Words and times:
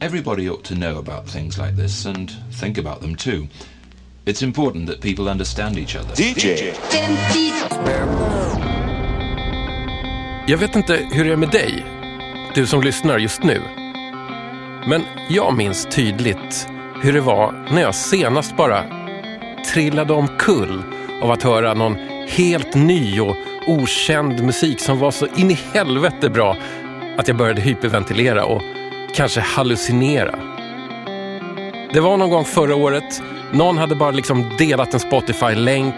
Everybody 0.00 0.48
ought 0.48 0.64
to 0.64 0.74
know 0.74 0.98
about 0.98 1.28
things 1.28 1.58
like 1.58 1.76
this 1.76 2.06
and 2.06 2.30
think 2.60 2.78
about 2.78 3.00
them 3.00 3.16
too. 3.16 3.48
It's 4.24 4.42
important 4.42 4.88
that 4.88 5.00
people 5.00 5.28
understand 5.28 5.76
each 5.76 5.96
other. 5.96 6.14
DJ. 6.14 6.72
Jag 10.46 10.58
vet 10.58 10.76
inte 10.76 11.08
hur 11.12 11.24
det 11.24 11.32
är 11.32 11.36
med 11.36 11.50
dig, 11.50 11.84
du 12.54 12.66
som 12.66 12.82
lyssnar 12.82 13.18
just 13.18 13.42
nu. 13.42 13.60
Men 14.88 15.02
jag 15.28 15.56
minns 15.56 15.86
tydligt 15.90 16.68
hur 17.02 17.12
det 17.12 17.20
var 17.20 17.68
när 17.72 17.82
jag 17.82 17.94
senast 17.94 18.56
bara 18.56 18.84
trillade 19.72 20.12
omkull 20.12 20.82
av 21.22 21.30
att 21.30 21.42
höra 21.42 21.74
någon 21.74 21.96
helt 22.28 22.74
ny 22.74 23.20
och 23.20 23.36
okänd 23.66 24.44
musik 24.44 24.80
som 24.80 24.98
var 24.98 25.10
så 25.10 25.26
in 25.36 25.50
i 25.50 25.58
helvete 25.72 26.30
bra 26.30 26.56
att 27.18 27.28
jag 27.28 27.36
började 27.36 27.60
hyperventilera 27.60 28.44
och 28.44 28.62
kanske 29.14 29.40
hallucinera. 29.40 30.34
Det 31.92 32.00
var 32.00 32.16
någon 32.16 32.30
gång 32.30 32.44
förra 32.44 32.76
året. 32.76 33.22
Någon 33.52 33.78
hade 33.78 33.94
bara 33.94 34.10
liksom 34.10 34.44
delat 34.58 34.94
en 34.94 35.00
Spotify-länk. 35.00 35.94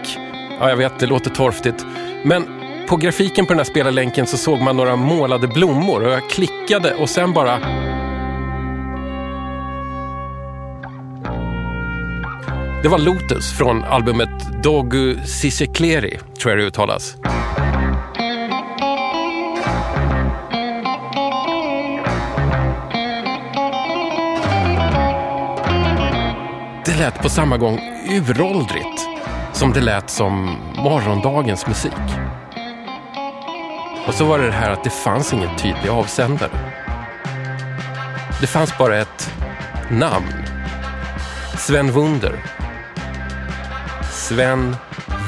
Ja, 0.59 0.69
jag 0.69 0.77
vet, 0.77 0.99
det 0.99 1.05
låter 1.05 1.29
torftigt. 1.29 1.85
Men 2.23 2.45
på 2.87 2.97
grafiken 2.97 3.45
på 3.45 3.53
den 3.53 3.59
här 3.59 3.65
spelarlänken 3.65 4.27
så 4.27 4.37
såg 4.37 4.61
man 4.61 4.77
några 4.77 4.95
målade 4.95 5.47
blommor 5.47 6.03
och 6.03 6.11
jag 6.11 6.29
klickade 6.29 6.93
och 6.93 7.09
sen 7.09 7.33
bara... 7.33 7.59
Det 12.83 12.87
var 12.87 12.99
Lotus 12.99 13.57
från 13.57 13.83
albumet 13.83 14.63
Dogu 14.63 15.15
Sisekleri, 15.25 16.19
tror 16.39 16.51
jag 16.51 16.59
det 16.59 16.63
uttalas. 16.65 17.15
Lät 27.01 27.21
på 27.21 27.29
samma 27.29 27.57
gång 27.57 27.79
uråldrigt 28.09 29.07
som 29.53 29.73
det 29.73 29.81
lät 29.81 30.09
som 30.09 30.57
morgondagens 30.75 31.67
musik. 31.67 31.91
Och 34.07 34.13
så 34.13 34.25
var 34.25 34.39
det 34.39 34.45
det 34.45 34.51
här 34.51 34.71
att 34.71 34.83
det 34.83 34.89
fanns 34.89 35.33
ingen 35.33 35.57
tydlig 35.57 35.89
avsändare. 35.89 36.51
Det 38.41 38.47
fanns 38.47 38.77
bara 38.77 38.97
ett 38.97 39.33
namn. 39.91 40.33
Sven 41.57 41.91
Wunder. 41.91 42.45
Sven 44.11 44.75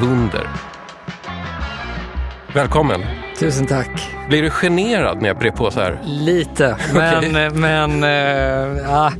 Wunder. 0.01 0.47
Välkommen. 2.53 3.01
Tusen 3.39 3.67
tack. 3.67 4.09
Blir 4.29 4.41
du 4.41 4.49
generad 4.49 5.21
när 5.21 5.27
jag 5.27 5.37
brer 5.37 5.51
på 5.51 5.71
så 5.71 5.79
här? 5.79 5.99
Lite, 6.03 6.77
men, 6.93 7.61
men 7.61 8.03
äh, 8.03 8.09
ja, 8.83 9.11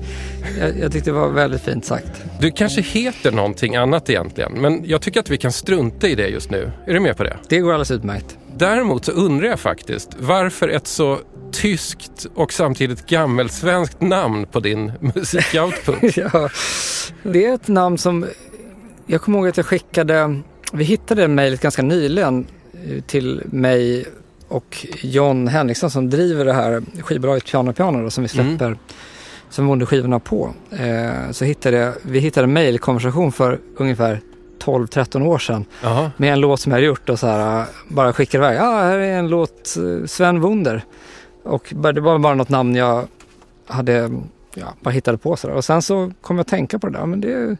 jag, 0.59 0.79
jag 0.79 0.91
tyckte 0.91 1.09
det 1.09 1.13
var 1.13 1.29
väldigt 1.29 1.61
fint 1.61 1.85
sagt. 1.85 2.23
Du 2.39 2.51
kanske 2.51 2.81
heter 2.81 3.31
någonting 3.31 3.75
annat 3.75 4.09
egentligen, 4.09 4.53
men 4.53 4.81
jag 4.85 5.01
tycker 5.01 5.19
att 5.19 5.29
vi 5.29 5.37
kan 5.37 5.51
strunta 5.51 6.07
i 6.07 6.15
det 6.15 6.27
just 6.27 6.51
nu. 6.51 6.71
Är 6.87 6.93
du 6.93 6.99
med 6.99 7.17
på 7.17 7.23
det? 7.23 7.37
Det 7.49 7.59
går 7.59 7.69
alldeles 7.69 7.91
utmärkt. 7.91 8.37
Däremot 8.57 9.05
så 9.05 9.11
undrar 9.11 9.47
jag 9.47 9.59
faktiskt 9.59 10.09
varför 10.19 10.69
ett 10.69 10.87
så 10.87 11.19
tyskt 11.51 12.25
och 12.35 12.53
samtidigt 12.53 13.05
gammelsvenskt 13.05 14.01
namn 14.01 14.45
på 14.51 14.59
din 14.59 14.91
musikoutput. 15.15 16.17
ja, 16.17 16.49
det 17.23 17.45
är 17.45 17.53
ett 17.53 17.67
namn 17.67 17.97
som, 17.97 18.25
jag 19.05 19.21
kommer 19.21 19.37
ihåg 19.37 19.47
att 19.47 19.57
jag 19.57 19.65
skickade, 19.65 20.39
vi 20.73 20.83
hittade 20.83 21.27
mejlet 21.27 21.61
ganska 21.61 21.81
nyligen 21.81 22.47
till 23.07 23.41
mig 23.45 24.05
och 24.47 24.87
John 25.01 25.47
Henriksson 25.47 25.91
som 25.91 26.09
driver 26.09 26.45
det 26.45 26.53
här 26.53 26.83
skivbolaget 27.01 27.45
Piano 27.45 27.73
Piano 27.73 28.03
då, 28.03 28.09
som 28.09 28.23
vi 28.23 28.27
släpper 28.27 28.65
mm. 28.65 28.77
Som 29.53 29.79
vi 29.79 29.85
skivorna 29.85 30.19
på. 30.19 30.53
Eh, 30.71 31.31
så 31.31 31.45
hittade 31.45 31.93
vi 32.01 32.19
hittade 32.19 32.43
en 32.43 32.53
mejlkonversation 32.53 33.31
för 33.31 33.59
ungefär 33.77 34.19
12-13 34.59 35.25
år 35.25 35.37
sedan 35.37 35.65
Aha. 35.83 36.11
med 36.17 36.33
en 36.33 36.39
låt 36.39 36.59
som 36.59 36.71
jag 36.71 36.77
hade 36.77 36.87
gjort 36.87 37.09
och 37.09 37.19
så 37.19 37.27
här, 37.27 37.65
bara 37.87 38.13
skickade 38.13 38.45
iväg. 38.45 38.57
Ja, 38.57 38.81
här 38.81 38.97
är 38.97 39.19
en 39.19 39.27
låt, 39.27 39.77
eh, 39.77 40.05
Sven 40.05 40.41
Wunder. 40.41 40.85
Och 41.43 41.73
det 41.93 42.01
var 42.01 42.19
bara 42.19 42.35
något 42.35 42.49
namn 42.49 42.75
jag 42.75 43.07
hade, 43.67 44.11
ja, 44.55 44.67
bara 44.81 44.89
hittade 44.89 45.17
på 45.17 45.35
sådär. 45.35 45.55
Och 45.55 45.65
sen 45.65 45.81
så 45.81 46.11
kom 46.21 46.35
jag 46.35 46.41
att 46.41 46.47
tänka 46.47 46.79
på 46.79 46.87
det 46.87 46.97
där. 46.97 47.05
Men 47.05 47.21
det, 47.21 47.57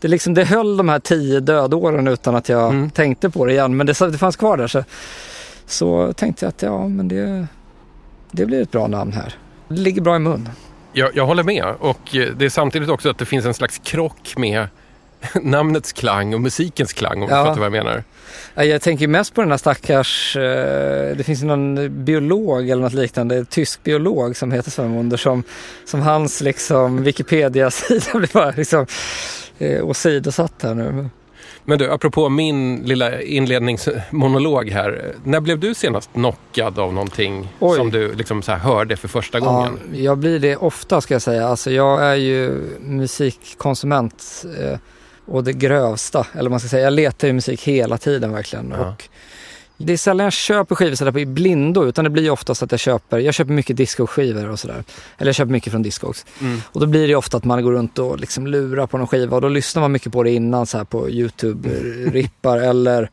det, 0.00 0.08
liksom, 0.08 0.34
det 0.34 0.44
höll 0.44 0.76
de 0.76 0.88
här 0.88 0.98
tio 0.98 1.40
dödåren 1.40 2.08
utan 2.08 2.34
att 2.34 2.48
jag 2.48 2.70
mm. 2.70 2.90
tänkte 2.90 3.30
på 3.30 3.46
det 3.46 3.52
igen. 3.52 3.76
Men 3.76 3.86
det, 3.86 4.10
det 4.10 4.18
fanns 4.18 4.36
kvar 4.36 4.56
där. 4.56 4.66
Så, 4.66 4.84
så 5.66 6.12
tänkte 6.12 6.44
jag 6.44 6.48
att 6.50 6.62
ja, 6.62 6.88
men 6.88 7.08
det, 7.08 7.46
det 8.30 8.46
blir 8.46 8.62
ett 8.62 8.70
bra 8.70 8.86
namn 8.86 9.12
här. 9.12 9.34
Det 9.68 9.74
ligger 9.74 10.02
bra 10.02 10.16
i 10.16 10.18
mun. 10.18 10.48
Jag, 10.98 11.10
jag 11.16 11.26
håller 11.26 11.42
med 11.42 11.64
och 11.78 12.00
det 12.12 12.44
är 12.44 12.48
samtidigt 12.48 12.88
också 12.88 13.10
att 13.10 13.18
det 13.18 13.24
finns 13.24 13.46
en 13.46 13.54
slags 13.54 13.80
krock 13.84 14.34
med 14.36 14.68
namnets 15.42 15.92
klang 15.92 16.34
och 16.34 16.40
musikens 16.40 16.92
klang 16.92 17.22
om 17.22 17.28
ja. 17.30 17.38
du 17.38 17.44
fattar 17.44 17.60
vad 17.60 17.64
jag 17.64 17.84
menar. 17.84 18.04
Jag 18.54 18.82
tänker 18.82 19.08
mest 19.08 19.34
på 19.34 19.40
den 19.40 19.50
här 19.50 19.58
stackars, 19.58 20.36
eh, 20.36 21.16
det 21.16 21.24
finns 21.24 21.42
någon 21.42 22.04
biolog 22.04 22.70
eller 22.70 22.82
något 22.82 22.92
liknande, 22.92 23.44
tysk 23.44 23.82
biolog 23.82 24.36
som 24.36 24.52
heter 24.52 24.70
Sven 24.70 24.96
Wunder 24.96 25.16
som, 25.16 25.42
som 25.84 26.00
hans 26.00 26.40
liksom 26.40 27.02
Wikipedia-sida 27.02 28.04
blir 28.18 28.32
bara 28.32 28.50
liksom 28.50 28.86
eh, 29.58 29.86
åsidosatt 29.86 30.62
här 30.62 30.74
nu. 30.74 31.08
Men 31.68 31.78
du, 31.78 31.90
apropå 31.90 32.28
min 32.28 32.76
lilla 32.76 33.22
inledningsmonolog 33.22 34.70
här. 34.70 35.14
När 35.24 35.40
blev 35.40 35.58
du 35.58 35.74
senast 35.74 36.10
knockad 36.12 36.78
av 36.78 36.92
någonting 36.94 37.48
Oj. 37.58 37.76
som 37.76 37.90
du 37.90 38.14
liksom 38.14 38.42
så 38.42 38.52
hörde 38.52 38.96
för 38.96 39.08
första 39.08 39.40
gången? 39.40 39.78
Ja, 39.92 39.98
jag 39.98 40.18
blir 40.18 40.38
det 40.38 40.56
ofta 40.56 41.00
ska 41.00 41.14
jag 41.14 41.22
säga. 41.22 41.48
Alltså 41.48 41.70
jag 41.70 42.02
är 42.02 42.14
ju 42.14 42.62
musikkonsument 42.80 44.44
eh, 44.60 44.78
och 45.26 45.44
det 45.44 45.52
grövsta. 45.52 46.26
Eller 46.32 46.50
man 46.50 46.60
ska 46.60 46.68
säga, 46.68 46.84
jag 46.84 46.92
letar 46.92 47.28
ju 47.28 47.34
musik 47.34 47.62
hela 47.62 47.98
tiden 47.98 48.32
verkligen. 48.32 48.74
Ja. 48.78 48.88
Och 48.88 49.08
det 49.76 49.92
är 49.92 49.96
sällan 49.96 50.24
jag 50.24 50.32
köper 50.32 50.74
skivor 50.74 50.94
sådär 50.94 51.18
i 51.18 51.26
blindo 51.26 51.84
utan 51.84 52.04
det 52.04 52.10
blir 52.10 52.30
oftast 52.30 52.62
att 52.62 52.70
jag 52.70 52.80
köper, 52.80 53.18
jag 53.18 53.34
köper 53.34 53.52
mycket 53.52 53.76
discoskivor 53.76 54.50
och 54.50 54.58
sådär. 54.58 54.84
Eller 55.18 55.28
jag 55.28 55.34
köper 55.34 55.52
mycket 55.52 55.70
från 55.70 55.82
Discogs. 55.82 56.26
Mm. 56.40 56.60
Och 56.66 56.80
då 56.80 56.86
blir 56.86 57.08
det 57.08 57.14
ofta 57.14 57.36
att 57.36 57.44
man 57.44 57.62
går 57.62 57.72
runt 57.72 57.98
och 57.98 58.20
liksom 58.20 58.46
lurar 58.46 58.86
på 58.86 58.98
någon 58.98 59.06
skiva 59.06 59.36
och 59.36 59.42
då 59.42 59.48
lyssnar 59.48 59.82
man 59.82 59.92
mycket 59.92 60.12
på 60.12 60.22
det 60.22 60.30
innan 60.30 60.66
så 60.66 60.78
här 60.78 60.84
på 60.84 61.10
Youtube-rippar 61.10 62.58
eller 62.68 63.10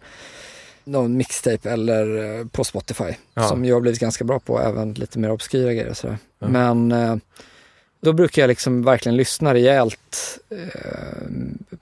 någon 0.83 1.17
mixtape 1.17 1.69
eller 1.69 2.37
eh, 2.39 2.47
på 2.47 2.63
Spotify. 2.63 3.13
Ja. 3.33 3.43
Som 3.43 3.65
jag 3.65 3.75
har 3.75 3.81
blivit 3.81 3.99
ganska 3.99 4.23
bra 4.23 4.39
på, 4.39 4.59
även 4.59 4.93
lite 4.93 5.19
mer 5.19 5.31
obskyra 5.31 5.73
grejer 5.73 5.89
och 5.89 5.97
sådär. 5.97 6.17
Ja. 6.39 6.47
Men 6.47 6.91
eh, 6.91 7.15
då 8.03 8.13
brukar 8.13 8.41
jag 8.41 8.47
liksom 8.47 8.83
verkligen 8.83 9.15
lyssna 9.15 9.53
rejält 9.53 10.39
eh, 10.49 10.57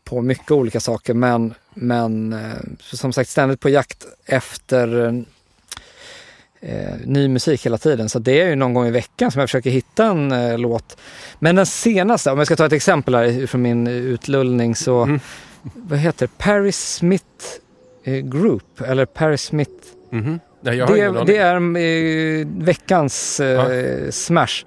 på 0.03 0.21
mycket 0.21 0.51
olika 0.51 0.79
saker 0.79 1.13
men, 1.13 1.53
men 1.73 2.33
eh, 2.33 2.39
som 2.79 3.13
sagt 3.13 3.29
ständigt 3.29 3.59
på 3.59 3.69
jakt 3.69 4.05
efter 4.25 5.07
eh, 6.59 6.95
ny 7.05 7.27
musik 7.27 7.65
hela 7.65 7.77
tiden. 7.77 8.09
Så 8.09 8.19
det 8.19 8.41
är 8.41 8.49
ju 8.49 8.55
någon 8.55 8.73
gång 8.73 8.87
i 8.87 8.91
veckan 8.91 9.31
som 9.31 9.39
jag 9.39 9.49
försöker 9.49 9.69
hitta 9.69 10.05
en 10.05 10.31
eh, 10.31 10.57
låt. 10.57 10.97
Men 11.39 11.55
den 11.55 11.65
senaste, 11.65 12.31
om 12.31 12.37
jag 12.37 12.47
ska 12.47 12.55
ta 12.55 12.65
ett 12.65 12.73
exempel 12.73 13.15
här 13.15 13.47
från 13.47 13.61
min 13.61 13.87
utlullning 13.87 14.75
så, 14.75 15.03
mm. 15.03 15.19
vad 15.61 15.99
heter 15.99 16.27
det? 16.27 16.43
Paris 16.43 16.93
Smith 16.95 17.45
eh, 18.03 18.13
Group 18.13 18.81
eller 18.81 19.05
Paris 19.05 19.41
Smith. 19.41 19.71
Mm 20.11 20.25
-hmm. 20.25 20.39
det, 20.61 20.71
det, 21.25 21.37
är 21.37 21.55
eh, 21.55 22.47
veckans 22.65 23.41
ja. 23.43 23.67
smash. 24.11 24.63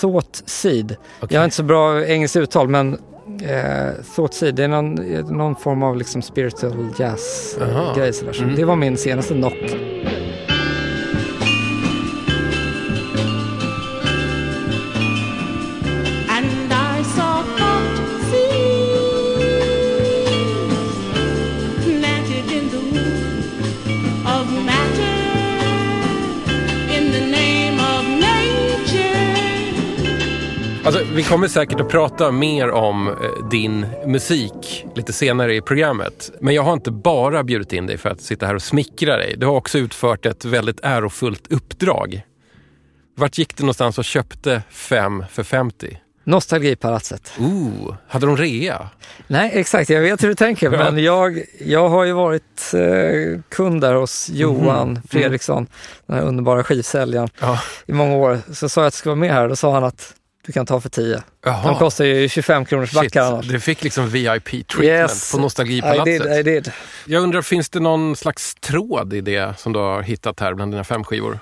Thought 0.00 0.42
Seed. 0.46 0.96
Okay. 1.20 1.34
Jag 1.34 1.40
har 1.40 1.44
inte 1.44 1.56
så 1.56 1.62
bra 1.62 2.06
engelskt 2.06 2.36
uttal 2.36 2.68
men 2.68 2.98
eh, 3.42 4.04
Thought 4.14 4.34
Seed, 4.34 4.54
det 4.54 4.64
är 4.64 4.68
någon, 4.68 4.94
någon 5.36 5.56
form 5.56 5.82
av 5.82 5.96
liksom 5.96 6.22
spiritual 6.22 6.88
jazz-grej. 6.98 8.12
Eh, 8.22 8.42
mm. 8.42 8.56
Det 8.56 8.64
var 8.64 8.76
min 8.76 8.96
senaste 8.96 9.34
knock. 9.34 9.76
Alltså, 30.90 31.14
vi 31.14 31.22
kommer 31.22 31.48
säkert 31.48 31.80
att 31.80 31.88
prata 31.88 32.30
mer 32.30 32.70
om 32.70 33.08
eh, 33.08 33.48
din 33.50 33.86
musik 34.06 34.86
lite 34.94 35.12
senare 35.12 35.54
i 35.56 35.60
programmet. 35.60 36.30
Men 36.40 36.54
jag 36.54 36.62
har 36.62 36.72
inte 36.72 36.90
bara 36.90 37.44
bjudit 37.44 37.72
in 37.72 37.86
dig 37.86 37.98
för 37.98 38.08
att 38.08 38.20
sitta 38.20 38.46
här 38.46 38.54
och 38.54 38.62
smickra 38.62 39.16
dig. 39.16 39.34
Du 39.36 39.46
har 39.46 39.54
också 39.54 39.78
utfört 39.78 40.26
ett 40.26 40.44
väldigt 40.44 40.80
ärofullt 40.82 41.52
uppdrag. 41.52 42.22
Vart 43.16 43.38
gick 43.38 43.56
du 43.56 43.62
någonstans 43.62 43.98
och 43.98 44.04
köpte 44.04 44.62
fem 44.70 45.24
för 45.30 45.42
50? 45.42 45.98
Nostalgipalatset. 46.24 47.32
Ooh, 47.38 47.94
hade 48.08 48.26
de 48.26 48.36
rea? 48.36 48.88
Nej, 49.26 49.50
exakt. 49.54 49.90
Jag 49.90 50.00
vet 50.00 50.22
hur 50.22 50.28
du 50.28 50.34
tänker. 50.34 50.70
Men 50.70 50.98
jag, 50.98 51.42
jag 51.60 51.88
har 51.88 52.04
ju 52.04 52.12
varit 52.12 52.74
eh, 52.74 53.40
kund 53.48 53.80
där 53.80 53.94
hos 53.94 54.30
Johan 54.32 54.88
mm. 54.90 55.02
Fredriksson, 55.10 55.66
den 56.06 56.16
här 56.16 56.24
underbara 56.24 56.64
skivsäljaren, 56.64 57.28
ja. 57.40 57.60
i 57.86 57.92
många 57.92 58.16
år. 58.16 58.38
Så 58.52 58.68
sa 58.68 58.80
jag 58.80 58.86
att 58.86 58.94
jag 58.94 58.98
skulle 58.98 59.10
vara 59.10 59.20
med 59.20 59.32
här 59.32 59.42
och 59.42 59.48
då 59.48 59.56
sa 59.56 59.74
han 59.74 59.84
att 59.84 60.14
du 60.50 60.54
kan 60.54 60.66
ta 60.66 60.80
för 60.80 60.88
10. 60.88 61.22
Jaha. 61.44 61.66
De 61.68 61.78
kostar 61.78 62.04
ju 62.04 62.28
25 62.28 62.64
kronors 62.64 62.92
backar 62.92 63.22
annars. 63.22 63.46
du 63.48 63.60
fick 63.60 63.84
liksom 63.84 64.08
VIP-treatment 64.08 64.84
Yes. 64.84 65.32
på 65.32 65.38
I 65.38 65.40
Nostalgipalatset. 65.40 66.04
did, 66.22 66.32
I 66.38 66.42
did. 66.42 66.72
Jag 67.06 67.22
undrar, 67.22 67.42
finns 67.42 67.68
det 67.68 67.80
någon 67.80 68.16
slags 68.16 68.54
tråd 68.54 69.12
i 69.12 69.20
det 69.20 69.58
som 69.58 69.72
du 69.72 69.78
har 69.78 70.02
hittat 70.02 70.40
här 70.40 70.54
bland 70.54 70.72
dina 70.72 70.84
fem 70.84 71.04
skivor? 71.04 71.38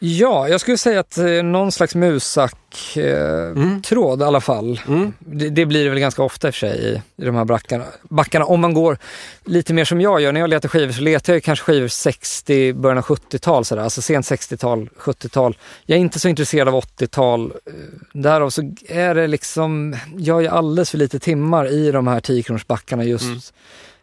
Ja, 0.00 0.48
jag 0.48 0.60
skulle 0.60 0.78
säga 0.78 1.00
att 1.00 1.18
eh, 1.18 1.24
någon 1.26 1.72
slags 1.72 1.94
musack-tråd 1.94 4.20
i 4.20 4.24
alla 4.24 4.40
fall. 4.40 4.80
Mm. 4.88 5.12
Det, 5.18 5.50
det 5.50 5.66
blir 5.66 5.84
det 5.84 5.90
väl 5.90 5.98
ganska 5.98 6.22
ofta 6.22 6.48
i 6.48 6.50
och 6.50 6.54
för 6.54 6.58
sig 6.58 6.78
i, 6.78 7.02
i 7.22 7.26
de 7.26 7.34
här 7.34 7.44
backarna. 7.44 7.84
backarna. 8.02 8.44
Om 8.44 8.60
man 8.60 8.74
går 8.74 8.98
lite 9.44 9.74
mer 9.74 9.84
som 9.84 10.00
jag 10.00 10.20
gör, 10.20 10.32
när 10.32 10.40
jag 10.40 10.50
letar 10.50 10.68
skivor 10.68 10.92
så 10.92 11.02
letar 11.02 11.32
jag 11.32 11.42
kanske 11.42 11.64
skivor 11.64 11.88
60, 11.88 12.72
början 12.72 12.98
av 12.98 13.04
70-tal 13.04 13.64
sådär, 13.64 13.82
alltså 13.82 14.02
sent 14.02 14.26
60-tal, 14.26 14.88
70-tal. 14.98 15.56
Jag 15.86 15.96
är 15.96 16.00
inte 16.00 16.20
så 16.20 16.28
intresserad 16.28 16.68
av 16.68 16.74
80-tal. 16.74 17.52
Eh, 17.66 17.72
Därav 18.12 18.50
så 18.50 18.72
är 18.88 19.14
det 19.14 19.26
liksom, 19.26 19.96
jag 20.16 20.44
är 20.44 20.50
alldeles 20.50 20.90
för 20.90 20.98
lite 20.98 21.18
timmar 21.18 21.72
i 21.72 21.90
de 21.90 22.06
här 22.06 22.20
10 22.20 22.42
kronors 22.42 22.66
backarna 22.66 23.04
just 23.04 23.24
Mm. 23.24 23.40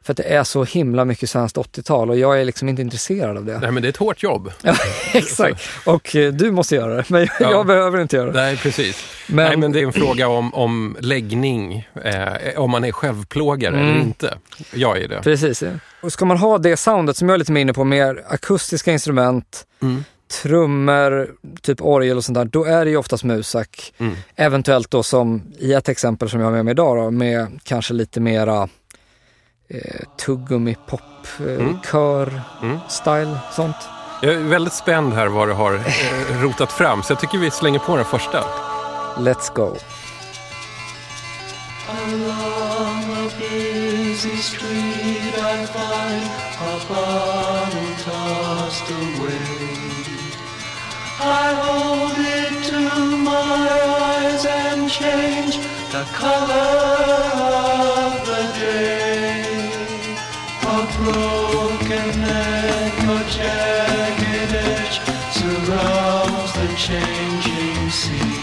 För 0.05 0.13
att 0.13 0.17
det 0.17 0.23
är 0.23 0.43
så 0.43 0.63
himla 0.63 1.05
mycket 1.05 1.29
svenskt 1.29 1.57
80-tal 1.57 2.09
och 2.09 2.17
jag 2.17 2.41
är 2.41 2.45
liksom 2.45 2.69
inte 2.69 2.81
intresserad 2.81 3.37
av 3.37 3.45
det. 3.45 3.59
Nej, 3.59 3.71
men 3.71 3.81
det 3.83 3.87
är 3.87 3.89
ett 3.89 3.97
hårt 3.97 4.23
jobb. 4.23 4.51
Ja, 4.61 4.73
exakt. 5.13 5.61
Och 5.85 6.15
eh, 6.15 6.33
du 6.33 6.51
måste 6.51 6.75
göra 6.75 6.95
det, 6.95 7.09
men 7.09 7.21
jag, 7.21 7.29
Ja. 7.39 7.51
jag 7.51 7.65
behöver 7.67 8.01
inte 8.01 8.15
göra 8.15 8.31
det. 8.31 8.41
Nej, 8.41 8.57
precis. 8.57 9.05
Men, 9.27 9.45
Nej, 9.47 9.57
men 9.57 9.71
det 9.71 9.79
är 9.79 9.83
en 9.83 9.93
fråga 9.93 10.27
om, 10.27 10.53
om 10.53 10.97
läggning, 10.99 11.87
eh, 12.03 12.27
om 12.59 12.71
man 12.71 12.83
är 12.83 12.91
självplågare 12.91 13.75
eller 13.79 13.89
Mm. 13.91 14.01
inte. 14.01 14.37
Jag 14.73 14.97
är 14.97 15.07
det. 15.07 15.21
Precis. 15.21 15.61
Ja. 15.61 15.69
Och 16.01 16.11
ska 16.13 16.25
man 16.25 16.37
ha 16.37 16.57
det 16.57 16.77
soundet 16.77 17.17
som 17.17 17.29
jag 17.29 17.33
är 17.33 17.39
lite 17.39 17.51
mer 17.51 17.61
inne 17.61 17.73
på, 17.73 17.83
mer 17.83 18.23
akustiska 18.27 18.91
instrument, 18.91 19.65
Mm. 19.81 20.03
trummor, 20.41 21.31
typ 21.61 21.81
orgel 21.81 22.17
och 22.17 22.23
sånt 22.25 22.35
där, 22.35 22.45
då 22.45 22.63
är 22.65 22.85
det 22.85 22.91
ju 22.91 22.97
oftast 22.97 23.23
musak. 23.23 23.93
Mm. 23.97 24.15
Eventuellt 24.35 24.91
då 24.91 25.03
som 25.03 25.41
i 25.59 25.73
ett 25.73 25.89
exempel 25.89 26.29
som 26.29 26.39
jag 26.39 26.47
har 26.47 26.51
med 26.53 26.65
mig 26.65 26.71
idag 26.71 26.97
då, 26.97 27.11
med 27.11 27.47
kanske 27.63 27.93
lite 27.93 28.19
mera 28.19 28.69
eh, 29.69 30.01
tuggummi, 30.25 30.75
pop, 30.87 31.01
eh, 31.39 31.45
Mm. 31.45 31.77
Mm. 32.61 32.79
style, 32.89 33.37
sånt. 33.51 33.75
Jag 34.21 34.33
är 34.33 34.39
väldigt 34.39 34.73
spänd 34.73 35.13
här 35.13 35.27
vad 35.27 35.47
du 35.47 35.53
har 35.53 35.73
eh, 35.73 36.41
rotat 36.41 36.71
fram, 36.71 37.03
så 37.03 37.11
jag 37.11 37.19
tycker 37.19 37.37
vi 37.37 37.51
slänger 37.51 37.79
på 37.79 37.95
den 37.95 38.05
första. 38.05 38.43
Let's 39.17 39.53
go. 39.55 39.75
Along 41.89 43.03
a 43.11 43.29
busy 43.39 44.37
street 44.37 45.35
I 45.37 45.65
find 45.65 46.25
a 46.59 46.79
bottle 46.89 47.95
tossed 48.03 48.89
away. 48.91 49.39
I 51.19 51.53
hold 51.53 52.17
it 52.17 52.63
to 52.69 52.79
my 53.17 53.69
eyes 53.69 54.45
and 54.45 54.89
change 54.91 55.59
the 55.91 56.03
color 56.13 57.94
broken 61.05 62.23
a 62.23 63.19
jagged 63.35 64.53
edge 64.69 64.97
surrounds 65.37 66.51
the 66.53 66.67
changing 66.75 67.89
sea. 67.89 68.41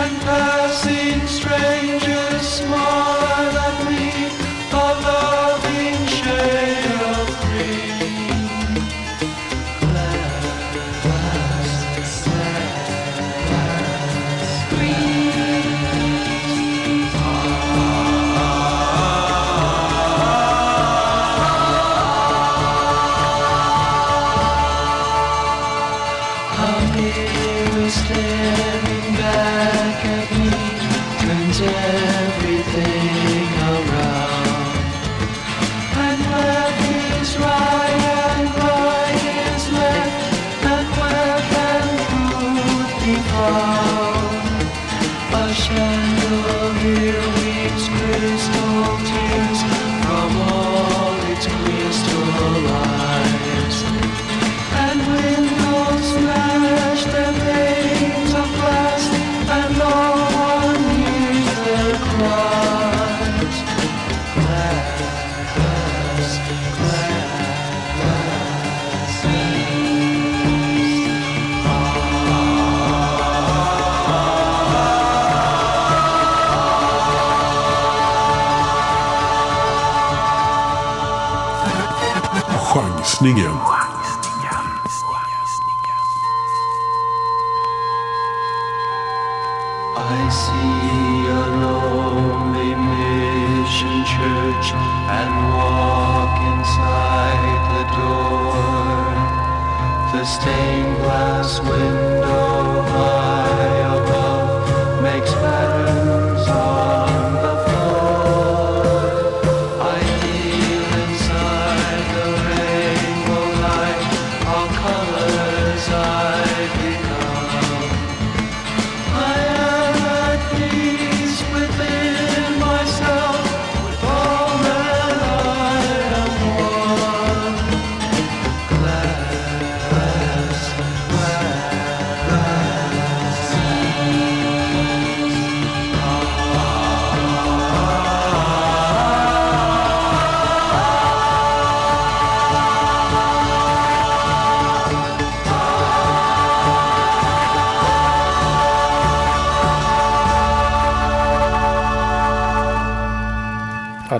And 0.00 0.14
passing 0.22 1.26
strangers 1.26 2.46
smile 2.58 3.13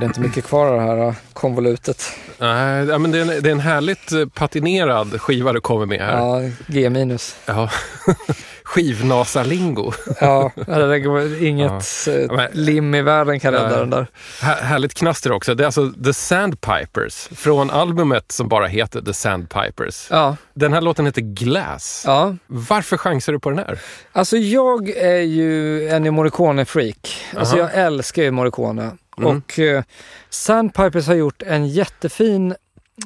det 0.05 0.07
är 0.07 0.11
inte 0.11 0.21
mycket 0.21 0.45
kvar 0.45 0.67
av 0.67 0.77
det 0.77 0.83
här 0.83 1.09
äh, 1.09 1.15
konvolutet. 1.33 2.03
Nej, 2.39 2.85
ja, 2.85 2.99
men 2.99 3.11
det, 3.11 3.19
är 3.19 3.23
en, 3.23 3.29
det 3.43 3.49
är 3.49 3.53
en 3.53 3.61
härligt 3.61 4.13
eh, 4.13 4.27
patinerad 4.27 5.21
skiva 5.21 5.53
du 5.53 5.61
kommer 5.61 5.87
med 5.87 6.01
här. 6.01 6.19
Ja, 6.19 6.51
G 6.67 6.91
minus. 6.91 7.37
Ja. 7.47 7.71
Skivnasalingo. 8.65 9.93
Ja, 10.21 10.51
det 10.57 10.89
räcker 10.89 11.45
inget 11.45 12.09
eh, 12.09 12.33
men- 12.37 12.51
lim 12.53 12.95
i 12.95 13.03
världen 13.03 13.41
kan 13.41 13.53
rädda 13.53 13.81
den 13.81 13.91
där. 13.91 14.07
Här, 14.41 14.63
härligt 14.63 14.95
knaster 14.95 15.33
också. 15.33 15.55
Det 15.55 15.63
är 15.63 15.67
alltså 15.67 15.93
The 16.05 16.13
Sandpipers 16.15 17.29
från 17.37 17.71
albumet 17.71 18.33
som 18.33 18.49
bara 18.49 18.67
heter 18.67 19.01
The 19.01 19.15
Sandpipers. 19.15 20.07
Ja, 20.11 20.37
Den 20.55 20.73
här 20.73 20.81
låten 20.81 21.07
heter 21.07 21.21
Glass. 21.21 22.03
ja. 22.07 22.37
Varför 22.47 22.97
chansar 22.97 23.33
du 23.33 23.39
på 23.39 23.51
den 23.51 23.59
här? 23.59 23.79
Alltså 24.13 24.37
jag 24.37 24.89
är 24.89 25.21
ju 25.21 25.89
en 25.89 26.05
Morricone-freak. 26.15 27.17
Alltså 27.37 27.57
Aha. 27.57 27.69
jag 27.75 27.85
älskar 27.87 28.23
ju 28.23 28.31
Morricone. 28.31 28.91
Mm. 29.19 29.37
Och 29.37 29.59
eh, 29.59 29.83
Sandpipers 30.31 31.07
har 31.07 31.15
gjort 31.15 31.43
en 31.43 31.69
jättefin 31.69 32.55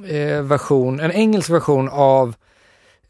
eh, 0.09 0.43
version, 0.43 1.01
en 1.01 1.13
engelsk 1.13 1.51
version 1.51 1.89
av 1.89 2.35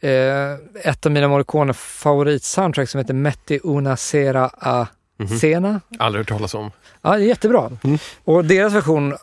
eh, 0.01 0.53
ett 0.85 1.07
av 1.07 1.13
mina 1.13 1.29
Morricone 1.29 1.73
favoritsoundtrack 1.75 2.89
som 2.89 2.99
heter 2.99 3.15
Metti 3.15 3.61
una 3.63 3.97
sera 3.97 4.51
a 4.59 4.87
Mhm. 5.21 5.39
cena. 5.39 5.81
Aldrig 5.99 6.21
hört 6.21 6.29
talas 6.29 6.55
om. 6.55 6.71
Ja, 7.03 7.19
jättebra. 7.19 7.71
Mm. 7.85 7.99
Och 8.25 8.45
deras 8.45 8.73
version 8.73 9.15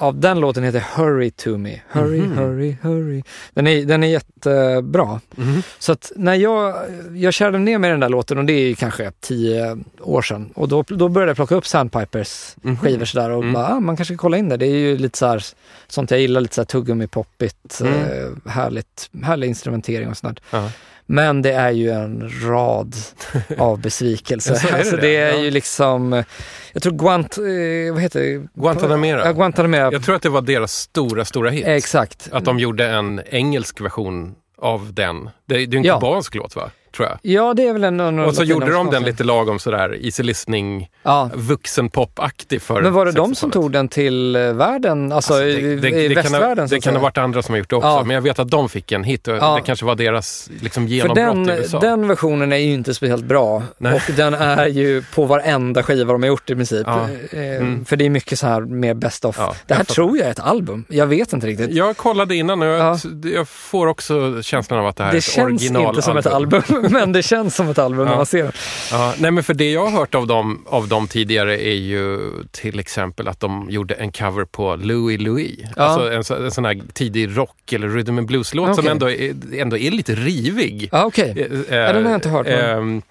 av 0.00 0.20
den 0.20 0.40
låten 0.40 0.64
heter 0.64 0.84
Hurry 0.96 1.30
to 1.30 1.56
me. 1.56 1.80
Hurry, 1.88 2.20
Mhm. 2.20 2.38
hurry, 2.38 2.76
hurry. 2.82 3.22
Den 3.54 3.66
är, 3.66 3.84
den 3.84 4.02
är 4.04 4.08
jättebra. 4.08 5.20
Mhm. 5.36 5.62
Så 5.78 5.92
att 5.92 6.12
när 6.16 6.34
jag, 6.34 6.74
jag 7.14 7.34
körde 7.34 7.58
ner 7.58 7.78
med 7.78 7.90
den 7.90 8.00
där 8.00 8.08
låten 8.08 8.38
och 8.38 8.44
det 8.44 8.52
är 8.52 8.68
ju 8.68 8.74
kanske 8.74 9.12
tio 9.20 9.78
år 10.00 10.22
sedan. 10.22 10.50
Och 10.54 10.68
då, 10.68 10.84
då 10.88 11.08
började 11.08 11.30
jag 11.30 11.36
plocka 11.36 11.54
upp 11.54 11.66
Sandpipers 11.66 12.56
Mhm. 12.62 12.76
skivor 12.78 13.04
sådär 13.04 13.30
och 13.30 13.42
Mm. 13.42 13.52
bara, 13.52 13.68
ah, 13.68 13.80
man 13.80 13.96
kanske 13.96 14.14
ska 14.14 14.22
kolla 14.22 14.36
in 14.36 14.48
det. 14.48 14.56
Det 14.56 14.66
är 14.66 14.76
ju 14.76 14.98
lite 14.98 15.18
så 15.18 15.26
här, 15.26 15.44
sånt 15.88 16.10
jag 16.10 16.20
gillar, 16.20 16.40
lite 16.40 16.54
så 16.54 16.60
här 16.60 16.66
tuggummi-poppigt, 16.66 17.80
Mm. 17.80 17.94
eh, 17.94 18.50
härligt, 18.50 19.10
härlig 19.22 19.48
instrumentering 19.48 20.08
och 20.08 20.16
sånt. 20.16 20.40
Ja. 20.50 20.70
Men 21.12 21.42
det 21.42 21.52
är 21.52 21.70
ju 21.70 21.90
en 21.90 22.30
rad 22.44 22.94
av 23.58 23.80
besvikelser. 23.80 24.52
Ja, 24.52 24.58
så 24.60 24.66
är 24.68 24.72
det 24.72 24.78
alltså 24.78 24.96
det? 24.96 25.16
är 25.16 25.32
Ja. 25.32 25.38
ju 25.42 25.50
liksom, 25.50 26.24
jag 26.72 26.82
tror 26.82 26.92
Guant, 26.92 27.38
eh, 27.38 27.92
vad 27.92 28.02
heter 28.02 28.20
det? 28.20 28.46
Guantanamera. 28.54 29.26
Ja, 29.26 29.32
Guantanamera. 29.32 29.92
Jag 29.92 30.04
tror 30.04 30.14
att 30.14 30.22
det 30.22 30.28
var 30.28 30.42
deras 30.42 30.72
stora, 30.72 31.24
stora 31.24 31.50
hit. 31.50 31.66
Exakt. 31.66 32.28
Att 32.32 32.44
de 32.44 32.58
gjorde 32.58 32.86
en 32.88 33.22
engelsk 33.30 33.80
version 33.80 34.34
av 34.58 34.94
den. 34.94 35.24
Det, 35.24 35.30
det 35.46 35.54
är 35.54 35.66
ju 35.66 35.76
en 35.76 35.82
kubansk 36.00 36.34
låt 36.34 36.56
va? 36.56 36.70
Tror 36.96 37.08
jag. 37.08 37.18
Ja, 37.22 37.54
det 37.54 37.68
är 37.68 37.72
väl 37.72 37.84
en... 37.84 38.00
en 38.00 38.18
Och 38.18 38.34
så 38.34 38.42
gjorde 38.44 38.72
de 38.72 38.90
den 38.90 39.02
lite 39.02 39.24
lagom 39.24 39.58
sådär 39.58 39.96
easy 40.04 40.22
listening, 40.22 40.88
Ja. 41.02 41.30
vuxenpop-aktig 41.34 42.62
för 42.62 42.82
Men 42.82 42.92
var 42.92 43.06
det 43.06 43.12
de 43.12 43.34
som 43.34 43.50
60-talet. 43.50 43.52
tog 43.52 43.72
den 43.72 43.88
till 43.88 44.36
eh, 44.36 44.52
världen, 44.52 45.12
alltså, 45.12 45.32
Alltså, 45.32 45.44
det, 45.46 45.76
det, 45.76 45.88
i 45.88 46.08
det, 46.08 46.14
kan 46.14 46.22
västvärlden? 46.22 46.58
ha, 46.64 46.68
så 46.68 46.74
det 46.74 46.80
kan 46.80 46.94
ha 46.94 47.02
varit 47.02 47.18
andra 47.18 47.42
som 47.42 47.52
har 47.52 47.58
gjort 47.58 47.70
det 47.70 47.76
också, 47.76 47.88
Ja. 47.88 48.02
men 48.04 48.14
jag 48.14 48.22
vet 48.22 48.38
att 48.38 48.50
de 48.50 48.68
fick 48.68 48.92
en 48.92 49.04
hit 49.04 49.28
och 49.28 49.36
Ja. 49.36 49.54
det 49.56 49.62
kanske 49.66 49.84
var 49.86 49.94
deras 49.94 50.50
liksom, 50.62 50.86
genombrott 50.88 51.16
den, 51.46 51.50
i 51.50 51.52
USA. 51.60 51.78
den 51.80 52.08
versionen 52.08 52.52
är 52.52 52.56
ju 52.56 52.72
inte 52.72 52.94
speciellt 52.94 53.24
bra 53.24 53.62
Nej. 53.78 53.94
och 53.94 54.14
den 54.16 54.34
är 54.34 54.66
ju 54.66 55.02
på 55.14 55.24
varenda 55.24 55.82
skiva 55.82 56.12
de 56.12 56.22
har 56.22 56.28
gjort 56.28 56.50
i 56.50 56.54
princip. 56.54 56.86
Ja. 56.86 57.08
Eh, 57.32 57.40
Mm. 57.60 57.84
För 57.84 57.96
det 57.96 58.06
är 58.06 58.10
mycket 58.10 58.38
så 58.38 58.46
här 58.46 58.60
mer 58.60 58.94
best 58.94 59.24
of. 59.24 59.36
Det 59.66 59.74
här 59.74 59.80
jag 59.80 59.86
tror 59.86 60.18
jag 60.18 60.26
är 60.26 60.30
ett 60.30 60.40
album. 60.40 60.84
Jag 60.88 61.06
vet 61.06 61.32
inte 61.32 61.46
riktigt. 61.46 61.70
Jag 61.70 61.96
kollade 61.96 62.34
innan 62.36 62.62
och 62.62 62.68
jag, 62.68 62.78
Ja. 62.80 62.98
jag 63.34 63.48
får 63.48 63.86
också 63.86 64.42
känslan 64.42 64.78
av 64.80 64.86
att 64.86 64.96
det 64.96 65.04
här 65.04 65.10
det 65.10 65.16
är 65.16 65.18
ett 65.18 65.24
känns 65.24 65.46
originalalbum. 65.62 65.90
inte 65.90 66.02
som 66.02 66.16
ett 66.16 66.26
album, 66.26 66.62
men 66.90 67.12
det 67.12 67.22
känns 67.22 67.56
som 67.56 67.68
ett 67.68 67.78
album 67.78 68.04
när 68.04 68.12
Ja. 68.12 68.16
man 68.16 68.26
ser 68.26 68.42
det. 68.44 68.52
Ja, 68.90 69.14
nej 69.18 69.30
men 69.30 69.44
för 69.44 69.54
det 69.54 69.70
jag 69.72 69.86
har 69.86 69.90
hört 69.98 70.14
av 70.14 70.26
dem, 70.26 70.64
av 70.66 70.88
dem 70.88 71.08
tidigare 71.08 71.62
är 71.62 71.74
ju 71.74 72.18
till 72.50 72.78
exempel 72.80 73.28
att 73.28 73.40
de 73.40 73.66
gjorde 73.70 73.94
en 73.94 74.12
cover 74.12 74.44
på 74.44 74.76
Louie 74.76 75.18
Louie. 75.18 75.68
Ja. 75.76 75.82
Alltså 75.82 76.12
en, 76.12 76.24
så- 76.24 76.34
en 76.34 76.50
sån 76.50 76.64
här 76.64 76.80
tidig 76.92 77.36
rock 77.36 77.72
eller 77.72 77.88
rhythm 77.88 78.18
and 78.18 78.26
blues-låt 78.26 78.74
som 78.74 78.78
Okej. 78.84 78.90
ändå 78.90 79.10
är, 79.10 79.34
ändå 79.60 79.76
är 79.78 79.90
lite 79.90 80.14
rivig. 80.14 80.88
Ja, 80.92 81.04
okej. 81.04 81.48
Eh, 81.70 81.76
Ja, 81.76 81.92
den 81.92 82.04
har 82.04 82.10
jag 82.12 82.18
inte 82.18 82.28
hört, 82.28 82.46
men- 82.46 82.78
ehm, 82.78 83.02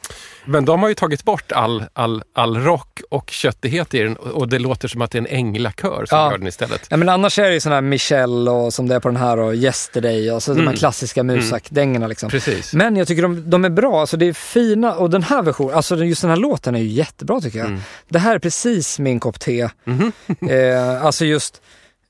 men 0.50 0.66
de 0.66 0.82
har 0.82 0.90
ju 0.90 0.96
tagit 0.96 1.24
bort 1.24 1.52
all, 1.52 1.84
all, 1.94 2.24
all 2.34 2.58
rock 2.58 3.02
och 3.10 3.30
köttighet 3.30 3.94
i 3.94 4.00
den 4.00 4.16
och 4.16 4.48
det 4.50 4.60
låter 4.60 4.88
som 4.88 5.02
att 5.02 5.12
det 5.12 5.18
är 5.18 5.20
en 5.20 5.28
änglakör 5.28 6.06
som 6.06 6.18
Ja. 6.18 6.32
gör 6.32 6.38
den 6.38 6.48
istället. 6.48 6.88
Ja, 6.90 6.98
men 6.98 7.10
annars 7.10 7.40
är 7.40 7.44
det 7.48 7.54
ju 7.54 7.60
sådana 7.60 7.76
här 7.76 7.82
Michelle 7.82 8.52
och 8.52 8.74
som 8.74 8.88
det 8.88 8.96
är 8.96 9.00
på 9.00 9.08
den 9.10 9.18
här 9.18 9.40
och 9.40 9.56
Yesterday 9.56 10.32
och 10.32 10.44
så 10.44 10.52
de 10.52 10.60
här 10.60 10.68
Mm. 10.68 10.76
klassiska 10.78 11.24
musak-dängorna 11.24 12.08
liksom. 12.08 12.30
Precis. 12.30 12.74
Men 12.74 12.96
jag 12.96 13.08
tycker 13.08 13.22
de, 13.22 13.50
de 13.50 13.66
är 13.66 13.70
bra, 13.70 14.00
alltså 14.02 14.18
det 14.18 14.26
är 14.26 14.34
fina 14.34 14.96
och 14.96 15.10
den 15.10 15.24
här 15.24 15.42
versionen, 15.44 15.76
alltså 15.76 15.96
just 16.04 16.22
den 16.22 16.30
här 16.30 16.38
låten 16.38 16.76
är 16.76 16.80
ju 16.80 16.88
jättebra 16.88 17.42
tycker 17.42 17.60
jag. 17.60 17.68
Mm. 17.68 17.82
Det 18.10 18.20
här 18.20 18.36
är 18.36 18.40
precis 18.40 19.00
min 19.00 19.20
kopp 19.20 19.40
te. 19.40 19.70
Mhm. 19.84 20.12
eh, 20.50 21.06
alltså 21.06 21.26
just 21.26 21.62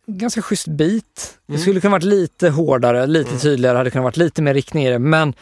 ganska 0.08 0.41
schysst 0.41 0.67
beat. 0.67 1.03
Det 1.48 1.53
Mm. 1.53 1.62
skulle 1.62 1.79
kunna 1.79 1.91
varit 1.91 2.03
lite 2.03 2.50
hårdare, 2.50 3.08
lite 3.08 3.38
tydligare, 3.39 3.77
hade 3.77 3.91
kunnat 3.91 4.03
varit 4.03 4.17
lite 4.17 4.41
mer 4.41 4.53
riktning 4.53 4.86
i 4.86 4.89
det. 4.89 5.00
Men 5.00 5.34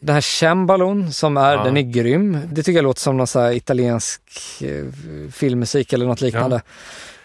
den 0.00 0.14
här 0.14 0.20
cembalon 0.20 1.12
som 1.12 1.36
är, 1.36 1.54
Ja. 1.54 1.64
den 1.64 1.76
är 1.76 1.82
grym. 1.82 2.38
Det 2.52 2.62
tycker 2.62 2.76
jag 2.78 2.82
låter 2.82 3.00
som 3.00 3.16
någon 3.16 3.26
så 3.26 3.50
italiensk 3.52 4.20
eh, 4.60 4.84
filmmusik 5.32 5.92
eller 5.92 6.06
något 6.06 6.20
liknande. 6.20 6.56
Ja, 6.56 6.62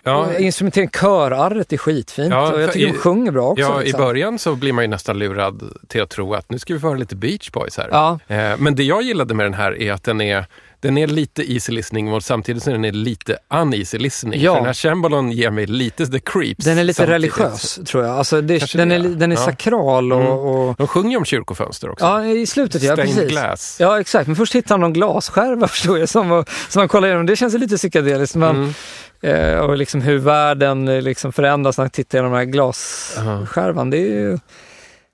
Ja. 0.07 0.37
Instrumentering, 0.39 0.89
körarret 0.89 1.73
är 1.73 1.77
skitfint 1.77 2.29
Ja, 2.29 2.51
och 2.53 2.61
jag 2.61 2.71
tycker 2.73 2.87
i- 2.87 2.91
de 2.91 2.97
sjunger 2.97 3.31
bra 3.31 3.47
också. 3.49 3.61
ja, 3.61 3.81
i 3.81 3.85
liksom. 3.85 4.01
början 4.01 4.39
så 4.39 4.55
blir 4.55 4.73
man 4.73 4.83
ju 4.83 4.87
nästan 4.87 5.19
lurad 5.19 5.63
till 5.87 6.01
att 6.01 6.09
tro 6.09 6.33
att 6.33 6.49
nu 6.51 6.59
ska 6.59 6.73
vi 6.73 6.79
få 6.79 6.87
höra 6.87 6.97
lite 6.97 7.15
Beach 7.15 7.51
Boys 7.51 7.77
här. 7.77 7.87
Ja, 7.91 8.19
Eh, 8.27 8.53
Men 8.57 8.75
det 8.75 8.83
jag 8.83 9.01
gillade 9.01 9.33
med 9.33 9.45
den 9.45 9.53
här 9.53 9.81
är 9.81 9.91
att 9.93 10.03
den 10.03 10.21
är, 10.21 10.45
den 10.85 10.97
är 10.97 11.07
lite 11.07 11.53
easy 11.53 11.71
listening 11.73 12.13
och 12.13 12.23
samtidigt 12.23 12.63
så 12.63 12.69
är 12.69 12.73
den 12.73 12.85
är 12.85 12.91
lite 12.91 13.37
uneasy 13.53 13.97
listening. 13.97 14.41
Ja. 14.41 14.51
För 14.53 14.57
den 14.59 14.65
här 14.65 14.73
cembalon 14.73 15.31
ger 15.31 15.49
mig 15.51 15.65
lite 15.65 16.07
the 16.07 16.19
creeps. 16.19 16.65
den 16.65 16.77
är 16.77 16.83
lite 16.83 16.97
samtidigt. 16.97 17.13
religiös 17.15 17.79
tror 17.85 18.03
jag. 18.05 18.17
Alltså 18.17 18.41
det, 18.41 18.73
den, 18.73 18.89
det 18.89 18.95
är, 18.95 18.99
är. 18.99 19.03
den 19.09 19.31
är 19.31 19.35
Ja. 19.35 19.41
sakral 19.45 20.13
och, 20.13 20.19
Mm. 20.21 20.31
och 20.31 20.75
De 20.77 20.87
sjunger 20.87 21.17
om 21.17 21.25
kyrkofönster 21.25 21.89
också. 21.89 22.05
Ja, 22.05 22.25
i 22.25 22.45
slutet 22.45 22.83
ja, 22.83 22.93
Stained 22.93 23.15
precis. 23.15 23.31
glass. 23.31 23.77
Ja, 23.79 23.99
exakt. 23.99 24.27
Men 24.27 24.35
först 24.35 24.55
hittar 24.55 24.69
han 24.69 24.79
någon 24.79 24.93
glasskärva 24.93 25.67
förstår 25.75 25.99
jag 25.99 26.09
som, 26.09 26.43
som 26.69 26.79
man 26.79 26.87
kollar 26.87 27.07
igenom. 27.07 27.25
Det 27.25 27.35
känns 27.35 27.53
lite 27.53 27.77
psykedeliskt. 27.77 28.35
Men, 28.35 28.73
Mm. 29.21 29.53
eh, 29.53 29.59
och 29.59 29.77
liksom 29.77 30.01
hur 30.01 30.17
världen 30.17 30.87
eh, 30.87 31.01
liksom 31.01 31.33
förändras 31.33 31.77
när 31.77 31.83
man 31.85 31.89
tittar 31.89 32.17
genom 32.17 32.31
den 32.31 32.37
här 32.39 32.45
glasskärvan. 32.45 33.89
Det 33.89 33.97
är 33.97 34.01
ju 34.19 34.37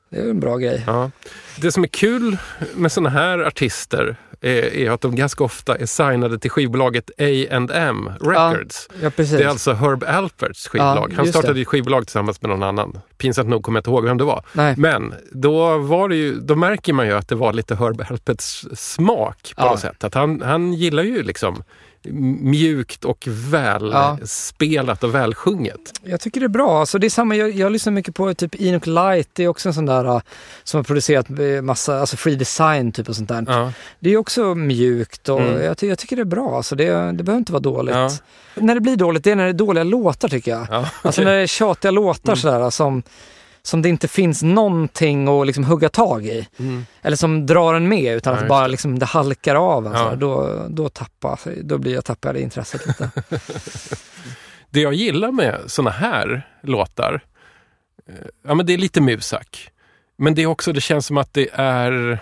det 0.10 0.20
är 0.20 0.30
en 0.30 0.40
bra 0.40 0.58
grej. 0.58 0.84
Ja. 0.88 1.12
Det 1.58 1.72
som 1.72 1.84
är 1.84 1.88
kul 1.88 2.38
med 2.76 2.92
såna 2.92 3.10
här 3.10 3.40
artister 3.40 4.16
är, 4.42 4.76
är 4.76 4.92
att 4.92 5.02
de 5.02 5.16
ganska 5.16 5.44
ofta 5.44 5.76
är 5.76 5.86
signade 5.86 6.40
till 6.40 6.52
skivbolaget 6.52 7.12
A&M 7.20 8.10
Records. 8.22 8.88
Ja, 9.02 9.10
precis. 9.10 9.38
Det 9.38 9.44
är 9.44 9.48
alltså 9.48 9.74
Herb 9.74 10.04
Alperts 10.08 10.68
skivbolag. 10.68 11.08
Ja, 11.12 11.16
Han 11.18 11.28
startade 11.28 11.54
det. 11.54 11.62
ett 11.62 11.68
skivbolag 11.68 12.06
tillsammans 12.08 12.42
med 12.42 12.50
någon 12.50 12.64
annan. 12.64 13.00
Pinsamt 13.18 13.50
nog 13.50 13.64
kommer 13.64 13.78
jag 13.78 13.82
inte 13.82 13.90
ihåg 13.90 14.04
vem 14.06 14.18
det 14.18 14.24
var. 14.24 14.46
Nej. 14.54 14.74
Men 14.78 15.14
då, 15.32 15.78
var 15.78 16.10
det 16.10 16.16
ju, 16.16 16.40
då 16.40 16.56
märker 16.56 16.94
man 16.94 17.06
ju 17.08 17.14
att 17.14 17.28
det 17.28 17.36
var 17.36 17.54
lite 17.54 17.76
Herb 17.76 18.02
Alperts 18.10 18.68
smak 18.76 19.54
på 19.56 19.62
Ja. 19.64 19.72
något 19.72 19.80
sätt. 19.80 20.04
Att 20.04 20.14
han, 20.14 20.42
han 20.42 20.74
gillar 20.74 21.04
ju 21.04 21.24
liksom 21.24 21.64
mjukt 22.04 23.06
och 23.06 23.28
välspelat 23.28 25.04
och 25.04 25.16
välsjunget. 25.16 25.80
Jag 26.04 26.20
tycker 26.22 26.40
det 26.40 26.46
är 26.46 26.48
bra. 26.48 26.80
Alltså 26.80 27.00
det 27.00 27.08
är 27.08 27.10
samma, 27.10 27.36
jag, 27.36 27.52
jag 27.52 27.72
lyssnar 27.72 27.94
mycket 27.94 28.16
på 28.16 28.34
typ 28.34 28.62
Enoch 28.62 28.88
Light. 28.88 29.30
Det 29.34 29.44
är 29.44 29.48
också 29.48 29.70
en 29.70 29.74
sån 29.74 29.86
där 29.86 30.06
uh, 30.16 30.22
som 30.64 30.78
har 30.78 30.84
producerat 30.84 31.30
eh, 31.30 31.62
massa, 31.62 32.00
alltså 32.00 32.18
free 32.18 32.36
design 32.36 32.92
typ 32.92 33.10
och 33.10 33.16
sånt 33.16 33.30
där. 33.30 33.44
Ja. 33.48 33.74
Det 34.00 34.14
är 34.14 34.18
också 34.18 34.56
mjukt 34.56 35.30
och 35.30 35.42
Mm. 35.42 35.64
jag, 35.64 35.76
jag 35.84 36.00
tycker 36.00 36.16
det 36.16 36.22
är 36.22 36.26
bra. 36.26 36.58
Alltså 36.58 36.76
det, 36.76 36.86
det 37.12 37.24
behöver 37.24 37.38
inte 37.38 37.52
vara 37.52 37.62
dåligt. 37.64 37.96
Ja. 37.96 38.10
När 38.56 38.76
det 38.76 38.82
blir 38.82 38.96
dåligt, 38.96 39.24
det 39.24 39.32
är 39.32 39.36
när 39.36 39.44
det 39.44 39.50
är 39.50 39.54
dåliga 39.54 39.84
låtar 39.84 40.28
tycker 40.30 40.52
jag. 40.52 40.68
Ja, 40.70 40.86
Alltså 41.02 41.22
när 41.24 41.32
det 41.36 41.42
är 41.42 41.48
tjatiga 41.48 41.92
låtar 41.92 42.36
sådär 42.36 42.70
som, 42.70 43.04
som 43.64 43.82
det 43.82 43.90
inte 43.90 44.08
finns 44.08 44.44
någonting 44.44 45.28
att 45.28 45.48
liksom 45.48 45.64
hugga 45.64 45.90
tag 45.90 46.26
i. 46.26 46.48
Mm. 46.60 46.86
Eller 47.02 47.18
som 47.18 47.46
drar 47.46 47.74
en 47.74 47.88
med 47.90 48.16
utan 48.16 48.34
Ja, 48.36 48.42
att 48.42 48.48
bara 48.48 48.62
det. 48.62 48.68
liksom 48.68 49.00
det 49.00 49.06
halkar 49.06 49.56
av 49.56 49.86
en. 49.88 49.92
Ja. 49.94 49.98
sådär. 50.00 50.16
Då, 50.16 50.66
då, 50.70 50.90
tappar, 50.90 51.40
då 51.64 51.78
blir 51.78 51.94
jag 51.94 52.06
tappad 52.06 52.38
i 52.38 52.42
intresset 52.42 52.88
lite. 52.88 53.10
Det 54.70 54.82
jag 54.82 54.94
gillar 54.94 55.32
med 55.32 55.62
såna 55.68 55.90
här 55.92 56.48
låtar, 56.64 57.22
eh, 58.10 58.16
ja 58.48 58.54
men 58.54 58.66
det 58.66 58.74
är 58.74 58.78
lite 58.78 59.02
musak. 59.02 59.70
Men 60.18 60.36
det 60.36 60.42
är 60.42 60.46
också, 60.46 60.74
det 60.74 60.82
känns 60.82 61.06
som 61.06 61.18
att 61.18 61.34
det 61.34 61.50
är 61.54 62.20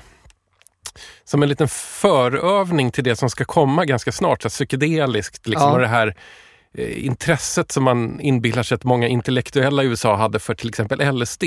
som 1.23 1.43
en 1.43 1.49
liten 1.49 1.67
förövning 1.67 2.91
till 2.91 3.03
det 3.03 3.15
som 3.15 3.29
ska 3.29 3.45
komma 3.45 3.85
ganska 3.85 4.11
snart. 4.11 4.41
Så 4.41 4.49
psykedeliskt 4.49 5.47
liksom. 5.47 5.67
Ja. 5.67 5.73
Och 5.73 5.79
det 5.79 5.87
här 5.87 6.15
intresset 6.77 7.71
som 7.71 7.83
man 7.83 8.19
inbillar 8.19 8.63
sig 8.63 8.75
att 8.75 8.83
många 8.83 9.07
intellektuella 9.07 9.83
i 9.83 9.85
USA 9.85 10.15
hade 10.15 10.39
för 10.39 10.53
till 10.55 10.69
exempel 10.69 11.01
LSD. 11.13 11.41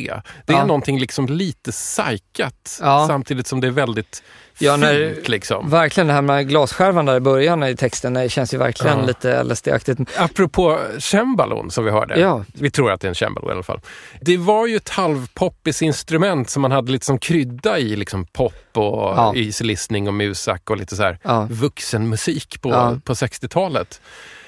Det 0.47 0.53
är 0.53 0.57
Ja. 0.59 0.65
någonting 0.67 0.99
liksom 0.99 1.27
lite 1.27 1.71
psykat 1.71 2.79
Ja. 2.81 3.05
samtidigt 3.09 3.47
som 3.47 3.61
det 3.61 3.67
är 3.67 3.71
väldigt 3.71 4.23
Ja, 4.59 4.77
när- 4.77 5.15
fint. 5.15 5.29
Liksom. 5.29 5.71
verkligen 5.71 6.07
det 6.07 6.13
här 6.13 6.23
med 6.23 6.49
glasskärvan 6.49 7.07
där 7.07 7.17
i 7.17 7.21
början 7.21 7.63
i 7.63 7.77
texten, 7.77 8.15
det 8.15 8.29
känns 8.29 8.55
ju 8.55 8.59
verkligen 8.59 8.99
Ja. 8.99 9.05
lite 9.07 9.43
LSD-aktigt. 9.45 10.01
Apropå 10.19 10.79
cembalon 10.99 11.71
som 11.71 11.85
vi 11.85 11.91
hörde. 11.91 12.21
Ja. 12.21 12.45
Vi 12.55 12.71
tror 12.71 12.91
att 12.91 13.01
det 13.01 13.07
är 13.07 13.09
en 13.09 13.15
cembalo 13.15 13.49
i 13.49 13.53
alla 13.53 13.63
fall. 13.63 13.81
Det 14.21 14.37
var 14.37 14.67
ju 14.67 14.77
ett 14.77 14.89
halvpoppis 14.89 15.83
instrument 15.83 16.51
som 16.51 16.63
man 16.63 16.73
hade 16.73 16.93
lite 16.93 17.07
som 17.07 17.19
krydda 17.19 17.79
i 17.79 17.97
liksom 17.97 18.27
pop 18.27 18.55
och 18.73 18.83
Ja. 19.17 19.33
easy 19.37 19.65
listening 19.65 20.09
och 20.09 20.15
musak 20.15 20.71
och 20.71 20.77
lite 20.77 20.97
så 20.97 21.03
här 21.03 21.47
vuxenmusik 21.51 22.61
på, 22.63 23.01
på 23.05 23.15
60-talet. 23.15 24.01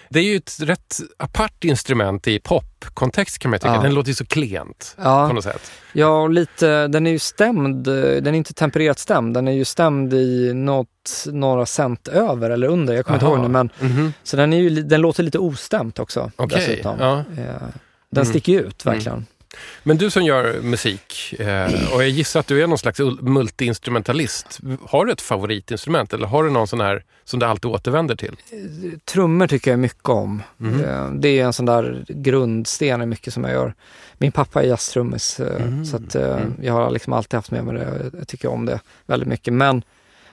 Det 0.09 0.19
är 0.19 0.25
ju 0.25 0.37
ett 0.37 0.57
rätt 0.61 1.01
apart 1.17 1.65
instrument 1.65 2.27
i 2.29 2.41
popkontext 2.41 3.39
kan 3.39 3.51
man 3.51 3.61
tycka. 3.61 3.75
Ja. 3.75 3.83
Den 3.83 3.95
låter 3.95 4.09
ju 4.09 4.15
så 4.15 4.27
klent 4.27 4.95
på 4.97 5.03
Ja, 5.03 5.33
något 5.33 5.45
sätt. 5.45 5.71
ja, 5.93 6.23
och 6.23 6.31
lite, 6.31 6.87
den 6.89 7.07
är 7.07 7.11
ju 7.11 7.19
stämd, 7.19 7.85
den 7.85 8.27
är 8.27 8.33
inte 8.33 8.55
tempererat 8.55 8.99
stämd, 8.99 9.35
den 9.35 9.49
är 9.49 9.53
ju 9.53 9.65
stämd 9.65 10.15
i 10.15 10.53
något, 10.55 11.25
några 11.27 11.67
cent 11.67 12.09
över 12.09 12.51
eller 12.51 12.67
under, 12.67 12.95
jag 12.95 13.05
kommer 13.07 13.17
inte 13.17 13.27
Aha. 13.27 13.35
ihåg 13.35 13.43
nu 13.43 13.49
men 13.49 13.71
Mhm. 13.81 14.13
så 14.23 14.37
den, 14.37 14.53
är 14.53 14.59
ju, 14.59 14.71
den 14.83 15.01
låter 15.01 15.23
lite 15.23 15.39
ostämt 15.39 15.99
också 15.99 16.31
Okej, 16.37 16.59
dessutom. 16.59 16.97
ja. 17.01 17.19
Eh, 17.19 17.25
Den 18.11 18.23
Mm. 18.23 18.25
sticker 18.33 18.53
ju 18.53 18.61
ut 18.61 18.87
verkligen. 18.87 19.27
Men 19.83 19.97
du 19.99 20.11
som 20.11 20.23
gör 20.25 20.61
musik, 20.63 21.35
eh, 21.39 21.93
och 21.95 22.03
jag 22.03 22.09
gissar 22.09 22.41
att 22.41 22.47
du 22.47 22.63
är 22.63 22.67
någon 22.67 22.79
slags 22.79 23.01
ul- 23.01 23.23
multiinstrumentalist. 23.23 24.61
Har 24.89 25.05
du 25.05 25.13
ett 25.13 25.21
favoritinstrument 25.21 26.13
eller 26.13 26.27
har 26.27 26.45
du 26.45 26.51
någon 26.51 26.67
sån 26.69 26.81
här 26.81 27.05
som 27.25 27.41
du 27.41 27.47
alltid 27.47 27.71
återvänder 27.71 28.17
till? 28.17 28.37
Trummor 29.05 29.47
tycker 29.47 29.71
jag 29.71 29.81
mycket 29.81 30.09
om. 30.09 30.43
Eh, 30.85 31.11
Det 31.13 31.29
är 31.29 31.45
en 31.45 31.53
sån 31.53 31.67
där 31.67 32.05
grundsten 32.09 33.03
i 33.03 33.07
mycket 33.07 33.35
som 33.35 33.45
jag 33.45 33.53
gör. 33.53 33.75
Min 34.19 34.33
pappa 34.33 34.63
är 34.63 34.67
jazztrummis 34.67 35.41
Mm. 35.41 35.85
så 35.85 35.97
att, 35.97 36.15
Mm. 36.15 36.55
jag 36.63 36.73
har 36.73 36.91
liksom 36.91 37.13
alltid 37.13 37.35
haft 37.35 37.51
med 37.51 37.65
mig 37.65 37.75
det. 37.75 38.11
Jag 38.19 38.29
tycker 38.29 38.49
om 38.49 38.67
det 38.67 38.81
väldigt 39.07 39.29
mycket. 39.29 39.53
Men 39.55 39.83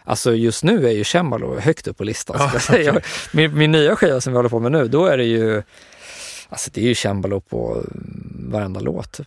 alltså 0.03 0.33
just 0.35 0.63
nu 0.63 0.87
är 0.87 0.91
ju 0.91 1.03
cembalo 1.03 1.59
högt 1.59 1.87
upp 1.87 1.97
på 1.97 2.03
listan. 2.03 2.35
Ja, 2.39 2.51
okej. 2.69 3.01
min, 3.31 3.57
min 3.57 3.71
nya 3.71 3.95
skiva 3.95 4.21
som 4.21 4.33
vi 4.33 4.37
håller 4.37 4.49
på 4.49 4.59
med 4.59 4.71
nu, 4.71 4.87
då 4.87 5.05
är 5.05 5.17
det 5.17 5.23
ju 5.25 5.63
Alltså 6.51 6.69
det 6.73 6.81
är 6.81 6.85
ju 6.85 6.95
cembalo 6.95 7.39
på 7.39 7.83
varenda 8.49 8.79
låt. 8.79 9.19
Eh, 9.19 9.25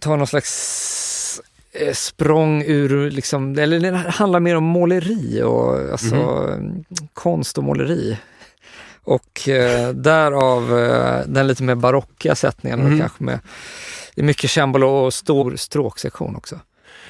Ta 0.00 0.16
någon 0.16 0.26
slags 0.26 1.40
eh, 1.72 1.92
språng 1.92 2.62
ur, 2.66 3.10
liksom, 3.10 3.58
eller 3.58 3.80
det 3.80 3.96
handlar 3.96 4.40
mer 4.40 4.56
om 4.56 4.64
måleri 4.64 5.42
och 5.42 5.90
alltså 5.92 6.14
Mhm. 6.14 6.84
konst 7.14 7.58
och 7.58 7.64
måleri. 7.64 8.16
Och 9.02 9.48
eh, 9.48 9.90
därav 9.90 10.78
eh, 10.78 11.20
den 11.26 11.46
lite 11.46 11.62
mer 11.62 11.74
barocka 11.74 12.34
sättningen 12.34 12.80
och 12.92 12.98
kanske 13.00 13.24
med 13.24 13.38
det 14.14 14.20
är 14.20 14.24
mycket 14.24 14.50
cembalo 14.50 14.86
och 14.88 15.14
stor 15.14 15.56
stråksektion 15.56 16.36
också. 16.36 16.60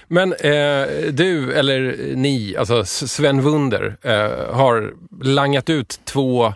Men 0.09 0.33
eh, 0.33 0.87
du, 1.13 1.53
eller 1.53 1.97
ni, 2.17 2.57
alltså 2.57 2.85
Sven 2.85 3.43
Wunder, 3.43 3.97
eh, 4.03 4.55
har 4.55 4.95
langat 5.23 5.71
ut 5.71 6.01
två, 6.05 6.55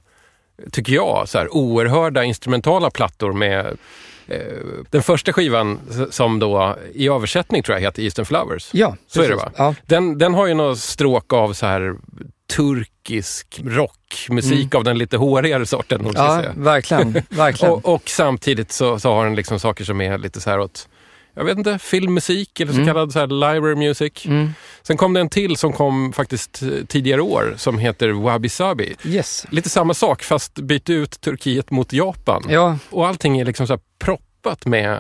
tycker 0.73 0.93
jag, 0.93 1.29
så 1.29 1.39
här, 1.39 1.55
oerhörda 1.55 2.25
instrumentala 2.25 2.91
plattor 2.91 3.33
med 3.33 3.67
eh, 4.27 4.39
den 4.91 5.03
första 5.03 5.33
skivan 5.33 5.81
som 6.11 6.39
då 6.39 6.77
i 6.95 7.09
översättning 7.09 7.63
tror 7.63 7.77
jag 7.77 7.83
heter 7.83 8.03
Eastern 8.03 8.27
Flowers. 8.27 8.69
Ja, 8.73 8.97
Så 9.07 9.23
är 9.23 9.29
det, 9.29 9.37
va? 9.37 9.53
Ja, 9.57 9.75
Den, 9.87 10.19
den 10.19 10.35
har 10.35 10.47
ju 10.47 10.55
något 10.55 10.79
stråk 10.79 11.33
av 11.33 11.53
så 11.53 11.67
här 11.67 11.95
turkisk 12.57 13.61
rockmusik 13.65 14.75
av 14.75 14.85
den 14.85 14.99
lite 14.99 15.17
hårigare 15.17 15.67
sorten. 15.67 16.11
ja 16.15 16.41
säga. 16.41 16.53
verkligen. 16.57 17.23
verkligen. 17.29 17.73
Och, 17.75 17.95
och 17.95 18.09
samtidigt 18.09 18.73
så, 18.73 18.99
så 18.99 19.15
har 19.15 19.25
den 19.25 19.35
liksom 19.35 19.61
saker 19.61 19.85
som 19.85 20.01
är 20.01 20.19
lite 20.19 20.41
så 20.41 20.51
här 20.51 20.61
åt, 20.61 20.89
jag 21.35 21.45
vet 21.45 21.59
inte, 21.59 21.79
filmmusik 21.79 22.61
eller 22.61 22.73
så 22.73 22.79
Mm. 22.79 22.87
kallad 22.95 23.13
så 23.13 23.19
här 23.19 23.27
library 23.27 23.75
music. 23.75 24.27
Mm. 24.27 24.55
Sen 24.83 24.97
kom 24.97 25.13
det 25.13 25.21
en 25.21 25.29
till 25.29 25.57
som 25.57 25.73
kom 25.73 26.13
faktiskt 26.13 26.63
tidigare 26.89 27.21
år 27.21 27.55
som 27.57 27.79
heter 27.79 28.11
Wabi 28.11 28.49
Sabi. 28.49 28.95
Yes. 29.05 29.47
Lite 29.51 29.69
samma 29.71 29.95
sak 29.95 30.23
fast 30.23 30.55
byt 30.55 30.91
ut 30.91 31.21
Turkiet 31.21 31.71
mot 31.71 31.93
Japan. 31.93 32.43
Ja, 32.49 32.79
Och 32.91 33.07
allting 33.07 33.39
är 33.41 33.45
liksom 33.45 33.67
så 33.67 33.73
här 33.73 33.81
proppat 33.99 34.67
med 34.67 34.99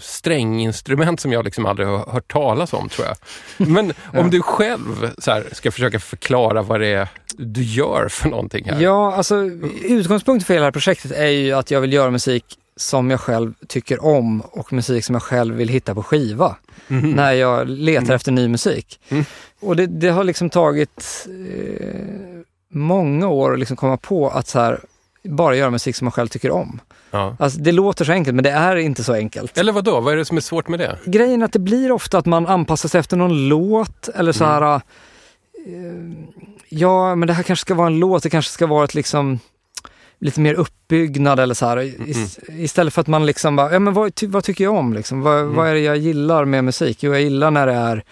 stränginstrument 0.00 1.20
som 1.20 1.32
jag 1.32 1.44
liksom 1.44 1.66
aldrig 1.66 1.88
har 1.88 1.98
hört 2.12 2.32
talas 2.32 2.72
om 2.72 2.88
tror 2.88 3.06
jag. 3.06 3.16
Men 3.68 3.92
Ja. 4.12 4.20
om 4.20 4.30
du 4.30 4.42
själv 4.42 5.10
här, 5.26 5.44
ska 5.52 5.70
försöka 5.70 6.00
förklara 6.00 6.62
vad 6.62 6.80
det 6.80 6.86
är 6.88 7.08
du 7.38 7.62
gör 7.62 8.08
för 8.08 8.28
någonting 8.28 8.64
här. 8.70 8.80
Ja, 8.80 9.12
alltså 9.14 9.36
utgångspunkten 9.84 10.46
för 10.46 10.54
hela 10.54 10.62
det 10.62 10.66
här 10.66 10.72
projektet 10.72 11.12
är 11.12 11.26
ju 11.26 11.52
att 11.52 11.70
jag 11.70 11.80
vill 11.80 11.92
göra 11.92 12.10
musik 12.10 12.44
som 12.80 13.10
jag 13.10 13.20
själv 13.20 13.54
tycker 13.68 14.04
om 14.04 14.40
och 14.40 14.72
musik 14.72 15.04
som 15.04 15.14
jag 15.14 15.22
själv 15.22 15.54
vill 15.54 15.68
hitta 15.68 15.94
på 15.94 16.02
skiva 16.02 16.56
Mhm. 16.88 17.10
när 17.10 17.32
jag 17.32 17.68
letar 17.68 18.02
Mm. 18.04 18.14
efter 18.16 18.32
ny 18.32 18.48
musik. 18.48 19.00
Mm. 19.08 19.24
Och 19.60 19.76
det, 19.76 19.86
det 19.86 20.08
har 20.08 20.24
liksom 20.24 20.50
tagit 20.50 21.26
eh, 21.28 22.40
många 22.72 23.28
år 23.28 23.52
att 23.52 23.58
liksom 23.58 23.76
komma 23.76 23.96
på 23.96 24.28
att 24.28 24.46
så 24.48 24.58
här, 24.60 24.80
bara 25.24 25.56
göra 25.56 25.70
musik 25.70 25.96
som 25.96 26.04
man 26.04 26.12
själv 26.12 26.28
tycker 26.28 26.50
om. 26.50 26.80
Ja. 27.10 27.36
Alltså, 27.38 27.60
det 27.60 27.72
låter 27.72 28.04
så 28.04 28.12
enkelt 28.12 28.34
men 28.34 28.44
det 28.44 28.50
är 28.50 28.76
inte 28.76 29.04
så 29.04 29.12
enkelt. 29.14 29.58
Eller 29.58 29.72
vad 29.72 29.84
då? 29.84 30.00
Vad 30.00 30.12
är 30.12 30.16
det 30.16 30.24
som 30.24 30.36
är 30.36 30.40
svårt 30.40 30.68
med 30.68 30.78
det? 30.78 30.98
Grejen 31.04 31.40
är 31.42 31.44
att 31.46 31.52
det 31.52 31.58
blir 31.58 31.92
ofta 31.92 32.18
att 32.18 32.26
man 32.26 32.46
anpassar 32.46 32.88
sig 32.88 32.98
efter 33.00 33.16
någon 33.16 33.48
låt 33.48 34.08
eller 34.08 34.32
så 34.32 34.44
Mm. 34.44 34.54
här. 34.62 34.74
eh, 34.74 34.82
ja, 36.68 37.14
men 37.14 37.26
det 37.26 37.32
här 37.34 37.42
kanske 37.42 37.60
ska 37.60 37.74
vara 37.74 37.86
en 37.86 37.98
låt, 37.98 38.22
det 38.22 38.30
kanske 38.30 38.50
ska 38.52 38.66
vara 38.66 38.84
ett 38.84 38.94
liksom 38.94 39.38
lite 40.20 40.40
mer 40.40 40.54
uppbyggnad 40.54 41.40
eller 41.40 41.54
så 41.54 41.66
här. 41.66 42.08
Is, 42.08 42.38
Istället 42.48 42.94
för 42.94 43.00
att 43.00 43.06
man 43.06 43.26
liksom 43.26 43.56
bara, 43.56 43.72
ja 43.72 43.78
men 43.78 43.94
vad, 43.94 44.14
ty, 44.14 44.26
vad 44.26 44.44
tycker 44.44 44.64
jag 44.64 44.74
om 44.74 44.92
liksom? 44.94 45.20
Vad, 45.20 45.40
Mm. 45.40 45.54
vad 45.54 45.68
är 45.68 45.74
det 45.74 45.80
jag 45.80 45.96
gillar 45.96 46.44
med 46.44 46.64
musik? 46.64 47.02
Jo, 47.02 47.12
jag 47.12 47.22
gillar 47.22 47.50
när 47.50 47.66
det 47.66 47.72
är 47.72 48.04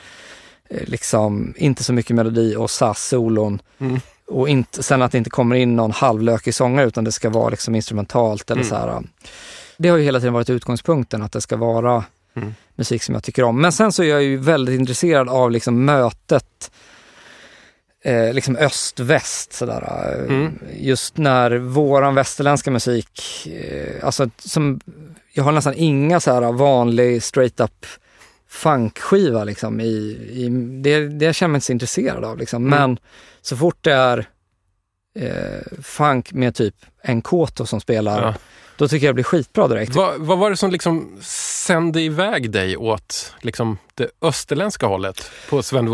eh, 0.71 0.81
liksom 0.89 1.55
inte 1.57 1.85
så 1.85 1.93
mycket 1.93 2.17
melodi 2.17 2.57
och 2.57 2.71
SAS-solon. 2.71 3.61
Mm. 3.79 4.01
Och 4.27 4.49
inte, 4.49 4.83
sen 4.83 5.03
att 5.03 5.13
det 5.13 5.19
inte 5.19 5.31
kommer 5.31 5.57
in 5.57 5.77
någon 5.77 5.93
halvlökig 5.93 6.55
sångare 6.55 6.87
utan 6.87 7.05
det 7.05 7.13
ska 7.13 7.31
vara 7.31 7.49
liksom 7.49 7.75
instrumentalt 7.75 8.51
eller 8.51 8.63
Mm. 8.63 8.69
så 8.71 8.75
här. 8.77 9.03
Det 9.77 9.89
har 9.89 9.97
ju 9.97 10.05
hela 10.05 10.21
tiden 10.21 10.33
varit 10.35 10.51
utgångspunkten 10.51 11.23
att 11.23 11.33
det 11.33 11.41
ska 11.41 11.57
vara 11.57 12.05
Mm. 12.37 12.55
musik 12.77 13.03
som 13.03 13.15
jag 13.15 13.25
tycker 13.25 13.43
om. 13.45 13.61
Men 13.61 13.73
sen 13.73 13.93
så 13.93 14.03
är 14.03 14.07
jag 14.09 14.23
ju 14.23 14.37
väldigt 14.37 14.81
intresserad 14.81 15.29
av 15.29 15.51
liksom 15.51 15.85
mötet 15.85 16.71
eh, 18.05 18.33
liksom 18.35 18.57
öst-väst 18.57 19.53
sådär. 19.53 20.13
eh, 20.19 20.25
Mm. 20.35 20.59
Just 20.77 21.17
när 21.17 21.51
våran 21.59 22.15
västerländska 22.15 22.71
musik, 22.71 23.47
eh, 23.47 24.05
alltså 24.07 24.31
som, 24.39 24.81
jag 25.33 25.45
har 25.45 25.53
nästan 25.53 25.75
inga 25.77 26.21
så 26.21 26.33
här 26.33 26.53
vanlig 26.53 27.23
straight 27.23 27.61
up 27.61 27.87
funkskiva 28.49 29.45
liksom 29.45 29.81
i, 29.81 29.85
i 30.33 30.49
det, 30.83 31.09
det 31.09 31.25
jag 31.25 31.35
känner 31.35 31.49
mig 31.53 31.57
inte 31.57 31.67
så 31.67 31.73
intresserad 31.73 32.25
av 32.25 32.39
liksom. 32.39 32.67
Mm. 32.67 32.79
Men 32.81 32.99
så 33.43 33.57
fort 33.57 33.77
det 33.81 33.93
är 33.93 34.27
eh, 35.19 35.83
funk 35.83 36.33
med 36.33 36.55
typ 36.55 36.75
en 37.03 37.23
koto 37.23 37.67
som 37.67 37.81
spelar, 37.81 38.23
Ja. 38.23 38.35
då 38.77 38.89
tycker 38.89 39.07
jag 39.07 39.11
det 39.11 39.15
blir 39.15 39.25
skitbra 39.25 39.69
direkt. 39.69 39.95
Vad, 39.95 40.21
vad 40.21 40.39
var 40.39 40.51
det 40.51 40.57
som 40.57 40.71
liksom 40.71 41.19
sände 41.23 42.01
iväg 42.01 42.51
dig 42.51 42.77
åt 42.77 43.35
liksom 43.41 43.79
det 43.95 44.09
österländska 44.23 44.87
hållet 44.87 45.31
på 45.51 45.63
Sven 45.63 45.89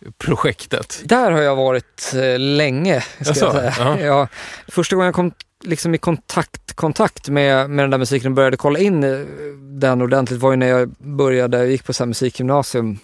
Wunder-projektet? 0.00 1.02
Där 1.04 1.30
har 1.30 1.40
jag 1.40 1.56
varit 1.56 2.12
eh, 2.14 2.38
länge, 2.38 3.00
ska 3.00 3.24
Jaså? 3.24 3.44
jag 3.44 3.52
säga. 3.54 3.74
Ja. 3.78 3.98
Ja, 4.00 4.28
första 4.68 4.96
gången 4.96 5.06
jag 5.06 5.14
kom 5.14 5.32
liksom 5.64 5.94
i 5.94 5.98
kontakt, 5.98 6.72
kontakt 6.74 7.28
med, 7.28 7.70
med 7.70 7.82
den 7.82 7.90
där 7.90 7.98
musiken 7.98 8.32
och 8.32 8.36
började 8.36 8.56
kolla 8.56 8.78
in 8.78 9.04
eh, 9.04 9.18
den 9.60 10.02
ordentligt 10.02 10.40
var 10.40 10.50
ju 10.50 10.56
när 10.56 10.66
jag 10.68 10.88
började, 10.98 11.58
jag 11.58 11.68
gick 11.70 11.84
på 11.84 11.92
så 11.92 12.06
musikgymnasium 12.06 12.98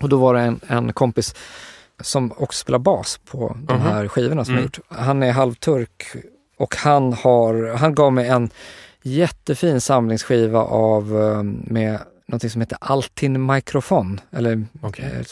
och 0.00 0.08
då 0.08 0.16
var 0.16 0.34
det 0.34 0.40
en, 0.40 0.60
en 0.66 0.92
kompis 0.92 1.34
som 2.00 2.32
också 2.36 2.58
spelar 2.60 2.78
bas 2.78 3.20
på 3.30 3.56
de 3.62 3.72
Mhm. 3.74 3.82
här 3.82 4.08
skivorna 4.08 4.44
som 4.44 4.54
Mm. 4.54 4.62
jag 4.62 4.64
gjort. 4.64 4.98
Han 4.98 5.22
är 5.22 5.32
halvturk 5.32 6.06
och 6.58 6.76
han 6.76 7.12
har, 7.12 7.76
han 7.76 7.94
gav 7.94 8.12
mig 8.12 8.28
en 8.28 8.50
jättefin 9.02 9.80
samlingsskiva 9.80 10.60
av 10.60 11.22
eh, 11.22 11.42
med 11.72 11.98
någonting 12.28 12.50
som 12.50 12.60
heter 12.60 12.78
Altin 12.80 13.46
Mikrofon, 13.46 14.20
eller 14.30 14.66
Okej. 14.80 15.04
eh, 15.04 15.26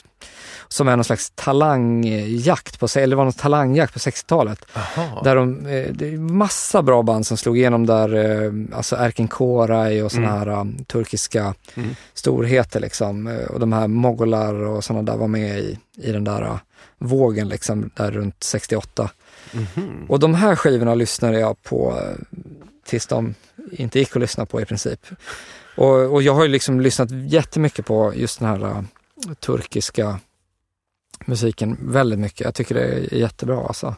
som 0.69 0.89
är 0.89 0.97
någon 0.97 1.05
slags 1.05 1.33
talangjakt 1.35 2.81
på, 2.81 2.87
eller 2.97 3.17
var 3.17 3.25
någon 3.25 3.33
talangjakt 3.33 3.93
på 3.93 3.99
60-talet. 3.99 4.65
Aha. 4.77 5.21
Där 5.25 5.37
de, 5.37 5.67
eh, 5.67 5.93
det 5.93 6.09
är 6.09 6.19
massa 6.19 6.83
bra 6.83 7.03
band 7.03 7.27
som 7.27 7.37
slog 7.37 7.59
igenom 7.59 7.87
där, 7.87 8.15
eh, 8.45 8.53
alltså 8.77 8.97
Erkin 8.97 9.29
Koray 9.29 10.03
och 10.03 10.13
såna 10.13 10.27
Mm. 10.27 10.39
här 10.39 10.61
um, 10.61 10.85
turkiska 10.85 11.55
Mm. 11.75 11.91
storheter 12.15 12.81
liksom. 12.81 13.27
Eh, 13.27 13.45
Och 13.47 13.61
de 13.61 13.73
här 13.73 13.89
mogolar 13.89 14.55
och 14.55 14.85
sådana 14.85 15.03
där 15.13 15.19
var 15.19 15.29
med 15.29 15.59
i, 15.59 15.79
i 15.97 16.13
den 16.13 16.25
där 16.25 16.43
uh, 16.43 16.57
vågen 16.99 17.49
liksom, 17.49 17.91
där 17.95 18.11
runt 18.11 18.37
68. 18.43 19.11
Mhm. 19.53 20.07
Och 20.09 20.19
de 20.21 20.35
här 20.35 20.57
skivorna 20.57 20.95
lyssnade 20.95 21.39
jag 21.41 21.63
på 21.63 21.95
eh, 22.01 22.41
tills 22.87 23.07
de 23.07 23.35
inte 23.73 23.99
gick 23.99 24.17
att 24.17 24.21
lyssna 24.23 24.47
på 24.47 24.61
i 24.61 24.65
princip. 24.65 25.07
Och, 25.75 26.13
och 26.13 26.23
jag 26.23 26.35
har 26.35 26.43
ju 26.43 26.49
liksom 26.49 26.81
lyssnat 26.81 27.09
jättemycket 27.11 27.87
på 27.87 28.13
just 28.17 28.39
den 28.39 28.49
här 28.49 28.65
uh, 28.65 28.81
turkiska 29.41 30.21
musiken, 31.25 31.79
väldigt 31.81 32.19
mycket. 32.19 32.41
Jag 32.41 32.55
tycker 32.55 32.75
det 32.75 32.85
är 32.85 33.15
jättebra 33.15 33.67
alltså. 33.67 33.95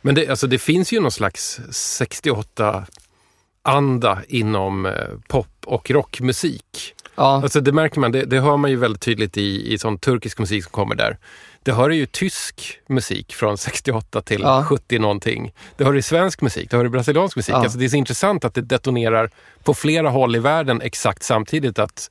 Men 0.00 0.14
det, 0.14 0.28
alltså, 0.28 0.46
det 0.46 0.58
finns 0.58 0.92
ju 0.92 1.00
någon 1.00 1.10
slags 1.10 1.60
68-anda 1.70 4.18
inom 4.28 4.86
eh, 4.86 4.92
pop 5.28 5.48
och 5.64 5.90
rockmusik. 5.90 6.94
Ja, 7.14 7.42
Alltså 7.42 7.60
det 7.60 7.72
märker 7.72 8.00
man, 8.00 8.12
det, 8.12 8.24
det 8.24 8.40
hör 8.40 8.56
man 8.56 8.70
ju 8.70 8.76
väldigt 8.76 9.02
tydligt 9.02 9.36
i, 9.36 9.72
i 9.72 9.78
sån 9.78 9.98
turkisk 9.98 10.38
musik 10.38 10.64
som 10.64 10.70
kommer 10.70 10.94
där. 10.94 11.18
Det 11.62 11.72
hör 11.72 11.90
ju 11.90 12.06
tysk 12.06 12.78
musik 12.88 13.34
från 13.34 13.58
68 13.58 14.22
till 14.22 14.40
Ja. 14.40 14.64
70 14.64 14.98
någonting. 14.98 15.52
Det 15.76 15.84
hör 15.84 15.96
i 15.96 16.02
svensk 16.02 16.40
musik, 16.40 16.70
det 16.70 16.76
hör 16.76 16.84
i 16.84 16.88
brasiliansk 16.88 17.36
musik. 17.36 17.54
Ja. 17.54 17.58
Alltså 17.58 17.78
det 17.78 17.84
är 17.84 17.88
så 17.88 17.96
intressant 17.96 18.44
att 18.44 18.54
det 18.54 18.62
detonerar 18.62 19.30
på 19.64 19.74
flera 19.74 20.10
håll 20.10 20.36
i 20.36 20.38
världen 20.38 20.80
exakt 20.80 21.22
samtidigt 21.22 21.78
att 21.78 22.10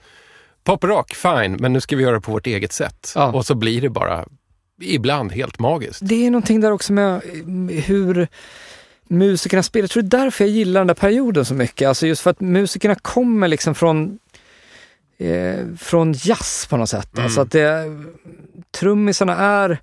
pop 0.63 0.83
och 0.83 0.89
rock, 0.89 1.13
fine, 1.15 1.57
men 1.59 1.73
nu 1.73 1.81
ska 1.81 1.95
vi 1.95 2.03
göra 2.03 2.15
det 2.15 2.21
på 2.21 2.31
vårt 2.31 2.47
eget 2.47 2.71
sätt. 2.73 3.11
Ja. 3.15 3.31
Och 3.31 3.45
så 3.45 3.55
blir 3.55 3.81
det 3.81 3.89
bara 3.89 4.25
ibland 4.81 5.31
helt 5.31 5.59
magiskt. 5.59 5.99
det 6.03 6.25
är 6.27 6.31
någonting 6.31 6.61
där 6.61 6.71
också 6.71 6.93
med 6.93 7.15
eh, 7.15 7.83
hur 7.83 8.27
musikerna 9.07 9.63
spelar. 9.63 9.83
Jag 9.83 9.89
tror 9.89 10.03
det 10.03 10.17
är 10.17 10.21
därför 10.23 10.43
jag 10.43 10.51
gillar 10.51 10.79
den 10.79 10.87
där 10.87 10.93
perioden 10.93 11.45
så 11.45 11.53
mycket. 11.53 11.87
Alltså 11.87 12.07
just 12.07 12.21
för 12.21 12.29
att 12.29 12.39
musikerna 12.39 12.95
kommer 12.95 13.47
liksom 13.47 13.75
från 13.75 14.19
eh, 15.21 15.65
från 15.79 16.13
jazz 16.13 16.67
på 16.69 16.77
något 16.77 16.89
sätt. 16.89 17.13
Mm. 17.13 17.25
Alltså 17.25 17.41
att 17.41 17.51
det, 17.51 17.85
trummisarna 18.71 19.37
är 19.37 19.77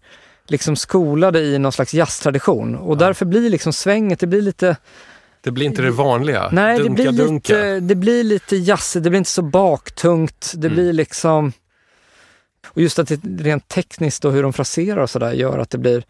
liksom 0.47 0.77
skolade 0.77 1.41
i 1.41 1.59
någon 1.59 1.73
slags 1.73 1.95
jazztradition 1.95 2.77
och 2.77 2.99
därför 2.99 3.25
blir 3.27 3.51
liksom 3.51 3.73
svänget, 3.73 4.21
det 4.21 4.27
blir 4.27 4.43
lite, 4.43 4.77
Det 5.41 5.51
blir 5.51 5.67
inte 5.67 5.83
det 5.83 5.91
vanliga. 5.91 6.49
Nej, 6.53 6.79
det 6.79 6.85
dunka, 6.85 7.03
blir, 7.03 7.13
dunka. 7.13 7.53
lite, 7.55 7.81
det 7.81 7.95
blir 7.95 8.25
lite 8.25 8.57
jazzigt, 8.57 9.05
det 9.05 9.11
blir 9.11 9.19
inte 9.19 9.31
så 9.31 9.43
baktungt. 9.43 10.53
Det 10.57 10.67
Mm. 10.67 10.75
blir 10.77 10.93
liksom... 10.93 11.53
Och 12.67 12.83
just 12.83 12.99
att 12.99 13.09
det 13.09 13.21
rent 13.25 13.69
tekniskt 13.69 14.25
och 14.25 14.33
hur 14.33 14.43
de 14.43 14.53
fraserar 14.53 15.01
och 15.03 15.11
sådär 15.11 15.33
gör 15.33 15.59
att 15.59 15.71
det 15.71 15.79
blir... 15.79 16.05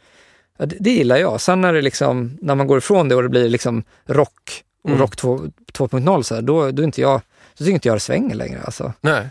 Ja, 0.58 0.66
det, 0.66 0.76
det 0.80 0.90
gillar 0.90 1.16
jag. 1.16 1.40
Sen 1.40 1.60
när 1.60 1.72
det 1.72 1.82
liksom, 1.82 2.38
när 2.42 2.54
man 2.54 2.66
går 2.66 2.78
ifrån 2.78 3.08
det 3.08 3.14
och 3.14 3.22
det 3.22 3.28
blir 3.28 3.48
liksom 3.48 3.82
rock 4.06 4.62
och 4.82 4.90
Mm. 4.90 5.00
rock 5.00 5.16
2 5.16 5.38
2.0 5.72 6.22
så 6.22 6.34
här, 6.34 6.42
då, 6.42 6.70
då, 6.70 6.82
är 6.82 6.84
inte 6.84 7.00
jag, 7.00 7.20
då 7.58 7.64
tycker 7.64 7.74
inte 7.74 7.88
jag 7.88 7.96
det 7.96 8.00
svänger 8.00 8.34
längre. 8.34 8.62
Alltså. 8.64 8.92
Nej. 9.00 9.28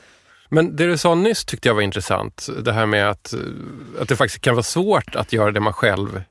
Men 0.49 0.75
det 0.75 0.87
du 0.87 0.97
sa 0.97 1.15
nyss 1.15 1.45
tyckte 1.45 1.67
jag 1.67 1.75
var 1.75 1.81
intressant. 1.81 2.49
Det 2.61 2.73
här 2.73 2.85
med 2.85 3.09
att, 3.09 3.33
eh, 3.33 3.39
att 4.01 4.07
det 4.07 4.15
faktiskt 4.15 4.41
kan 4.41 4.55
vara 4.55 4.63
svårt 4.63 5.15
att 5.15 5.33
göra 5.33 5.51
det 5.51 5.59
man 5.59 5.73
själv 5.73 6.21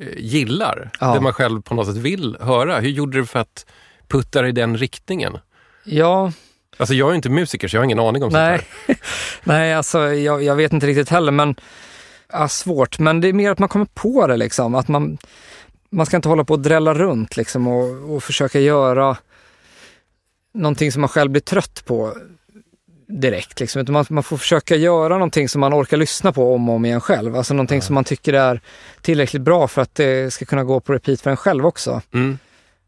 eh, 0.00 0.06
gillar. 0.16 0.90
Ja. 1.00 1.14
Det 1.14 1.20
man 1.20 1.32
själv 1.32 1.62
på 1.62 1.74
något 1.74 1.86
sätt 1.86 1.96
vill 1.96 2.36
höra. 2.40 2.80
Hur 2.80 2.90
gjorde 2.90 3.18
du 3.18 3.26
för 3.26 3.38
att 3.38 3.66
putta 4.08 4.42
dig 4.42 4.48
i 4.48 4.52
den 4.52 4.76
riktningen? 4.76 5.38
Ja, 5.84 6.32
Alltså 6.76 6.94
jag 6.94 7.10
är 7.10 7.14
inte 7.14 7.30
musiker 7.30 7.68
så 7.68 7.76
jag 7.76 7.80
har 7.80 7.84
ingen 7.84 7.98
aning 7.98 8.22
om 8.22 8.32
nej, 8.32 8.58
sånt 8.58 8.70
här. 8.86 8.96
nej 9.44 9.74
alltså 9.74 10.14
jag, 10.14 10.42
jag 10.42 10.56
vet 10.56 10.72
inte 10.72 10.86
riktigt 10.86 11.08
heller, 11.08 11.32
men 11.32 11.54
ja, 12.32 12.48
svårt. 12.48 12.98
Men 12.98 13.20
det 13.20 13.28
är 13.28 13.32
mer 13.32 13.50
att 13.50 13.58
man 13.58 13.68
kommer 13.68 13.86
på 13.94 14.26
det 14.26 14.36
liksom. 14.36 14.74
Att 14.74 14.88
man, 14.88 15.18
man 15.90 16.06
ska 16.06 16.16
inte 16.16 16.28
hålla 16.28 16.44
på 16.44 16.54
och 16.54 16.60
drälla 16.60 16.94
runt 16.94 17.36
liksom 17.36 17.66
och, 17.68 18.14
och 18.14 18.22
försöka 18.22 18.60
göra 18.60 19.16
någonting 20.54 20.92
som 20.92 21.00
man 21.00 21.08
själv 21.08 21.30
blir 21.30 21.42
trött 21.42 21.82
på 21.84 22.16
direkt. 23.20 23.60
Liksom. 23.60 23.82
Utan 23.82 23.92
man, 23.92 24.04
man 24.08 24.22
får 24.22 24.36
försöka 24.36 24.76
göra 24.76 25.14
någonting 25.14 25.48
som 25.48 25.60
man 25.60 25.74
orkar 25.74 25.96
lyssna 25.96 26.32
på 26.32 26.54
om 26.54 26.68
och 26.68 26.74
om 26.74 26.84
igen 26.84 27.00
själv. 27.00 27.36
Alltså 27.36 27.54
någonting 27.54 27.82
som 27.82 27.94
man 27.94 28.04
tycker 28.04 28.32
är 28.32 28.60
tillräckligt 29.00 29.42
bra 29.42 29.68
för 29.68 29.82
att 29.82 29.94
det 29.94 30.32
ska 30.32 30.44
kunna 30.44 30.64
gå 30.64 30.80
på 30.80 30.92
repeat 30.92 31.20
för 31.20 31.30
en 31.30 31.36
själv 31.36 31.66
också. 31.66 32.02
Mm. 32.14 32.38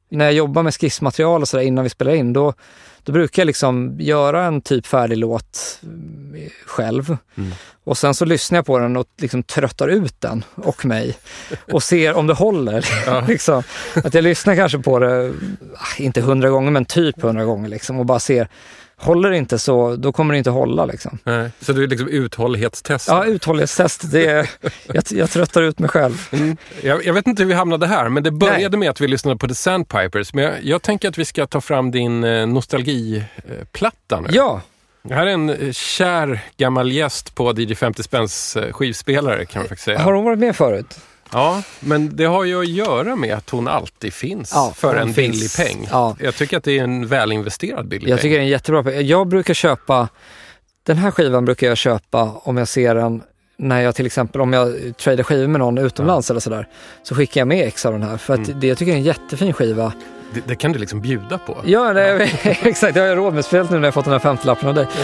När 0.08 0.24
jag 0.24 0.34
jobbar 0.34 0.62
med 0.62 0.74
skissmaterial 0.74 1.42
och 1.42 1.48
sådär 1.48 1.64
innan 1.64 1.84
vi 1.84 1.90
spelar 1.90 2.14
in, 2.14 2.32
då, 2.32 2.54
då 3.04 3.12
brukar 3.12 3.42
jag 3.42 3.46
liksom 3.46 3.96
göra 4.00 4.44
en 4.44 4.60
typ 4.60 4.86
färdig 4.86 5.18
låt 5.18 5.80
eh, 6.36 6.50
själv. 6.66 7.16
Mm. 7.34 7.52
Och 7.84 7.98
sen 7.98 8.14
så 8.14 8.24
lyssnar 8.24 8.58
jag 8.58 8.66
på 8.66 8.78
den 8.78 8.96
och 8.96 9.06
liksom 9.18 9.42
tröttar 9.42 9.88
ut 9.88 10.20
den 10.20 10.44
och 10.54 10.84
mig 10.84 11.16
och 11.72 11.82
ser 11.82 12.14
om 12.14 12.26
det 12.26 12.34
håller. 12.34 12.86
Ja. 13.06 13.24
liksom. 13.28 13.62
Att 13.94 14.14
jag 14.14 14.24
lyssnar 14.24 14.56
kanske 14.56 14.78
på 14.78 14.98
det, 14.98 15.32
ah, 15.76 16.02
inte 16.02 16.20
hundra 16.20 16.48
gånger, 16.48 16.70
men 16.70 16.84
typ 16.84 17.22
hundra 17.22 17.44
gånger 17.44 17.68
liksom, 17.68 17.98
och 17.98 18.06
bara 18.06 18.20
ser, 18.20 18.48
håller 18.96 19.30
det 19.30 19.36
inte 19.36 19.58
så, 19.58 19.96
då 19.96 20.12
kommer 20.12 20.34
det 20.34 20.38
inte 20.38 20.50
hålla. 20.50 20.84
Liksom. 20.84 21.18
Nej. 21.24 21.50
Så 21.60 21.72
du 21.72 21.82
är 21.84 21.88
liksom 21.88 22.08
uthållighetstest. 22.08 23.08
Ja, 23.08 23.24
uthållighetstest, 23.24 24.12
det 24.12 24.26
är, 24.26 24.50
jag, 24.92 25.04
jag 25.10 25.30
tröttar 25.30 25.62
ut 25.62 25.78
mig 25.78 25.88
själv. 25.88 26.28
Mm. 26.32 26.56
Jag, 26.82 27.04
jag 27.04 27.14
vet 27.14 27.26
inte 27.26 27.42
hur 27.42 27.48
vi 27.48 27.54
hamnade 27.54 27.86
här, 27.86 28.08
men 28.08 28.22
det 28.22 28.30
började 28.30 28.76
med 28.76 28.90
att 28.90 29.00
vi 29.00 29.08
lyssnade 29.08 29.36
på 29.38 29.48
The 29.48 29.54
Sandpipers. 29.54 30.34
Men 30.34 30.44
jag, 30.44 30.54
jag 30.62 30.82
tänker 30.82 31.08
att 31.08 31.18
vi 31.18 31.24
ska 31.24 31.46
ta 31.46 31.60
fram 31.60 31.90
din 31.90 32.24
eh, 32.24 32.46
nostalgiplatta 32.46 34.20
nu. 34.20 34.28
Ja, 34.32 34.60
Det 35.02 35.14
här 35.14 35.26
är 35.26 35.30
en 35.30 35.50
eh, 35.50 35.72
kär 35.72 36.40
gammal 36.56 36.92
gäst 36.92 37.34
på 37.34 37.52
DJ 37.52 37.74
50 37.74 38.02
spänns 38.02 38.56
eh, 38.56 38.72
skivspelare 38.72 39.44
kan 39.46 39.60
man 39.60 39.68
faktiskt 39.68 39.84
säga. 39.84 39.98
har 39.98 40.12
hon 40.12 40.24
varit 40.24 40.38
med 40.38 40.56
förut? 40.56 40.98
Ja, 41.32 41.62
men 41.80 42.16
det 42.16 42.24
har 42.24 42.44
ju 42.44 42.60
att 42.60 42.68
göra 42.68 43.16
med 43.16 43.34
att 43.34 43.50
hon 43.50 43.68
alltid 43.68 44.12
finns 44.14 44.50
Ja, 44.54 44.72
för 44.76 44.96
en 44.96 45.14
finns. 45.14 45.36
billig 45.56 45.68
peng. 45.76 45.88
Ja. 45.90 46.16
Jag 46.20 46.34
tycker 46.34 46.56
att 46.56 46.64
det 46.64 46.78
är 46.78 46.84
en 46.84 47.06
välinvesterad 47.06 47.88
billig 47.88 48.08
Jag 48.10 48.16
peng. 48.18 48.22
tycker 48.22 48.34
det 48.36 48.40
är 48.40 48.44
en 48.44 48.48
jättebra 48.48 48.82
peng. 48.82 49.06
Jag 49.06 49.28
brukar 49.28 49.54
köpa, 49.54 50.08
den 50.86 50.96
här 50.98 51.10
skivan 51.10 51.44
brukar 51.44 51.66
jag 51.66 51.76
köpa 51.76 52.22
om 52.44 52.56
jag 52.56 52.68
ser 52.68 52.94
den 52.94 53.22
när 53.56 53.80
jag 53.80 53.94
till 53.94 54.06
exempel, 54.06 54.40
om 54.40 54.52
jag 54.52 54.74
tradar 54.96 55.24
skivor 55.24 55.46
med 55.48 55.58
någon 55.58 55.78
utomlands 55.78 56.30
eller 56.30 56.40
sådär, 56.40 56.68
så 57.02 57.14
skickar 57.14 57.40
jag 57.40 57.48
med 57.48 57.66
ex 57.66 57.86
av 57.86 57.92
den 57.92 58.02
här. 58.02 58.16
För 58.16 58.34
att 58.34 58.48
Mm. 58.48 58.60
det, 58.60 58.66
jag 58.66 58.78
tycker 58.78 58.92
är 58.92 58.96
en 58.96 59.02
jättefin 59.02 59.52
skiva. 59.52 59.92
Det, 60.34 60.40
det 60.46 60.54
kan 60.56 60.72
du 60.72 60.78
liksom 60.78 61.00
bjuda 61.00 61.38
på. 61.38 61.56
Ja, 61.64 61.92
det, 61.92 62.22
exakt. 62.62 62.94
Det 62.94 63.00
har 63.00 63.06
jag 63.06 63.18
råd 63.18 63.34
med, 63.34 63.44
speciellt 63.44 63.70
nu 63.70 63.78
när 63.78 63.86
jag 63.86 63.94
fått 63.94 64.04
den 64.04 64.12
här 64.12 64.20
50-lappen 64.20 64.68
av 64.68 64.74
dig. 64.74 64.86
Det 64.96 65.00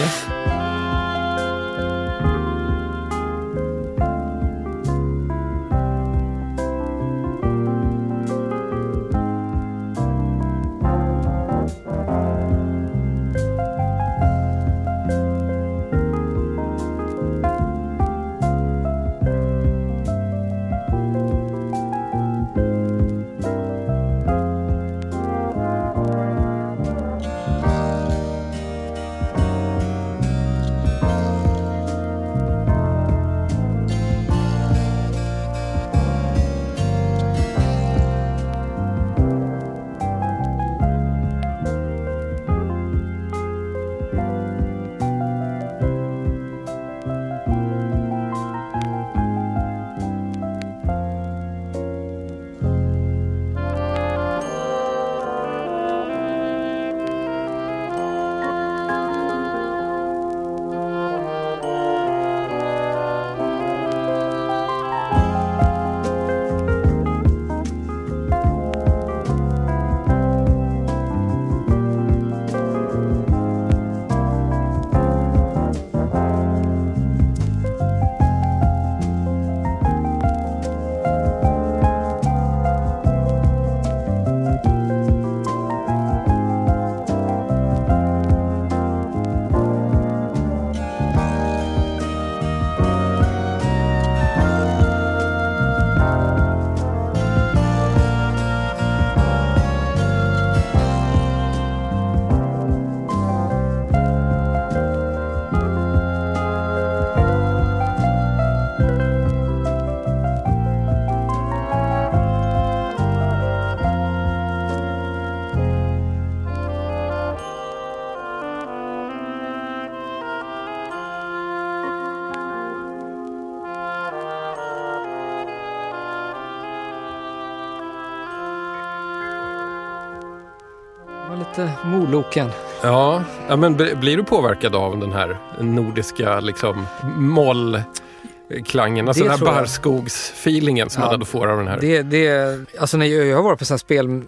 Moloken. 131.85 132.49
Ja, 132.83 133.23
ja 133.47 133.55
men 133.55 133.77
bl- 133.77 133.99
blir 133.99 134.17
du 134.17 134.23
påverkad 134.23 134.75
av 134.75 134.99
den 134.99 135.11
här 135.13 135.37
nordiska 135.59 136.39
liksom 136.39 136.85
mollklangen? 137.17 139.07
Alltså 139.07 139.23
Det 139.23 139.29
den 139.29 139.39
här 139.39 139.45
barrskogsfeelingen 139.45 140.89
som 140.89 141.01
Ja, 141.01 141.05
man 141.07 141.13
ändå 141.13 141.25
får 141.25 141.47
av 141.47 141.57
den 141.57 141.67
här. 141.67 141.79
Det, 141.81 142.01
det, 142.01 142.59
alltså 142.79 142.97
när 142.97 143.05
jag, 143.05 143.25
jag 143.25 143.35
har 143.35 143.43
varit 143.43 143.59
på 143.59 143.65
här 143.69 143.77
spel, 143.77 144.21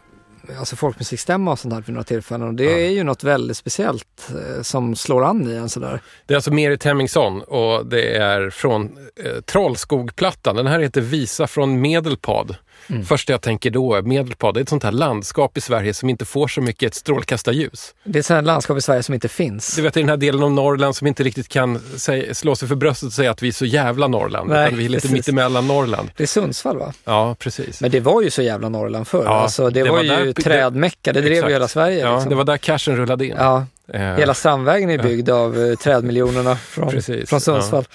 alltså 0.59 0.75
folkmusikstämma 0.75 1.51
och 1.51 1.59
sånt 1.59 1.73
här 1.73 1.81
vid 1.81 1.93
några 1.93 2.03
tillfällen 2.03 2.47
och 2.47 2.53
det 2.53 2.63
Ja. 2.63 2.71
är 2.77 2.89
ju 2.89 3.03
något 3.03 3.23
väldigt 3.23 3.57
speciellt 3.57 4.29
eh, 4.29 4.61
som 4.61 4.95
slår 4.95 5.23
an 5.25 5.51
i 5.51 5.55
en 5.55 5.69
sådär. 5.69 5.99
Det 6.25 6.33
är 6.33 6.35
alltså 6.35 6.53
Merit 6.53 6.83
Hemmingsson 6.83 7.41
och 7.41 7.85
det 7.85 8.15
är 8.17 8.49
från 8.49 8.97
eh, 9.25 9.41
Trollskogplattan. 9.41 10.55
Den 10.55 10.67
här 10.67 10.79
heter 10.79 11.01
Visa 11.01 11.47
från 11.47 11.81
Medelpad. 11.81 12.55
Mm. 12.89 13.05
Första 13.05 13.33
jag 13.33 13.41
tänker 13.41 13.71
då 13.71 13.95
är 13.95 14.01
Medelpad, 14.01 14.53
det 14.53 14.59
är 14.59 14.61
ett 14.61 14.69
sånt 14.69 14.83
här 14.83 14.91
landskap 14.91 15.57
i 15.57 15.61
Sverige 15.61 15.93
som 15.93 16.09
inte 16.09 16.25
får 16.25 16.47
så 16.47 16.61
mycket 16.61 16.95
strålkastarljus. 16.95 17.95
Det 18.03 18.17
är 18.17 18.19
ett 18.19 18.25
sånt 18.25 18.35
här 18.35 18.41
landskap 18.41 18.77
i 18.77 18.81
Sverige 18.81 19.03
som 19.03 19.13
inte 19.13 19.27
finns. 19.27 19.75
Du 19.75 19.81
vet 19.81 19.97
i 19.97 19.99
den 19.99 20.09
här 20.09 20.17
delen 20.17 20.43
av 20.43 20.51
Norrland 20.51 20.95
som 20.95 21.07
inte 21.07 21.23
riktigt 21.23 21.47
kan 21.47 21.79
säga, 21.79 22.33
slå 22.33 22.55
sig 22.55 22.67
för 22.67 22.75
bröstet 22.75 23.07
och 23.07 23.13
säga 23.13 23.31
att 23.31 23.41
vi 23.41 23.47
är 23.47 23.51
så 23.51 23.65
jävla 23.65 24.07
Norrland. 24.07 24.49
Nej, 24.49 24.67
utan 24.67 24.77
vi 24.77 24.85
är 24.85 24.89
lite 24.89 25.01
precis. 25.01 25.17
mittemellan 25.17 25.67
Norrland. 25.67 26.09
Det 26.17 26.23
är 26.23 26.27
Sundsvall 26.27 26.77
va? 26.77 26.93
Ja, 27.03 27.35
precis. 27.39 27.81
Men 27.81 27.91
det 27.91 27.99
var 27.99 28.21
ju 28.21 28.29
så 28.29 28.41
jävla 28.41 28.69
Norrland 28.69 29.07
förr. 29.07 29.23
Ja, 29.23 29.31
alltså, 29.31 29.69
det, 29.69 29.83
det 29.83 29.89
var, 29.89 29.97
var 29.97 30.03
ju 30.03 30.09
där 30.09 30.33
trädmecka, 30.33 31.13
det 31.13 31.21
drev 31.21 31.45
ju 31.45 31.51
hela 31.51 31.67
Sverige. 31.67 31.99
Ja, 31.99 32.13
liksom. 32.13 32.29
det 32.29 32.35
var 32.35 32.43
där 32.43 32.57
cashen 32.57 32.95
rullade 32.95 33.25
in. 33.25 33.35
ja, 33.37 33.65
hela 33.93 34.33
Strandvägen 34.33 34.89
är 34.89 34.97
byggd 34.97 35.29
av 35.29 35.59
eh, 35.59 35.75
trädmiljonerna 35.75 36.55
från, 36.55 36.89
Precis, 36.89 37.29
från 37.29 37.41
Sundsvall. 37.41 37.85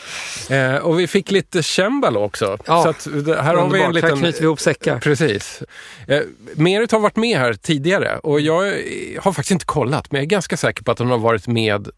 eh, 0.51 0.75
och 0.77 1.01
vi 1.01 1.07
fick 1.07 1.31
lite 1.31 1.63
cembalo 1.63 2.21
också. 2.21 2.59
Ja, 2.67 2.83
så 2.83 2.89
att 2.89 3.07
här 3.07 3.55
har 3.55 3.55
vi 3.55 3.61
en 3.61 3.65
Underbart, 3.65 3.81
här 3.81 3.93
liten... 3.93 4.19
knyter 4.19 4.41
vi 4.41 4.45
ihop 4.45 4.61
säckar. 4.61 4.99
Precis. 4.99 5.63
Eh, 6.07 6.21
Merit 6.55 6.93
har 6.93 7.01
varit 7.01 7.17
med 7.17 7.39
här 7.39 7.53
tidigare 7.55 8.19
och 8.19 8.41
jag 8.41 8.69
eh, 8.69 8.75
har 9.23 9.33
faktiskt 9.33 9.51
inte 9.51 9.65
kollat, 9.65 10.13
men 10.13 10.19
jag 10.19 10.25
är 10.25 10.31
ganska 10.31 10.57
säker 10.57 10.83
på 10.85 10.91
att 10.91 10.99
hon 10.99 11.11
har 11.11 11.19
varit 11.19 11.47
med 11.47 11.89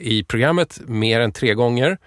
i 0.00 0.24
programmet 0.24 0.80
mer 0.86 1.20
än 1.20 1.32
tre 1.32 1.54
gånger. 1.54 1.98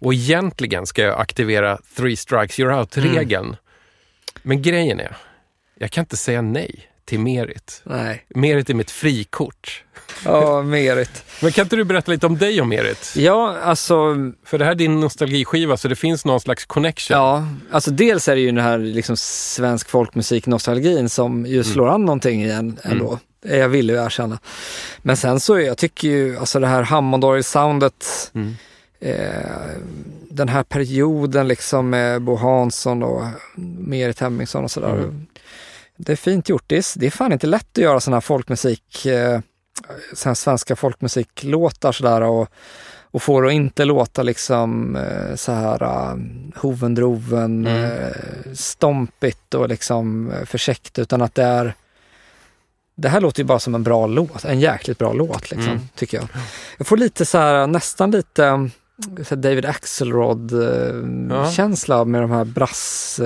Och 0.00 0.14
egentligen 0.14 0.86
ska 0.86 1.02
jag 1.02 1.20
aktivera 1.20 1.78
three 1.96 2.16
strikes 2.16 2.58
you're 2.58 2.78
out-regeln. 2.80 3.44
Mm. 3.44 3.56
Men 4.42 4.62
grejen 4.62 5.00
är, 5.00 5.16
jag 5.78 5.90
kan 5.90 6.02
inte 6.02 6.16
säga 6.16 6.42
nej 6.42 6.90
till 7.04 7.20
Merit. 7.20 7.82
Nej, 7.84 8.24
Merit 8.34 8.70
är 8.70 8.74
mitt 8.74 8.90
frikort. 8.90 9.82
ja, 10.24 10.62
Merit. 10.62 11.24
Men 11.42 11.52
kan 11.52 11.62
inte 11.64 11.76
du 11.76 11.84
berätta 11.84 12.10
lite 12.12 12.26
om 12.26 12.38
dig 12.38 12.60
och 12.60 12.66
Merit? 12.68 13.12
Ja, 13.16 13.58
alltså, 13.62 14.14
För 14.44 14.58
det 14.58 14.64
här 14.64 14.72
är 14.72 14.76
din 14.76 15.00
nostalgiskiva 15.00 15.76
så 15.76 15.88
det 15.88 15.96
finns 15.96 16.24
någon 16.24 16.40
slags 16.40 16.64
connection. 16.64 17.16
ja, 17.18 17.46
alltså 17.70 17.90
dels 17.90 18.28
är 18.28 18.34
det 18.34 18.40
ju 18.40 18.46
den 18.46 18.64
här 18.64 18.78
liksom 18.78 19.16
svensk 19.16 19.88
folkmusik-nostalgin 19.88 21.08
som 21.08 21.46
ju 21.46 21.64
slår 21.64 21.88
an 21.88 22.04
någonting 22.04 22.44
igen 22.44 22.78
ändå. 22.82 23.18
Mm. 23.44 23.60
Jag 23.60 23.68
vill 23.68 23.88
ju 23.90 23.96
erkänna. 24.04 24.38
Men 24.98 25.16
sen 25.16 25.40
så, 25.40 25.60
jag 25.60 25.78
tycker 25.78 26.08
ju, 26.08 26.38
alltså 26.38 26.60
det 26.60 26.66
här 26.66 26.82
Hammond-soundet, 26.82 28.30
Mm. 28.34 28.54
eh, 29.00 29.70
den 30.30 30.48
här 30.48 30.62
perioden 30.62 31.48
liksom 31.48 31.90
med 31.90 32.22
Bo 32.22 32.36
Hansson 32.36 33.02
och 33.02 33.24
Merit 33.78 34.20
Hemmingsson 34.20 34.64
och 34.64 34.70
sådär. 34.70 34.94
Mm. 34.94 35.26
Det 35.96 36.12
är 36.12 36.16
fint 36.16 36.48
gjort. 36.48 36.64
Det 36.66 36.76
är, 36.76 36.84
det 36.98 37.06
är 37.06 37.10
fan 37.10 37.32
inte 37.32 37.46
lätt 37.46 37.66
att 37.72 37.78
göra 37.78 38.00
sån 38.00 38.14
här 38.14 38.20
folkmusik, 38.20 39.06
eh, 39.06 39.40
sån 40.14 40.30
här 40.30 40.34
svenska 40.34 40.76
folkmusiklåtar 40.76 41.92
sådär 41.92 42.20
och, 42.20 42.48
och 43.10 43.22
få 43.22 43.40
det 43.40 43.46
att 43.48 43.52
inte 43.54 43.84
låta 43.84 44.22
liksom 44.22 44.96
eh, 44.96 45.34
så 45.34 45.52
här 45.52 45.82
uh, 45.82 46.14
hovendroven, 46.56 47.66
Mm. 47.66 47.84
eh, 47.84 48.12
stompigt 48.54 49.54
och 49.54 49.68
liksom 49.68 50.30
eh, 50.30 50.44
försäkt 50.44 50.98
utan 50.98 51.22
att 51.22 51.34
det 51.34 51.42
är 51.42 51.74
det 52.96 53.08
här 53.08 53.20
låter 53.20 53.40
ju 53.40 53.44
bara 53.46 53.58
som 53.58 53.74
en 53.74 53.82
bra 53.82 54.06
låt, 54.06 54.44
en 54.44 54.60
jäkligt 54.60 54.98
bra 54.98 55.12
låt 55.12 55.50
liksom, 55.50 55.72
Mm. 55.72 55.80
tycker 55.94 56.16
jag. 56.16 56.26
Jag 56.78 56.86
får 56.86 56.96
lite 56.96 57.24
så 57.24 57.38
här, 57.38 57.66
nästan 57.66 58.10
lite 58.10 58.46
eh, 58.46 58.66
David 59.36 59.64
Ja. 59.64 59.70
Axelrod-känsla 59.70 62.04
med 62.04 62.20
de 62.22 62.30
här 62.30 62.44
brass 62.44 63.20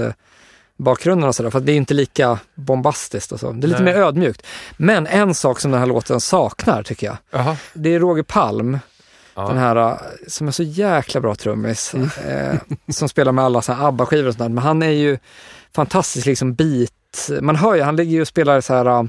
bakgrunderna 0.78 1.28
och 1.28 1.34
sådär, 1.34 1.50
för 1.50 1.60
det 1.60 1.72
är 1.72 1.76
inte 1.76 1.94
lika 1.94 2.38
bombastiskt 2.54 3.32
och 3.32 3.40
så. 3.40 3.52
Det 3.52 3.66
är 3.66 3.68
lite 3.68 3.82
Nej. 3.82 3.94
mer 3.94 4.00
ödmjukt. 4.02 4.46
Men 4.76 5.06
en 5.06 5.34
sak 5.34 5.60
som 5.60 5.70
den 5.70 5.80
här 5.80 5.86
låten 5.86 6.20
saknar, 6.20 6.82
tycker 6.82 7.06
jag, 7.06 7.16
Jaha. 7.30 7.56
det 7.74 7.94
är 7.94 8.00
Roger 8.00 8.22
Palm, 8.22 8.78
Ja. 9.34 9.48
den 9.48 9.58
här 9.58 9.76
eh, 9.76 9.96
som 10.26 10.48
är 10.48 10.52
så 10.52 10.62
jäkla 10.62 11.20
bra 11.20 11.34
trummis, 11.34 11.94
eh, 11.94 12.54
som 12.92 13.08
spelar 13.08 13.32
med 13.32 13.44
alla 13.44 13.62
så 13.62 13.72
här 13.72 13.88
ABBA-skivor 13.88 14.26
och 14.28 14.34
sånt 14.34 14.38
där. 14.38 14.48
Men 14.48 14.64
han 14.64 14.82
är 14.82 14.90
ju 14.90 15.18
fantastisk 15.74 16.26
liksom 16.26 16.54
beat. 16.54 17.30
Man 17.40 17.56
hör 17.56 17.74
ju, 17.74 17.82
han 17.82 17.96
ligger 17.96 18.12
ju 18.12 18.20
och 18.20 18.28
spelar 18.28 18.60
så 18.60 18.74
här 18.74 18.88
uh, 18.88 19.04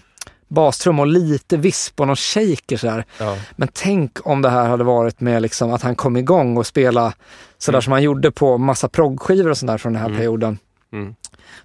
bastrum 0.47 0.99
och 0.99 1.07
lite 1.07 1.57
visp 1.57 1.99
och 1.99 2.07
någon 2.07 2.15
shaker 2.15 2.77
så 2.77 2.89
här. 2.89 3.05
Ja. 3.17 3.37
Men 3.55 3.69
tänk 3.73 4.27
om 4.27 4.41
det 4.41 4.49
här 4.49 4.69
hade 4.69 4.83
varit 4.83 5.19
med 5.21 5.41
liksom 5.41 5.73
att 5.73 5.81
han 5.81 5.95
kom 5.95 6.17
igång 6.17 6.57
och 6.57 6.67
spela 6.67 7.13
sådär 7.57 7.81
som 7.81 7.93
han 7.93 8.03
gjorde 8.03 8.31
på 8.31 8.57
massa 8.57 8.89
proggskivor 8.89 9.49
och 9.49 9.57
sånt 9.57 9.67
där 9.71 9.77
från 9.77 9.93
den 9.93 10.01
här 10.01 10.09
perioden. 10.09 10.57
Mm. 10.93 11.15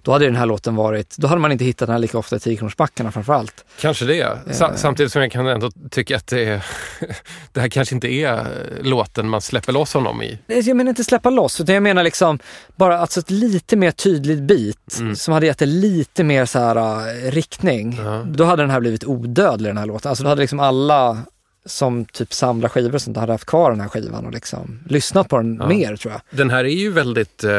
Då 0.01 0.11
hade 0.11 0.25
den 0.25 0.35
här 0.35 0.45
låten 0.45 0.75
varit, 0.75 1.15
då 1.17 1.27
hade 1.27 1.41
man 1.41 1.51
inte 1.51 1.65
hittat 1.65 1.87
den 1.87 1.93
här 1.93 1.99
lika 1.99 2.17
ofta 2.17 2.35
i 2.35 2.39
Tiokronorsbackarna 2.39 3.11
framförallt. 3.11 3.65
Kanske 3.79 4.05
det. 4.05 4.37
Sa- 4.51 4.71
Samtidigt 4.75 5.11
som 5.11 5.21
jag 5.21 5.31
kan 5.31 5.47
ändå 5.47 5.71
tycka 5.91 6.15
att 6.15 6.27
det, 6.27 6.45
är, 6.45 6.65
det 7.51 7.59
här 7.61 7.69
kanske 7.69 7.95
inte 7.95 8.07
är 8.07 8.33
eh, 8.33 8.43
låten 8.81 9.29
man 9.29 9.41
släpper 9.41 9.73
loss 9.73 9.93
honom 9.93 10.21
i. 10.21 10.39
Jag 10.47 10.77
menar 10.77 10.89
inte 10.89 11.03
släppa 11.03 11.29
loss, 11.29 11.61
utan 11.61 11.75
jag 11.75 11.83
menar 11.83 12.03
liksom 12.03 12.39
bara 12.75 12.99
alltså 12.99 13.19
ett 13.19 13.29
lite 13.31 13.75
mer 13.75 13.91
tydligt 13.91 14.39
beat 14.41 15.17
som 15.19 15.33
hade 15.33 15.45
gett 15.45 15.57
det 15.57 15.65
lite 15.65 16.23
mer 16.23 16.45
så 16.45 16.59
här 16.59 16.77
uh, 16.77 17.31
riktning. 17.31 17.99
Ja. 18.03 18.23
Då 18.27 18.43
hade 18.43 18.63
den 18.63 18.69
här 18.69 18.79
blivit 18.79 19.03
odödlig 19.03 19.69
den 19.69 19.77
här 19.77 19.85
låten. 19.85 20.09
Alltså 20.09 20.23
då 20.23 20.29
hade 20.29 20.41
liksom 20.41 20.59
alla 20.59 21.17
som 21.65 22.05
typ 22.05 22.33
samlar 22.33 22.69
skivor 22.69 22.95
och 22.95 23.01
sånt 23.01 23.17
hade 23.17 23.31
haft 23.31 23.45
kvar 23.45 23.71
den 23.71 23.81
här 23.81 23.87
skivan 23.89 24.25
och 24.25 24.31
liksom 24.31 24.79
lyssnat 24.89 25.29
på 25.29 25.37
den 25.37 25.57
mer 25.67 25.95
tror 25.95 26.11
jag. 26.13 26.21
Den 26.29 26.49
här 26.49 26.65
är 26.65 26.69
ju 26.69 26.91
väldigt 26.91 27.43
eh, 27.43 27.51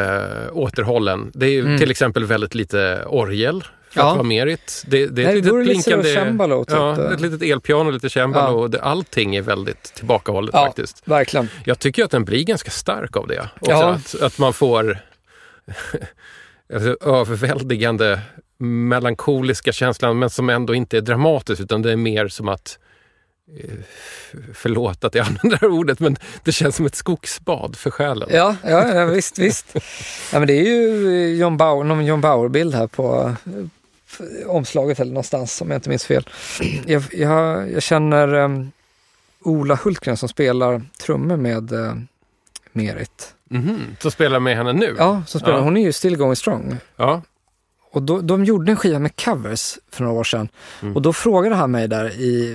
återhållen. 0.53 1.31
Det 1.35 1.47
är 1.47 1.51
ju 1.51 1.61
Mm. 1.61 1.79
till 1.79 1.90
exempel 1.90 2.25
väldigt 2.25 2.55
lite 2.55 3.05
orgel 3.07 3.64
för 3.90 4.01
Ja. 4.01 4.11
att 4.11 4.16
vara 4.16 4.27
merit. 4.27 4.85
Det, 4.87 5.07
det 5.07 5.23
är 5.23 5.27
Nej, 5.27 5.38
ett 5.38 5.45
litet 5.45 5.64
blinkande... 5.64 6.14
cembalo, 6.14 6.64
typ. 6.64 6.77
Ja, 6.77 7.12
ett 7.14 7.21
litet 7.21 7.42
elpiano, 7.42 7.90
lite 7.90 8.11
cembalo. 8.11 8.57
Ja. 8.59 8.62
och 8.62 8.71
det, 8.71 8.81
allting 8.81 9.37
är 9.37 9.42
väldigt 9.42 9.83
tillbakahållet 9.83 10.51
Ja, 10.55 10.66
faktiskt. 10.66 11.03
verkligen. 11.05 11.49
Jag 11.64 11.79
tycker 11.79 12.05
att 12.05 12.11
den 12.11 12.25
blir 12.25 12.45
ganska 12.45 12.71
stark 12.71 13.16
av 13.16 13.27
det. 13.27 13.40
Också 13.61 13.71
Ja. 13.71 13.90
att, 13.90 14.23
att 14.23 14.38
man 14.38 14.53
får 14.53 14.99
alltså, 16.75 16.97
överväldigande 17.09 18.21
melankoliska 18.59 19.73
känslan 19.73 20.19
men 20.19 20.31
som 20.31 20.51
ändå 20.51 20.75
inte 20.75 20.97
är 20.97 21.01
dramatiskt 21.01 21.61
utan 21.61 21.83
det 21.83 21.92
är 21.92 21.97
mer 21.97 22.29
som 22.29 22.49
att 22.49 22.79
eh, 22.83 22.86
Förlåt 24.55 25.05
att 25.05 25.15
jag 25.15 25.27
använder 25.27 25.51
det 25.51 25.57
här 25.61 25.69
ordet 25.73 26.01
men 26.01 26.17
det 26.43 26.53
känns 26.53 26.77
som 26.77 26.87
ett 26.87 26.95
skogsbad 26.95 27.77
för 27.77 27.91
själen. 27.91 28.29
Ja, 28.33 28.57
ja, 28.65 28.95
ja 28.95 29.05
visst, 29.05 29.39
visst. 29.39 29.67
Ja, 30.33 30.39
men 30.39 30.47
det 30.47 30.55
är 30.55 30.63
ju 30.65 31.37
John 31.37 31.57
Bauer, 31.57 31.85
någon 31.85 32.05
John 32.07 32.21
Bauer-bild 32.21 32.75
här 32.75 32.87
på 32.87 33.35
eh, 33.47 34.49
omslaget 34.51 35.01
eller 35.01 35.13
någonstans 35.13 35.61
om 35.61 35.71
jag 35.71 35.79
inte 35.79 35.89
minns 35.89 36.05
fel. 36.05 36.29
Jag, 36.87 37.03
jag, 37.13 37.73
jag 37.73 37.83
känner 37.83 38.35
um, 38.35 38.73
Ola 39.41 39.75
Hultgren 39.85 40.17
som 40.17 40.29
spelar 40.29 40.83
trummor 40.99 41.37
med 41.37 41.73
uh, 41.73 41.95
Merit. 42.73 43.35
Mhm, 43.51 43.97
Så 44.01 44.11
spelar 44.11 44.41
med 44.41 44.57
henne 44.57 44.73
nu? 44.73 44.95
Ja, 44.99 45.23
som 45.27 45.41
spelar, 45.41 45.59
Ja. 45.59 45.63
hon 45.65 45.77
är 45.77 45.83
ju 45.83 45.93
still 45.93 46.17
going 46.17 46.37
strong. 46.37 46.77
Ja. 46.97 47.23
Och 47.97 48.03
då, 48.03 48.21
de 48.21 48.45
gjorde 48.45 48.73
en 48.73 48.77
skiva 48.77 48.99
med 48.99 49.17
covers 49.25 49.79
för 49.93 50.05
några 50.05 50.19
år 50.19 50.25
sedan. 50.25 50.49
Mm. 50.83 50.97
Och 50.97 51.03
då 51.03 51.13
frågade 51.13 51.55
han 51.55 51.71
mig 51.71 51.89
där 51.89 52.11
i, 52.11 52.53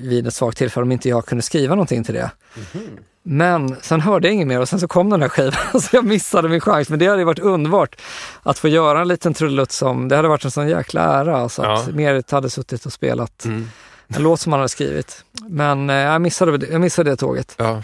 vid 0.00 0.26
ett 0.26 0.34
svagt 0.34 0.58
tillfälle 0.58 0.82
om 0.82 0.92
inte 0.92 1.08
jag 1.08 1.26
kunde 1.26 1.42
skriva 1.42 1.74
någonting 1.74 2.04
till 2.04 2.14
det. 2.14 2.30
Mhm. 2.74 2.82
Men 3.22 3.76
sen 3.82 4.00
hörde 4.00 4.28
jag 4.28 4.34
inget 4.34 4.46
mer 4.46 4.60
och 4.60 4.68
sen 4.68 4.80
så 4.80 4.88
kom 4.88 5.10
den 5.10 5.22
här 5.22 5.28
skivan 5.28 5.52
så 5.80 5.88
jag 5.96 6.04
missade 6.04 6.48
min 6.48 6.60
chans. 6.60 6.88
Men 6.88 6.98
det 6.98 7.06
hade 7.06 7.24
varit 7.24 7.38
underbart 7.38 8.00
att 8.42 8.58
få 8.58 8.68
göra 8.68 9.00
en 9.00 9.08
liten 9.08 9.34
trudelutt 9.34 9.72
som, 9.72 10.08
det 10.08 10.16
hade 10.16 10.28
varit 10.28 10.44
en 10.44 10.50
sån 10.50 10.68
jäkla 10.68 11.02
ära. 11.02 11.36
Alltså 11.36 11.62
att 11.62 11.86
Ja. 11.86 11.92
Merit 11.94 12.30
hade 12.30 12.50
suttit 12.50 12.86
och 12.86 12.92
spelat 12.92 13.44
Mm. 13.44 13.68
en 14.08 14.22
låt 14.22 14.40
som 14.40 14.52
han 14.52 14.60
hade 14.60 14.68
skrivit. 14.68 15.24
Men 15.48 15.90
eh, 15.90 15.96
jag, 15.96 16.22
missade, 16.22 16.58
det- 16.58 16.68
jag 16.72 16.80
missade 16.80 17.10
det 17.10 17.16
tåget. 17.16 17.54
Ja. 17.58 17.82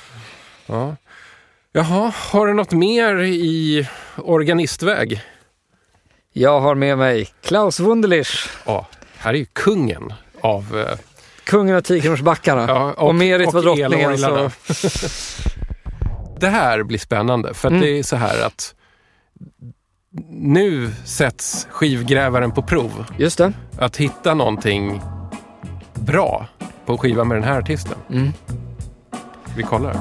ja. 0.66 0.96
Jaha, 1.72 2.12
har 2.16 2.46
du 2.46 2.54
något 2.54 2.72
mer 2.72 3.16
i 3.22 3.88
organistväg? 4.16 5.22
Jag 6.32 6.60
har 6.60 6.74
med 6.74 6.98
mig 6.98 7.28
Klaus 7.42 7.80
Wunderlich, 7.80 8.48
Ja, 8.66 8.86
här 9.18 9.34
är 9.34 9.38
ju 9.38 9.44
kungen 9.52 10.12
av... 10.40 10.78
eh, 10.90 10.98
kungen 11.44 11.76
av 11.76 11.80
Tiokronorsbackarna. 11.80 12.64
Ja, 12.68 12.92
och, 12.92 13.14
Merit 13.14 13.52
var 13.52 13.62
drottningen. 13.62 14.18
Så. 14.18 14.50
Det 16.40 16.48
här 16.48 16.82
blir 16.82 16.98
spännande 16.98 17.54
för 17.54 17.68
att 17.68 17.72
Mm. 17.72 17.82
det 17.84 17.98
är 17.98 18.02
så 18.02 18.16
här 18.16 18.46
att 18.46 18.74
nu 20.30 20.90
sätts 21.04 21.66
skivgrävaren 21.70 22.52
på 22.52 22.62
prov. 22.62 23.04
just 23.18 23.38
det. 23.38 23.52
Att 23.78 23.96
hitta 23.96 24.34
någonting 24.34 25.02
bra 25.94 26.46
på 26.86 26.92
en 26.92 26.98
skiva 26.98 27.24
med 27.24 27.36
den 27.36 27.44
här 27.44 27.58
artisten. 27.58 27.98
Mm. 28.10 28.32
Vi 29.56 29.62
kollar. 29.62 29.96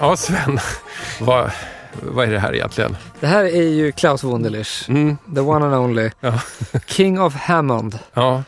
Ja, 0.00 0.16
Sven. 0.16 0.58
Vad, 1.20 1.50
vad 2.02 2.28
är 2.28 2.32
det 2.32 2.38
här 2.38 2.54
egentligen? 2.54 2.96
Det 3.20 3.26
här 3.26 3.44
är 3.44 3.62
ju 3.68 3.92
Klaus 3.92 4.24
Wunderlich, 4.24 4.88
Mm. 4.88 5.16
the 5.34 5.40
one 5.40 5.64
and 5.66 5.74
only. 5.74 6.10
Ja. 6.20 6.40
King 6.86 7.20
of 7.20 7.34
Hammond. 7.34 7.98
Ja. 8.14 8.42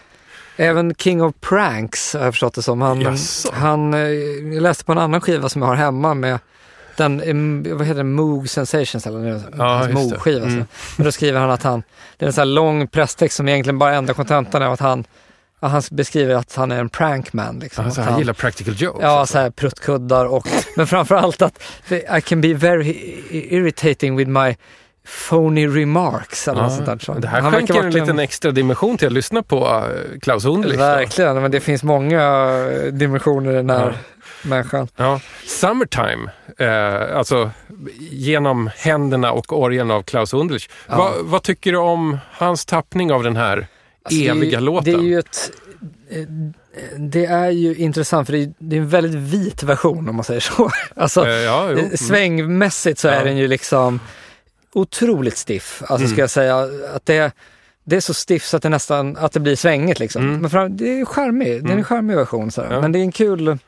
Även 0.56 0.94
King 0.94 1.22
of 1.22 1.34
Pranks 1.40 2.14
har 2.14 2.24
jag 2.24 2.32
förstått 2.34 2.54
det 2.54 2.62
som. 2.62 2.80
Han, 2.82 3.16
han, 3.52 3.94
eh, 3.94 4.00
jag 4.54 4.62
läste 4.62 4.84
på 4.84 4.92
en 4.92 4.98
annan 4.98 5.20
skiva 5.20 5.48
som 5.48 5.62
jag 5.62 5.68
har 5.68 5.74
hemma 5.76 6.14
med 6.14 6.38
den, 6.96 7.20
eh, 7.20 7.74
vad 7.76 7.86
heter 7.86 7.98
det, 7.98 8.04
Moog 8.04 8.48
Sensations 8.50 9.06
eller 9.06 9.42
Ja, 9.58 9.64
hans 9.64 9.86
just 9.88 9.98
det. 10.10 10.16
Moog-skiva. 10.16 10.42
Mm. 10.42 10.54
Mm. 10.54 10.66
Men 10.96 11.04
då 11.04 11.12
skriver 11.12 11.40
han 11.40 11.50
att 11.50 11.62
han, 11.62 11.82
det 12.16 12.24
är 12.24 12.26
en 12.26 12.32
sån 12.32 12.40
här 12.40 12.46
lång 12.46 12.86
presstext 12.86 13.36
som 13.36 13.48
egentligen 13.48 13.78
bara 13.78 13.94
enda 13.94 14.14
kontentan 14.14 14.62
är 14.62 14.66
att 14.66 14.80
han, 14.80 14.98
ja, 15.00 15.06
han 15.70 15.82
beskriver 15.90 16.34
att 16.34 16.54
han 16.54 16.72
är 16.72 16.80
en 16.80 16.88
prankman. 16.88 17.58
Liksom. 17.58 17.84
Alltså, 17.84 18.00
Att 18.00 18.06
han 18.06 18.18
gillar 18.18 18.32
practical 18.34 18.74
jokes. 18.78 19.02
Ja, 19.02 19.08
alltså. 19.08 19.32
så 19.32 19.38
här 19.38 19.50
pruttkuddar 19.50 20.26
och, 20.26 20.46
men 20.76 20.86
framförallt 20.86 21.42
att 21.42 21.62
I 22.18 22.20
can 22.20 22.40
be 22.40 22.54
very 22.54 22.90
irritating 23.30 24.16
with 24.16 24.30
my 24.30 24.56
phony 25.28 25.66
remarks 25.68 26.48
eller 26.48 26.62
något 26.62 26.72
sånt 26.72 26.86
där. 26.86 26.98
Så 26.98 27.14
det 27.14 27.28
här 27.28 27.40
han 27.40 27.52
skänker 27.52 27.74
en 27.74 27.90
liten 27.90 28.18
extra 28.18 28.50
dimension 28.50 28.98
till 28.98 29.06
att 29.06 29.12
lyssna 29.12 29.42
på 29.42 29.66
eh, 29.66 30.18
Klaus 30.20 30.44
Wunderlich. 30.44 30.78
då. 30.78 30.84
Verkligen, 30.84 31.42
men 31.42 31.50
det 31.50 31.60
finns 31.60 31.82
många 31.82 32.22
eh, 32.22 32.92
dimensioner 32.92 33.50
i 33.52 33.54
den 33.54 33.70
här 33.70 33.86
Ja. 34.44 34.48
människan. 34.48 34.88
Ja. 34.96 35.20
Summertime, 35.46 36.30
eh, 36.58 37.16
alltså 37.18 37.50
genom 38.00 38.70
händerna 38.76 39.32
och 39.32 39.58
orgeln 39.62 39.90
av 39.90 40.02
Klaus 40.02 40.34
Wunderlich. 40.34 40.68
Ja. 40.88 40.96
Va, 40.96 41.10
vad 41.20 41.42
tycker 41.42 41.72
du 41.72 41.78
om 41.78 42.18
hans 42.32 42.66
tappning 42.66 43.12
av 43.12 43.22
den 43.22 43.36
här 43.36 43.66
Alltså, 44.04 44.20
det 44.20 44.28
är 44.28 44.30
eviga 44.36 44.58
ju, 44.58 44.64
låten? 44.64 44.92
Det 44.92 44.98
är 44.98 45.02
ju 45.02 45.18
ett... 45.18 45.50
eh, 46.10 46.26
Det 46.98 47.24
är 47.26 47.50
ju 47.50 47.74
intressant 47.76 48.26
för 48.28 48.32
det 48.32 48.42
är, 48.42 48.52
det 48.58 48.76
är 48.76 48.80
en 48.80 48.88
väldigt 48.88 49.14
vit 49.14 49.62
version 49.62 50.08
om 50.08 50.16
man 50.16 50.24
säger 50.24 50.40
så. 50.40 50.70
Alltså, 50.96 51.26
Eh, 51.26 51.32
ja, 51.34 51.70
Mm. 51.70 51.96
svängmässigt 51.96 52.98
så 52.98 53.08
Ja. 53.08 53.12
är 53.12 53.24
den 53.24 53.36
ju 53.36 53.48
liksom 53.48 54.00
otroligt 54.74 55.36
stiff. 55.36 55.82
Alltså 55.82 56.04
Mm. 56.04 56.08
ska 56.10 56.20
jag 56.20 56.30
säga 56.30 56.68
att 56.94 57.06
det, 57.06 57.32
det 57.84 57.96
är 57.96 58.00
så 58.00 58.14
stiff 58.14 58.44
så 58.44 58.56
att 58.56 58.62
det 58.62 58.68
nästan 58.68 59.16
att 59.16 59.32
det 59.32 59.40
blir 59.40 59.56
svängigt 59.56 59.98
liksom. 60.00 60.22
Mm. 60.22 60.40
Men 60.40 60.50
fram, 60.50 60.76
det 60.76 61.00
är 61.00 61.04
charmig, 61.04 61.48
det 61.48 61.54
är 61.54 61.58
en 61.58 61.70
Mm. 61.70 61.84
charmig 61.84 62.16
version. 62.16 62.50
Så. 62.50 62.66
Ja. 62.70 62.80
Men 62.80 62.92
det 62.92 62.98
är 62.98 63.02
en 63.02 63.12
kul, 63.12 63.58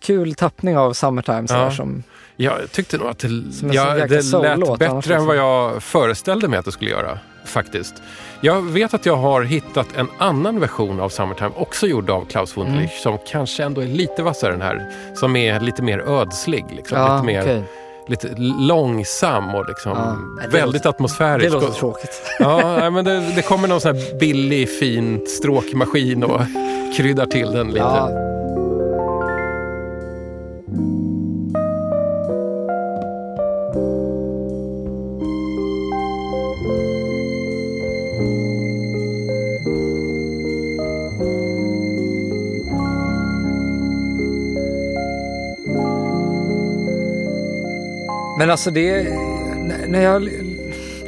kul 0.00 0.34
tappning 0.34 0.76
av 0.76 0.92
Summertime. 0.92 1.48
Så 1.48 1.54
Ja. 1.54 1.70
som, 1.70 2.02
Jag 2.36 2.72
tyckte 2.72 2.98
nog 2.98 3.08
att 3.08 3.18
det, 3.18 3.28
ja, 3.72 3.94
det 3.94 4.06
lät 4.08 4.78
bättre 4.78 4.86
än 4.86 4.96
liksom. 4.96 5.26
vad 5.26 5.36
jag 5.36 5.82
föreställde 5.82 6.48
mig 6.48 6.58
att 6.58 6.64
det 6.64 6.72
skulle 6.72 6.90
göra. 6.90 7.18
Faktiskt. 7.44 7.94
Jag 8.40 8.62
vet 8.62 8.94
att 8.94 9.06
jag 9.06 9.16
har 9.16 9.42
hittat 9.42 9.86
en 9.96 10.08
annan 10.18 10.60
version 10.60 11.00
av 11.00 11.08
Summertime, 11.08 11.50
också 11.56 11.86
gjord 11.86 12.10
av 12.10 12.24
Klaus 12.24 12.56
Mm. 12.56 12.68
Wunderlich, 12.68 13.00
som 13.02 13.18
kanske 13.28 13.64
ändå 13.64 13.80
är 13.80 13.86
lite 13.86 14.22
vassare 14.22 14.52
än 14.52 14.58
den 14.58 14.68
här. 14.68 14.90
Som 15.14 15.36
är 15.36 15.60
lite 15.60 15.82
mer 15.82 15.98
ödslig. 15.98 16.64
Liksom. 16.76 16.98
ja, 16.98 17.14
lite, 17.14 17.26
mer, 17.26 17.42
okej. 17.42 17.62
lite 18.06 18.28
långsam 18.68 19.54
och 19.54 19.68
liksom 19.68 19.92
Ja. 19.92 20.16
Väldigt 20.48 20.74
låter- 20.74 20.88
atmosfärisk. 20.88 21.46
Det 21.46 21.52
låter 21.52 21.72
tråkigt. 21.72 22.22
Ja, 22.38 22.90
men 22.90 23.04
det, 23.04 23.20
det 23.36 23.42
kommer 23.42 23.68
någon 23.68 23.80
sån 23.80 23.96
här 23.96 24.18
billig, 24.20 24.68
fin 24.78 25.26
stråkmaskin 25.28 26.24
och 26.24 26.40
kryddar 26.96 27.26
till 27.26 27.50
den 27.52 27.66
lite. 27.66 27.78
Ja, 27.78 28.08
Men 48.44 48.50
alltså 48.50 48.70
det, 48.70 49.02
när- 49.88 50.00
jag, 50.02 50.28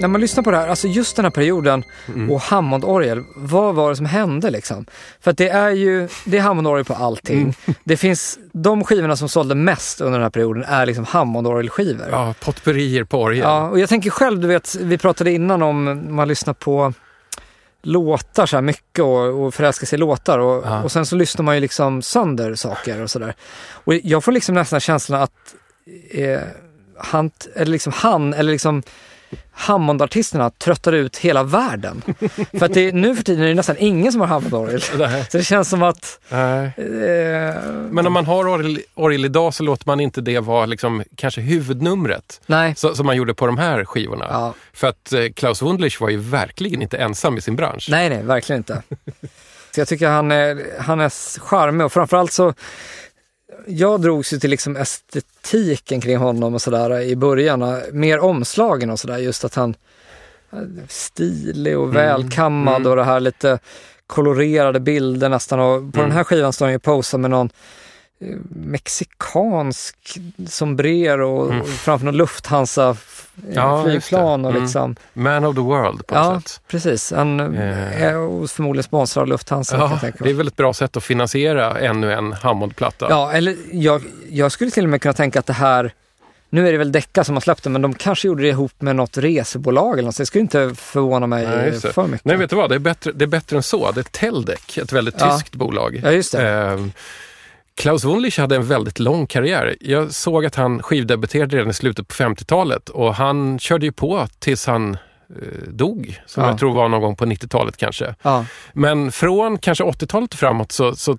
när 0.01 0.09
man 0.09 0.20
lyssnar 0.20 0.42
på 0.44 0.51
det 0.51 0.57
här, 0.57 0.68
alltså 0.68 0.88
just 0.88 1.16
den 1.16 1.25
här 1.25 1.31
perioden 1.31 1.85
Mm. 2.09 2.31
och 2.31 2.40
Hammondorgel, 2.40 3.22
vad 3.37 3.75
var 3.75 3.90
det 3.90 3.96
som 3.96 4.07
hände 4.07 4.51
liksom? 4.51 4.87
För 5.20 5.31
att 5.31 5.38
det 5.38 5.49
är 5.49 5.70
ju, 5.70 6.09
det 6.27 6.37
är 6.37 6.40
Hammondorgel 6.40 6.85
på 6.85 6.94
allting. 6.94 7.40
Mm. 7.42 7.53
Det 7.85 7.96
finns, 7.96 8.38
de 8.53 8.85
skivorna 8.85 9.16
som 9.16 9.29
sålde 9.29 9.55
mest 9.55 10.01
under 10.01 10.18
den 10.18 10.22
här 10.22 10.31
perioden 10.31 10.64
är 10.64 10.87
liksom 10.87 11.05
Hammondorgelskivor. 11.05 12.07
Ja, 12.11 12.35
potpurrier 12.40 13.05
på 13.05 13.22
orgel. 13.22 13.42
Ja, 13.44 13.68
och 13.70 13.79
jag 13.81 13.88
tänker 13.88 14.11
själv, 14.11 14.40
du 14.40 14.49
vet, 14.49 14.75
vi 14.75 14.99
pratade 14.99 15.33
innan 15.33 15.62
om 15.62 16.05
man 16.16 16.29
lyssnar 16.29 16.55
på 16.55 16.92
låtar 17.83 18.46
så 18.46 18.57
här 18.57 18.62
mycket 18.62 19.05
och, 19.05 19.44
och 19.44 19.55
förälskar 19.55 19.87
sig 19.87 19.96
i 19.96 20.01
låtar 20.01 20.38
och, 20.38 20.62
Ja. 20.66 20.83
och 20.83 20.92
sen 20.92 21.07
så 21.07 21.16
lyssnar 21.16 21.42
man 21.42 21.55
ju 21.55 21.61
liksom 21.61 22.03
sönder 22.03 22.55
saker 22.55 23.03
och 23.03 23.11
sådär. 23.11 23.35
Och 23.70 23.94
jag 23.94 24.25
får 24.25 24.33
liksom 24.33 24.55
nästan 24.55 24.81
känslan 24.81 25.22
att 25.22 25.33
eh, 26.11 26.40
han, 26.99 27.31
eller 27.55 27.73
liksom 27.73 27.93
han, 27.97 28.35
eller 28.35 28.53
liksom 28.53 28.83
Hammond-artisterna 29.53 30.51
tröttar 30.51 30.93
ut 30.93 31.17
hela 31.17 31.43
världen. 31.43 32.03
för 32.59 32.65
att 32.67 32.75
det, 32.75 32.93
nu 32.93 33.17
för 33.17 33.23
tiden 33.23 33.45
är 33.45 33.49
det 33.49 33.55
nästan 33.55 33.77
ingen 33.79 34.13
som 34.13 34.21
har 34.21 34.29
Hammond-orgel. 34.29 34.81
Så 35.31 35.37
det 35.39 35.45
känns 35.45 35.69
som 35.69 35.83
att... 35.83 36.21
Eh, 36.29 36.37
Men 37.91 38.07
om 38.07 38.13
man 38.13 38.27
har 38.27 38.49
orgel, 38.49 38.81
orgel 38.95 39.25
idag 39.25 39.55
så 39.55 39.63
låter 39.63 39.87
man 39.87 40.01
inte 40.01 40.21
det 40.21 40.41
vara 40.41 40.67
liksom, 40.67 41.03
kanske 41.17 41.41
huvudnumret. 41.41 42.41
nej. 42.47 42.75
Så, 42.77 42.95
som 42.95 43.07
man 43.07 43.17
gjorde 43.17 43.35
på 43.35 43.47
de 43.47 43.59
här 43.59 43.85
skivorna. 43.85 44.27
Ja, 44.31 44.55
För 44.73 44.87
att 44.87 45.13
eh, 45.13 45.25
Klaus 45.37 45.63
Wunderlich 45.63 46.01
var 46.01 46.09
ju 46.09 46.17
verkligen 46.17 46.83
inte 46.83 46.97
ensam 46.99 47.37
i 47.39 47.41
sin 47.41 47.57
bransch. 47.57 47.87
Nej, 47.91 48.09
nej, 48.09 48.23
verkligen 48.23 48.61
inte. 48.61 48.83
Så 49.75 49.81
jag 49.81 49.89
tycker 49.89 50.09
han 50.09 50.31
är, 50.33 50.67
han 50.81 51.01
är 51.01 51.39
charmig 51.41 51.85
och 51.85 51.93
framförallt 51.93 52.33
så 52.33 52.55
jag 53.66 54.00
drogs 54.00 54.33
ju 54.33 54.38
till 54.38 54.50
liksom 54.50 54.76
estetiken 54.76 56.00
kring 56.00 56.16
honom 56.16 56.55
och 56.55 56.62
sådär 56.62 57.00
i 57.00 57.16
början. 57.16 57.81
Mer 57.92 58.18
omslagen 58.18 58.90
och 58.90 59.00
sådär. 59.00 59.19
Just 59.19 59.44
att 59.44 59.54
han 59.54 59.75
är 60.50 60.69
stilig 60.88 61.79
och 61.79 61.96
välkammad 61.96 62.77
mm. 62.77 62.90
och 62.90 62.96
det 62.96 63.04
här 63.04 63.21
lite 63.21 63.58
kolorerade 64.06 64.81
bilder 64.81 65.29
nästan. 65.29 65.60
Och 65.60 65.77
på 65.92 65.98
Mm. 65.98 66.08
den 66.08 66.12
här 66.12 66.25
skivan 66.25 66.52
står 66.52 66.67
han 66.67 66.73
ju 66.73 66.77
och 66.77 66.83
posar 66.83 67.19
med 67.19 67.31
någon 67.31 67.46
eh, 67.46 67.50
mexikansk 68.50 70.19
sombrero 70.48 71.37
och 71.37 71.52
Mm. 71.52 71.67
framför 71.67 72.04
någon 72.06 72.17
Lufthansa 72.17 72.96
Ja, 73.52 73.85
flygplan 73.85 74.44
och 74.44 74.50
Mm. 74.50 74.62
liksom. 74.62 74.96
Man 75.12 75.44
of 75.44 75.54
the 75.56 75.60
world 75.62 76.06
på 76.06 76.14
något 76.14 76.25
Ja, 76.35 76.40
sätt. 76.40 76.60
precis. 76.69 77.12
Han 77.17 77.40
Eh. 77.40 78.02
är 78.02 78.46
förmodligen 78.46 78.83
sponsrad 78.85 79.23
av 79.23 79.29
Lufthansa. 79.29 79.77
Ja, 80.02 80.10
det 80.19 80.31
är 80.31 80.35
väl 80.35 80.46
ett 80.48 80.56
bra 80.56 80.75
sätt 80.75 80.96
att 80.96 81.04
finansiera 81.04 81.79
ännu 81.81 82.12
en 82.12 82.33
Hammond-platta. 82.33 83.06
Ja, 83.10 83.33
eller 83.33 83.56
jag, 83.73 84.02
jag 84.31 84.52
skulle 84.52 84.71
till 84.71 84.85
och 84.85 84.90
med 84.90 85.02
kunna 85.02 85.12
tänka 85.12 85.38
att 85.38 85.46
det 85.46 85.52
här, 85.52 85.92
nu 86.50 86.69
är 86.69 86.73
det 86.73 86.79
väl 86.79 86.92
Decca 86.92 87.25
som 87.25 87.35
har 87.37 87.40
släppt 87.40 87.62
det, 87.62 87.71
men 87.71 87.83
de 87.83 87.94
kanske 87.94 88.29
gjorde 88.29 88.42
det 88.42 88.48
ihop 88.48 88.73
med 88.83 88.96
något 88.96 89.19
resebolag 89.19 89.92
eller 89.92 90.02
något, 90.06 90.14
så 90.14 90.23
det 90.23 90.27
skulle 90.27 90.42
inte 90.42 90.75
förvåna 90.77 91.27
mig 91.27 91.46
Nej, 91.46 91.81
för 91.81 92.06
mycket. 92.06 92.25
Nej, 92.25 92.37
vet 92.37 92.50
du 92.50 92.56
vad? 92.56 92.71
Det 92.71 92.75
är 92.75 92.79
bättre, 92.79 93.12
det 93.12 93.25
är 93.25 93.27
bättre 93.27 93.56
än 93.56 93.62
så. 93.62 93.92
Det 93.92 94.00
är 94.00 94.04
Teldec, 94.04 94.79
ett 94.79 94.92
väldigt 94.92 95.14
Ja. 95.19 95.38
tyskt 95.38 95.54
bolag. 95.54 96.00
Ja, 96.04 96.10
just 96.10 96.33
det. 96.33 96.48
Eh, 96.50 96.87
Klaus 97.77 98.04
Wunderlich 98.04 98.38
hade 98.38 98.56
en 98.56 98.66
väldigt 98.66 98.98
lång 98.98 99.27
karriär. 99.27 99.77
Jag 99.81 100.12
såg 100.12 100.46
att 100.46 100.54
han 100.54 100.83
skivdebuterade 100.83 101.56
redan 101.56 101.70
i 101.70 101.74
slutet 101.74 102.08
på 102.08 102.14
50-talet 102.14 102.88
och 102.88 103.14
han 103.14 103.58
körde 103.58 103.87
ju 103.87 103.92
på 103.92 104.27
tills 104.38 104.66
han 104.66 104.94
eh, 104.94 105.68
dog, 105.68 106.20
som 106.27 106.42
Ja. 106.42 106.48
jag 106.50 106.58
tror 106.58 106.74
var 106.74 106.88
någon 106.88 107.00
gång 107.00 107.16
på 107.16 107.24
90-talet 107.24 107.77
kanske. 107.77 108.14
Ja, 108.22 108.44
Men 108.72 109.12
från 109.12 109.58
kanske 109.58 109.85
80-talet 109.85 110.33
och 110.33 110.38
framåt 110.38 110.72
så, 110.72 110.96
så 110.96 111.18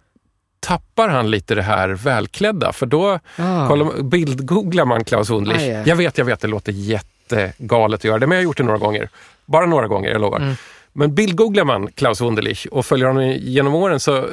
tappar 0.60 1.10
han 1.10 1.32
lite 1.32 1.56
det 1.56 1.62
här 1.62 1.90
välklädda. 1.90 2.74
För 2.74 2.86
då 2.86 3.20
ja. 3.36 3.68
kollar, 3.68 4.04
bildgooglar 4.04 4.86
man 4.86 5.04
Klaus 5.04 5.30
aj. 5.32 5.84
Jag 5.86 5.96
vet, 5.96 6.18
jag 6.18 6.26
vet, 6.26 6.40
det 6.40 6.48
låter 6.48 6.72
jättegalet 6.72 8.00
att 8.00 8.04
göra 8.04 8.20
det, 8.20 8.28
men 8.28 8.36
jag 8.36 8.42
har 8.42 8.44
gjort 8.44 8.58
det 8.58 8.64
några 8.64 8.78
gånger. 8.78 9.10
Bara 9.46 9.66
några 9.66 9.88
gånger, 9.88 10.10
jag 10.10 10.22
lovar. 10.22 10.38
Mm. 10.38 10.56
Men 11.00 11.16
bildgooglar 11.16 11.64
man 11.64 11.92
Klaus 11.92 12.22
Wunderlich 12.22 12.68
och 12.72 12.86
följer 12.86 13.08
honom 13.08 13.24
genom 13.40 13.76
åren 13.76 14.00
så 14.00 14.18
eh, 14.18 14.24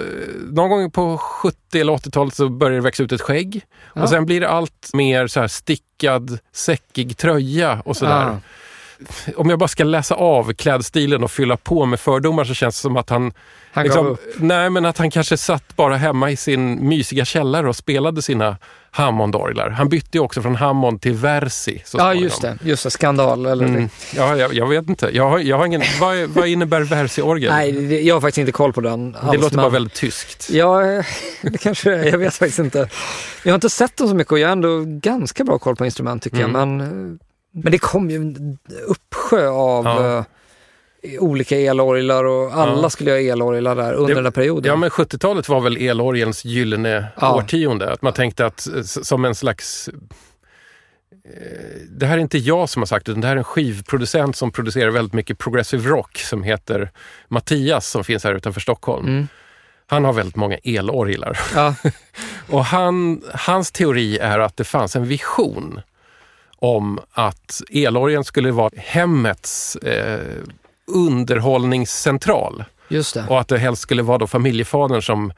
någon 0.50 0.70
gång 0.70 0.90
på 0.90 1.18
70 1.18 1.80
eller 1.80 1.92
80-talet 1.92 2.34
så 2.34 2.48
börjar 2.48 2.74
det 2.74 2.80
växa 2.80 3.02
ut 3.02 3.12
ett 3.12 3.20
skägg. 3.20 3.62
Ja. 3.94 4.02
Och 4.02 4.08
sen 4.08 4.26
blir 4.26 4.40
det 4.40 4.48
allt 4.48 4.90
mer 4.92 5.26
så 5.26 5.40
här 5.40 5.48
stickad, 5.48 6.38
säckig 6.52 7.16
tröja 7.16 7.82
och 7.84 7.96
sådär. 7.96 8.38
Ja. 9.26 9.32
om 9.36 9.50
jag 9.50 9.58
bara 9.58 9.68
ska 9.68 9.84
läsa 9.84 10.14
av 10.14 10.52
klädstilen 10.52 11.24
och 11.24 11.30
fylla 11.30 11.56
på 11.56 11.86
med 11.86 12.00
fördomar 12.00 12.44
så 12.44 12.54
känns 12.54 12.74
det 12.76 12.80
som 12.80 12.96
att 12.96 13.10
han... 13.10 13.32
Han 13.72 13.84
liksom, 13.84 14.16
nej, 14.36 14.70
men 14.70 14.84
att 14.84 14.98
han 14.98 15.10
kanske 15.10 15.36
satt 15.36 15.76
bara 15.76 15.96
hemma 15.96 16.30
i 16.30 16.36
sin 16.36 16.88
mysiga 16.88 17.24
källare 17.24 17.68
och 17.68 17.76
spelade 17.76 18.22
sina 18.22 18.56
Hammondorglar. 18.96 19.70
Han 19.70 19.88
bytte 19.88 20.08
ju 20.18 20.20
också 20.20 20.42
från 20.42 20.54
Hammond 20.56 21.00
till 21.02 21.14
Versi. 21.14 21.82
Så 21.84 21.98
Ja, 21.98 22.14
just 22.14 22.42
det. 22.42 22.58
Just 22.62 22.84
det, 22.84 22.90
skandal. 22.90 23.46
Eller 23.46 23.64
Mm. 23.66 23.88
Ja, 24.16 24.36
jag, 24.36 24.54
jag 24.54 24.68
vet 24.68 24.88
inte. 24.88 25.10
Jag 25.12 25.30
har, 25.30 25.38
jag 25.38 25.58
har 25.58 25.66
ingen, 25.66 25.82
vad, 26.00 26.16
vad 26.28 26.48
innebär 26.48 26.80
Versi-orgel? 26.80 27.52
Nej, 27.52 28.06
jag 28.06 28.14
har 28.14 28.20
faktiskt 28.20 28.38
inte 28.38 28.52
koll 28.52 28.72
på 28.72 28.80
den 28.80 29.16
alls. 29.20 29.32
det 29.32 29.38
låter 29.38 29.56
men- 29.56 29.62
bara 29.62 29.72
väldigt 29.72 29.94
tyskt. 29.94 30.50
Ja, 30.50 30.82
eh, 30.84 31.04
det 31.42 31.58
kanske 31.58 31.90
det 31.90 31.96
är. 31.96 32.04
Jag 32.04 32.18
vet 32.18 32.34
faktiskt 32.34 32.58
inte. 32.58 32.88
Jag 33.42 33.52
har 33.52 33.54
inte 33.54 33.70
sett 33.70 33.96
dem 33.96 34.08
så 34.08 34.14
mycket 34.14 34.32
och 34.32 34.38
jag 34.38 34.48
har 34.48 34.52
ändå 34.52 34.84
ganska 34.86 35.44
bra 35.44 35.58
koll 35.58 35.76
på 35.76 35.84
instrument 35.84 36.22
tycker 36.22 36.38
jag. 36.40 36.48
Mm. 36.50 36.76
Men, 36.76 36.80
eh, 36.80 37.18
men 37.62 37.72
det 37.72 37.78
kom 37.78 38.10
ju 38.10 38.16
en 38.16 38.58
uppsjö 38.86 39.48
av 39.48 39.84
Ja. 39.84 40.24
Olika 41.20 41.56
elorglar 41.60 42.24
och 42.24 42.54
alla 42.54 42.82
Ja. 42.82 42.90
skulle 42.90 43.10
ha 43.10 43.18
elorglar 43.18 43.76
där 43.76 43.92
under 43.92 44.08
Det- 44.08 44.14
den 44.14 44.24
där 44.24 44.30
perioden. 44.30 44.70
Ja, 44.70 44.76
men 44.76 44.90
70-talet 44.90 45.48
var 45.48 45.60
väl 45.60 45.76
elorgelns 45.76 46.44
gyllene 46.44 47.06
Ja. 47.20 47.34
årtionde. 47.34 47.92
Att 47.92 48.02
man 48.02 48.12
tänkte 48.12 48.46
att 48.46 48.66
eh, 48.76 48.82
som 48.82 49.24
en 49.24 49.34
slags... 49.34 49.88
eh, 49.88 51.80
Det 51.88 52.06
här 52.06 52.16
är 52.16 52.20
inte 52.20 52.38
jag 52.38 52.68
som 52.68 52.82
har 52.82 52.86
sagt 52.86 53.08
utan 53.08 53.20
det 53.20 53.26
här 53.26 53.34
är 53.34 53.38
en 53.38 53.44
skivproducent 53.44 54.36
som 54.36 54.50
producerar 54.50 54.90
väldigt 54.90 55.12
mycket 55.14 55.38
progressive 55.38 55.88
rock 55.88 56.18
som 56.18 56.42
heter 56.42 56.90
Mattias 57.28 57.86
som 57.90 58.04
finns 58.04 58.24
här 58.24 58.34
utanför 58.34 58.60
Stockholm. 58.60 59.06
Mm. 59.06 59.28
Han 59.86 60.04
har 60.04 60.12
väldigt 60.12 60.36
många 60.36 60.56
elorglar. 60.64 61.38
Ja, 61.54 61.74
Och 62.50 62.64
han, 62.64 63.22
hans 63.34 63.72
teori 63.72 64.18
är 64.18 64.38
att 64.38 64.56
det 64.56 64.64
fanns 64.64 64.96
en 64.96 65.04
vision 65.06 65.80
om 66.56 67.00
att 67.12 67.60
elorgeln 67.70 68.24
skulle 68.24 68.50
vara 68.50 68.70
hemmets 68.76 69.76
eh, 69.76 70.20
underhållningscentral. 70.86 72.64
just 72.88 73.14
det. 73.14 73.24
Och 73.28 73.40
att 73.40 73.48
det 73.48 73.58
helst 73.58 73.82
skulle 73.82 74.02
vara 74.02 74.18
då 74.18 74.26
familjefadern 74.26 75.02
som 75.02 75.32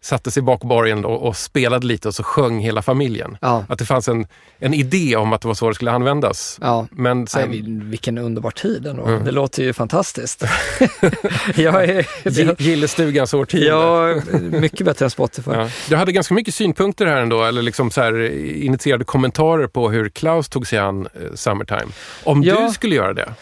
satte 0.00 0.30
sig 0.30 0.42
bakom 0.42 0.68
borgen 0.68 1.04
och, 1.04 1.26
och 1.26 1.36
spelade 1.36 1.86
lite 1.86 2.08
och 2.08 2.14
så 2.14 2.22
sjöng 2.22 2.58
hela 2.58 2.82
familjen. 2.82 3.36
Ja, 3.40 3.64
Att 3.68 3.78
det 3.78 3.84
fanns 3.84 4.08
en, 4.08 4.26
en 4.58 4.74
idé 4.74 5.16
om 5.16 5.32
att 5.32 5.40
det 5.40 5.48
var 5.48 5.54
så 5.54 5.68
det 5.68 5.74
skulle 5.74 5.90
användas. 5.90 6.58
ja. 6.62 6.86
Men 6.90 7.18
Nej, 7.18 7.26
sen, 7.28 7.52
vil- 7.52 7.90
vilken 7.90 8.18
underbar 8.18 8.50
tid 8.50 8.86
ändå. 8.86 9.04
Mm. 9.06 9.24
Det 9.24 9.30
låter 9.30 9.62
ju 9.62 9.72
fantastiskt. 9.72 10.42
jag 11.56 11.84
är, 11.84 12.02
Gi- 12.24 12.54
Gillestugans 12.58 13.34
årtionde. 13.34 13.66
ja, 13.66 14.14
mycket 14.60 14.86
bättre 14.86 15.04
än 15.04 15.10
Spotify. 15.10 15.50
Ja. 15.50 15.68
Du 15.88 15.96
hade 15.96 16.12
ganska 16.12 16.34
mycket 16.34 16.54
synpunkter 16.54 17.06
här 17.06 17.16
ändå, 17.16 17.44
eller 17.44 17.62
liksom 17.62 17.90
så 17.90 18.00
här 18.00 18.30
initierade 18.62 19.04
kommentarer 19.04 19.66
på 19.66 19.90
hur 19.90 20.08
Klaus 20.08 20.48
tog 20.48 20.66
sig 20.66 20.78
an 20.78 21.08
eh, 21.14 21.34
Summertime. 21.34 21.92
Om 22.24 22.42
Ja. 22.42 22.60
du 22.66 22.72
skulle 22.72 22.94
göra 22.94 23.12
det, 23.14 23.34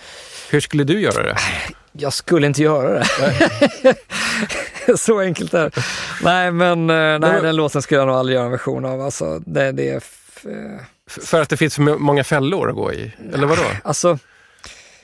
hur 0.51 0.61
skulle 0.61 0.84
du 0.84 1.01
göra 1.01 1.22
det? 1.22 1.36
Jag 1.92 2.12
skulle 2.12 2.47
inte 2.47 2.62
göra 2.62 2.99
det. 2.99 3.07
så 4.97 5.20
enkelt 5.20 5.55
är 5.55 5.64
det. 5.64 5.70
Nej, 6.22 6.51
men 6.53 6.90
eh, 6.90 7.18
nej, 7.18 7.42
den 7.42 7.57
låten 7.57 7.82
skulle 7.82 8.01
jag 8.01 8.07
nog 8.07 8.16
aldrig 8.16 8.34
göra 8.36 8.44
en 8.47 8.51
version 8.53 8.84
av. 8.84 9.01
Alltså, 9.01 9.38
det, 9.38 9.72
det 9.72 9.88
är... 9.88 9.94
eh, 9.97 10.80
För 11.07 11.40
att 11.42 11.49
det 11.49 11.57
finns 11.57 11.74
för 11.74 11.82
många 11.82 12.24
fällor 12.24 12.68
att 12.68 12.74
gå 12.74 12.92
i? 12.92 13.12
Eller 13.34 13.47
vadå? 13.47 13.62
Alltså, 13.84 14.18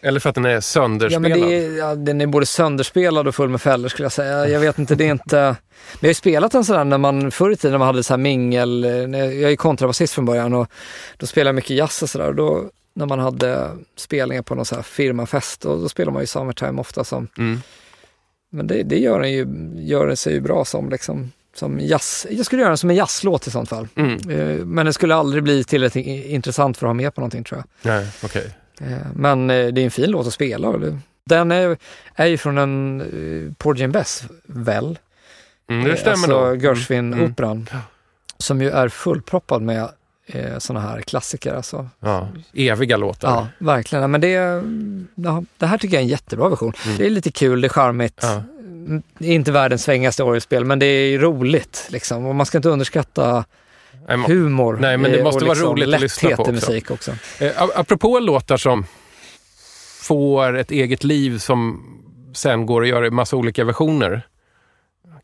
Eller 0.03 0.20
för 0.20 0.28
att 0.28 0.34
den 0.34 0.45
är 0.45 0.51
ja, 0.51 0.61
sönderspelad? 0.61 1.22
men 1.22 1.40
det 1.51 1.55
är, 1.64 1.78
ja, 1.78 1.95
den 1.95 2.20
är 2.20 2.26
både 2.26 2.47
sönderspelad 2.47 3.28
och 3.28 3.34
full 3.34 3.49
med 3.49 3.61
fällor 3.61 3.88
skulle 3.88 4.05
jag 4.05 4.12
säga. 4.12 4.49
Jag 4.49 4.61
vet 4.61 4.78
inte, 4.78 4.95
det 4.95 5.05
är 5.07 5.11
inte... 5.12 5.36
Men 5.36 5.57
jag 6.01 6.07
har 6.07 6.11
ju 6.11 6.14
spelat 6.14 6.53
den 6.53 6.64
sådär 6.64 6.84
när 6.84 6.99
man 6.99 7.30
förr 7.30 7.51
i 7.51 7.57
tiden 7.57 7.70
när 7.72 7.78
man 7.78 7.86
hade 7.86 8.03
så 8.03 8.12
här 8.12 8.18
mingel, 8.18 8.84
jag 9.14 9.53
är 9.53 9.57
kontrabasist 9.57 10.14
från 10.14 10.24
början 10.24 10.55
och 10.55 10.68
då 11.16 11.26
spelade 11.26 11.49
jag 11.49 11.55
mycket 11.55 11.76
jazz 11.76 12.03
och 12.03 12.11
sådär. 12.11 12.32
Då 12.32 12.70
när 12.95 13.07
man 13.07 13.18
hade 13.18 13.70
spelningar 13.97 14.43
på 14.43 14.55
någon 14.55 14.64
så 14.64 14.74
här 14.74 14.82
firmafest 14.82 15.64
och 15.64 15.80
då 15.80 15.88
spelar 15.88 16.12
man 16.12 16.22
ju 16.22 16.26
Summertime 16.26 16.80
ofta 16.80 17.05
som 17.05 17.28
Mm. 17.38 17.61
Men 18.55 18.66
det, 18.66 18.82
det 18.82 18.99
gör, 18.99 19.20
den 19.20 19.32
ju, 19.32 19.47
gör 19.76 20.07
den 20.07 20.16
sig 20.16 20.32
ju 20.32 20.40
bra 20.40 20.64
som, 20.64 20.90
liksom, 20.90 21.32
som 21.55 21.80
jazz. 21.80 22.26
Jag 22.30 22.47
skulle 22.47 22.62
göra 22.62 22.70
den 22.70 22.78
som 22.78 22.90
en 22.90 22.97
jazzlåt 22.97 23.47
i 23.47 23.51
sånt 23.51 23.68
fall. 23.68 23.88
Mm. 23.95 24.30
Eh, 24.30 24.64
Men 24.66 24.86
den 24.86 24.93
skulle 24.93 25.14
aldrig 25.14 25.43
bli 25.43 25.64
tillräckligt 25.64 26.26
intressant 26.26 26.76
för 26.76 26.86
att 26.86 26.88
ha 26.88 26.95
med 26.95 27.14
på 27.14 27.20
någonting 27.20 27.45
tror 27.45 27.59
jag. 27.61 27.93
Nej, 27.93 28.09
okej. 28.24 28.51
Eh, 28.80 29.07
Men 29.14 29.51
eh, 29.51 29.66
det 29.66 29.80
är 29.80 29.84
en 29.84 29.90
fin 29.90 30.11
låt 30.11 30.26
att 30.26 30.32
spela. 30.32 30.74
Den 31.26 31.51
är, 31.53 31.76
är 32.14 32.26
ju 32.26 32.38
från 32.38 32.59
en 32.59 33.55
Porgy 33.59 33.84
and 33.84 33.93
Bess, 33.93 34.24
väl? 34.47 34.99
Mm, 35.70 35.84
det 35.84 35.97
stämmer 35.97 36.12
alltså 36.12 36.49
nog. 36.49 36.64
Gershwin-operan. 36.64 37.66
Ja. 37.72 37.78
Som 38.38 38.62
ju 38.62 38.70
är 38.70 38.88
fullproppad 38.88 39.62
med 39.62 39.88
eh, 40.27 40.59
sådana 40.59 40.89
här 40.89 41.01
klassiker. 41.01 41.55
Alltså. 41.55 41.89
Ja, 42.01 42.29
eviga 42.55 42.97
låtar. 42.97 43.31
Ja, 43.31 43.47
verkligen. 43.59 44.11
Men 44.11 44.20
det, 44.20 44.29
ja, 45.14 45.45
det 45.59 45.66
här 45.66 45.79
tycker 45.79 45.95
jag 45.97 46.01
är 46.01 46.05
en 46.05 46.09
jättebra 46.11 46.49
version. 46.49 46.73
Mm. 46.85 46.99
Det 46.99 47.07
är 47.07 47.11
lite 47.11 47.31
kul, 47.33 47.61
det 47.61 47.66
är 47.66 47.68
charmigt. 47.68 48.18
Ja. 48.23 48.43
Mm, 48.61 49.03
Det 49.18 49.27
är 49.29 49.33
inte 49.35 49.53
världens 49.53 49.83
svängigaste 49.83 50.23
orgelspel, 50.23 50.64
men 50.64 50.79
det 50.79 50.87
är 50.87 51.18
roligt. 51.18 51.87
Liksom. 51.91 52.27
Och 52.27 52.35
man 52.35 52.47
ska 52.47 52.59
inte 52.59 52.68
underskatta 52.68 53.45
Nej, 54.09 54.18
humor. 54.27 54.79
Nej, 54.81 54.97
men 54.97 55.11
det 55.11 55.18
eh, 55.18 55.25
måste 55.25 55.37
och 55.37 55.43
vara 55.43 55.55
liksom 55.55 55.70
roligt 55.70 55.95
att 55.95 56.01
lyssna 56.01 56.31
på 56.37 56.43
också. 56.43 56.53
musik 56.53 56.91
också. 56.91 57.12
Eh, 57.39 57.62
apropå 57.75 58.18
låtar 58.18 58.57
som 58.57 58.87
får 60.03 60.57
ett 60.57 60.70
eget 60.70 61.05
liv 61.05 61.39
som 61.39 61.85
sen 62.35 62.66
går 62.66 62.83
att 62.83 62.89
göra 62.89 63.07
i 63.07 63.11
massa 63.11 63.37
olika 63.37 63.64
versioner. 63.64 64.23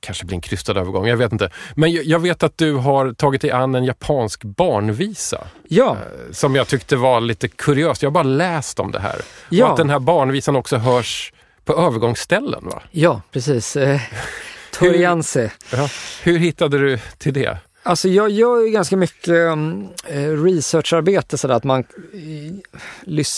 Kanske 0.09 0.24
blir 0.24 0.34
en 0.34 0.40
krystad 0.40 0.78
övergång, 0.78 1.06
jag 1.06 1.16
vet 1.16 1.32
inte. 1.32 1.50
Men 1.74 1.92
jag, 1.92 2.18
vet 2.18 2.42
att 2.42 2.59
du 2.59 2.74
har 2.74 3.12
tagit 3.12 3.40
dig 3.40 3.50
an 3.50 3.74
en 3.74 3.84
japansk 3.84 4.44
barnvisa 4.44 5.46
Ja, 5.68 5.90
eh, 5.90 6.32
som 6.32 6.54
jag 6.54 6.68
tyckte 6.68 6.96
var 6.96 7.20
lite 7.20 7.48
kuriöst. 7.48 8.02
Jag 8.02 8.11
har 8.11 8.14
bara 8.14 8.22
läst 8.22 8.80
om 8.80 8.92
det 8.92 9.00
här. 9.00 9.16
Och 9.16 9.52
ja, 9.52 9.70
att 9.70 9.76
den 9.76 9.90
här 9.90 9.98
barnvisan 9.98 10.56
också 10.56 10.76
hörs 10.76 11.32
på 11.64 11.72
övergångsställen. 11.72 12.64
Va? 12.64 12.82
ja 12.90 13.22
precis. 13.32 13.76
Eh, 13.76 14.00
Torianse. 14.72 15.52
Ja. 15.72 15.88
Hur 16.22 16.38
hittade 16.38 16.78
du 16.78 16.98
till 17.18 17.32
det? 17.32 17.59
Alltså 17.82 18.09
jag 18.09 18.30
gör 18.30 18.61
ju 18.61 18.70
ganska 18.70 18.96
mycket 18.96 19.28
um, 19.28 19.88
eh, 20.06 20.42
researcharbete 20.42 21.38
sådär 21.38 21.54
att 21.54 21.64
man, 21.64 21.84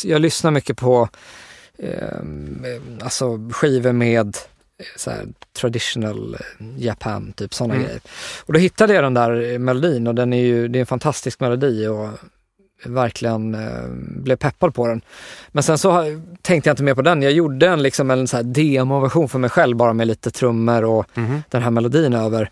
jag 0.04 0.20
lyssnar 0.20 0.50
mycket 0.50 0.76
på 0.76 1.08
eh, 1.78 2.18
alltså 3.02 3.38
skivor 3.52 3.92
med 3.92 4.36
så 4.96 5.10
här, 5.10 5.26
traditional 5.60 6.34
eh, 6.34 6.66
Japan, 6.76 7.32
typ 7.32 7.54
sådana 7.54 7.74
Mm. 7.74 7.86
grejer. 7.86 8.00
Och 8.46 8.52
då 8.52 8.58
hittade 8.58 8.94
jag 8.94 9.04
den 9.04 9.14
där 9.14 9.52
eh, 9.52 9.58
melodin 9.58 10.06
och 10.06 10.14
den 10.14 10.32
är 10.32 10.42
ju, 10.42 10.68
det 10.68 10.78
är 10.78 10.80
en 10.80 10.86
fantastisk 10.86 11.40
melodi 11.40 11.86
och 11.86 12.08
verkligen 12.84 13.54
eh, 13.54 13.88
blev 13.98 14.36
peppad 14.36 14.74
på 14.74 14.86
den. 14.86 15.00
Men 15.52 15.62
sen 15.62 15.78
så 15.78 16.04
tänkte 16.42 16.68
jag 16.70 16.72
inte 16.72 16.82
mer 16.82 16.94
på 16.94 17.02
den. 17.02 17.22
Jag 17.22 17.32
gjorde 17.32 17.66
en, 17.68 17.82
liksom 17.82 18.10
en 18.10 18.28
så 18.28 18.36
här 18.36 18.44
demoversion 18.44 19.28
för 19.28 19.38
mig 19.38 19.50
själv 19.50 19.76
bara 19.76 19.92
med 19.92 20.06
lite 20.06 20.30
trummor 20.30 20.84
och 20.84 21.06
Mhm. 21.14 21.42
den 21.48 21.62
här 21.62 21.70
melodin 21.70 22.12
över. 22.14 22.50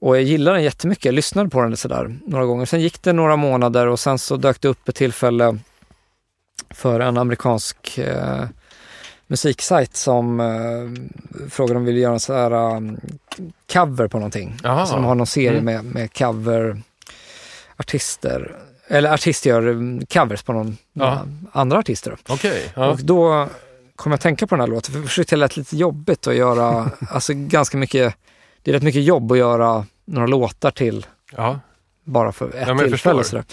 Och 0.00 0.16
jag 0.16 0.22
gillade 0.22 0.56
den 0.56 0.64
jättemycket. 0.64 1.04
Jag 1.04 1.14
lyssnade 1.14 1.50
på 1.50 1.62
den 1.62 1.76
sådär 1.76 2.16
några 2.26 2.44
gånger. 2.46 2.66
Sen 2.66 2.80
gick 2.80 3.02
det 3.02 3.12
några 3.12 3.36
månader 3.36 3.86
och 3.86 4.00
sen 4.00 4.18
så 4.18 4.36
dök 4.36 4.60
det 4.60 4.68
upp 4.68 4.88
ett 4.88 4.94
tillfälle 4.94 5.58
för 6.70 7.00
en 7.00 7.18
amerikansk 7.18 7.98
eh, 7.98 8.44
musiksajt 9.30 9.96
som 9.96 10.40
eh, 10.40 10.46
frågade 11.50 11.78
om 11.78 11.84
vi 11.84 11.92
ville 11.92 12.02
göra 12.02 12.12
en 12.12 12.20
sån 12.20 12.36
här 12.36 12.76
um, 12.76 13.00
cover 13.72 14.08
på 14.08 14.18
någonting. 14.18 14.56
Jaha. 14.62 14.86
Så 14.86 14.94
de 14.94 15.04
har 15.04 15.14
någon 15.14 15.26
serie 15.26 15.58
Mm. 15.58 15.64
med, 15.64 15.84
med 15.84 16.12
coverartister. 16.18 18.56
Eller 18.88 19.12
artister 19.14 19.50
gör 19.50 19.66
um, 19.66 20.06
covers 20.06 20.42
på 20.42 20.52
någon, 20.52 20.76
Ja. 20.92 21.22
andra 21.52 21.78
artister. 21.78 22.16
Okej. 22.28 22.72
Ja. 22.76 22.90
Och 22.90 22.98
då 23.04 23.48
kom 23.96 24.12
jag 24.12 24.16
att 24.16 24.20
tänka 24.22 24.46
på 24.46 24.54
den 24.54 24.60
här 24.60 24.66
låten, 24.68 24.94
för 24.94 25.02
först 25.08 25.30
det 25.30 25.36
lät 25.36 25.56
lite 25.56 25.76
jobbigt 25.76 26.26
att 26.26 26.34
göra, 26.34 26.90
alltså 27.10 27.32
ganska 27.36 27.76
mycket, 27.78 28.14
det 28.62 28.70
är 28.70 28.74
rätt 28.74 28.82
mycket 28.82 29.02
jobb 29.04 29.32
att 29.32 29.38
göra 29.38 29.86
några 30.04 30.26
låtar 30.26 30.70
till 30.70 31.06
Ja. 31.36 31.60
bara 32.04 32.32
för 32.32 32.48
ett 32.48 32.54
Ja, 32.60 32.66
men 32.74 32.78
jag 32.78 32.88
tillfälle. 32.88 33.44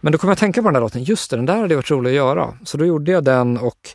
Men 0.00 0.12
då 0.12 0.18
kom 0.18 0.28
jag 0.28 0.32
att 0.32 0.38
tänka 0.38 0.62
på 0.62 0.68
den 0.68 0.74
här 0.74 0.80
låten, 0.82 1.04
just 1.04 1.30
det, 1.30 1.36
den 1.36 1.46
där 1.46 1.56
hade 1.56 1.76
varit 1.76 1.90
rolig 1.90 2.10
att 2.10 2.16
göra. 2.16 2.58
Så 2.64 2.76
då 2.76 2.86
gjorde 2.86 3.12
jag 3.12 3.24
den 3.24 3.58
och 3.58 3.88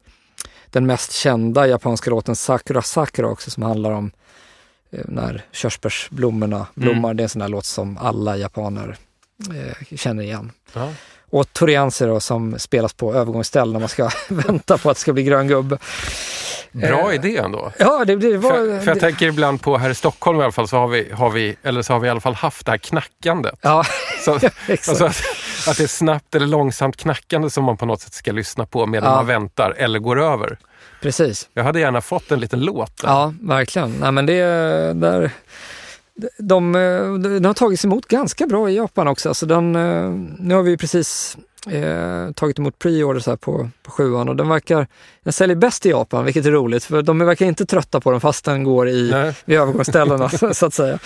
den 0.72 0.86
mest 0.86 1.12
kända 1.12 1.68
japanska 1.68 2.10
låten 2.10 2.36
Sakura 2.36 2.82
Sakura 2.82 3.28
också 3.28 3.52
som 3.52 3.64
handlar 3.64 3.92
om 3.92 4.12
eh, 4.92 5.00
när 5.06 5.46
körsbärsblommorna 5.52 6.68
blommar. 6.74 7.14
Det 7.14 7.22
är 7.22 7.26
en 7.26 7.30
sån 7.30 7.42
här 7.42 7.50
låt 7.50 7.66
som 7.66 7.98
alla 7.98 8.38
japaner 8.38 8.98
eh, 9.50 9.98
känner 9.98 10.24
igen. 10.24 10.52
Ja. 10.74 10.90
Och 11.30 11.54
Torianse 11.54 12.06
då 12.06 12.20
som 12.20 12.60
spelas 12.60 12.94
på 12.94 13.14
övergångsställ 13.16 13.74
när 13.74 13.80
man 13.80 13.90
ska 13.90 14.10
vänta 14.30 14.78
på 14.78 14.90
att 14.90 14.98
det 14.98 15.02
ska 15.02 15.14
bli 15.14 15.24
grön 15.24 15.48
gubbe. 15.48 15.78
Bra 16.72 17.10
Eh, 17.10 17.16
idé 17.16 17.38
ändå. 17.38 17.72
Ja, 17.78 18.06
det, 18.06 18.16
det 18.16 18.38
var... 18.38 18.52
För, 18.52 18.80
för 18.80 18.88
jag 18.88 18.98
det, 18.98 19.00
tänker 19.00 19.28
ibland 19.28 19.62
på 19.62 19.78
här 19.78 19.90
i 19.90 19.96
Stockholm 19.96 20.40
i 20.40 20.44
alla 20.44 20.52
fall 20.52 20.68
så 20.68 20.78
har 20.78 20.88
vi, 20.88 21.12
har 21.12 21.30
vi, 21.30 21.56
eller 21.64 21.82
så 21.82 21.94
har 21.94 22.00
vi 22.00 22.08
i 22.08 22.10
alla 22.10 22.20
fall 22.20 22.34
haft 22.34 22.66
det 22.66 22.72
här 22.72 22.78
knackandet. 22.78 23.60
ja, 23.62 23.84
Så, 24.26 24.36
exakt. 24.68 25.02
alltså 25.02 25.24
att, 25.68 25.78
det 25.78 25.84
är 25.84 25.88
snabbt 25.88 26.36
eller 26.36 26.48
långsamt 26.48 26.98
knackande 26.98 27.50
som 27.50 27.64
man 27.64 27.78
på 27.78 27.86
något 27.86 28.02
sätt 28.02 28.14
ska 28.14 28.32
lyssna 28.32 28.66
på 28.66 28.86
medan 28.86 29.10
Ja. 29.10 29.16
man 29.16 29.28
väntar 29.28 29.72
eller 29.78 30.00
går 30.00 30.20
över. 30.22 30.58
Precis. 31.02 31.50
Jag 31.54 31.64
hade 31.64 31.80
gärna 31.80 32.02
fått 32.02 32.32
en 32.32 32.40
liten 32.40 32.60
låt. 32.60 32.98
där. 33.02 33.08
Ja, 33.08 33.34
verkligen. 33.42 33.92
Nej, 34.00 34.12
men 34.12 34.26
det 34.26 34.44
där... 34.94 35.32
De, 36.38 36.72
de, 37.24 37.46
har 37.46 37.54
tagits 37.54 37.86
emot 37.86 38.06
ganska 38.08 38.48
bra 38.48 38.70
i 38.70 38.76
Japan 38.76 39.08
också. 39.08 39.30
Alltså 39.30 39.46
den, 39.46 39.76
eh, 39.76 40.10
nu 40.40 40.56
har 40.56 40.64
vi 40.64 40.78
precis 40.78 41.38
eh, 41.70 42.32
tagit 42.34 42.60
emot 42.60 42.80
pre-orders 42.80 43.28
här 43.28 43.36
på, 43.36 43.70
på 43.84 43.92
sjuan 43.92 44.30
och 44.30 44.36
den 44.36 44.50
verkar, 44.50 44.88
den 45.24 45.34
säljer 45.34 45.56
bäst 45.56 45.86
i 45.86 45.90
Japan, 45.90 46.26
vilket 46.26 46.46
är 46.46 46.52
roligt 46.52 46.84
för 46.84 47.02
de 47.02 47.20
verkar 47.20 47.46
inte 47.46 47.66
trötta 47.66 48.00
på 48.02 48.12
den 48.12 48.22
fast 48.22 48.46
den 48.46 48.64
går 48.64 48.90
i, 48.90 49.10
Nej. 49.12 49.34
vid 49.46 49.58
övergångsställena 49.60 50.30
så 50.54 50.66
att 50.66 50.74
säga. 50.74 51.00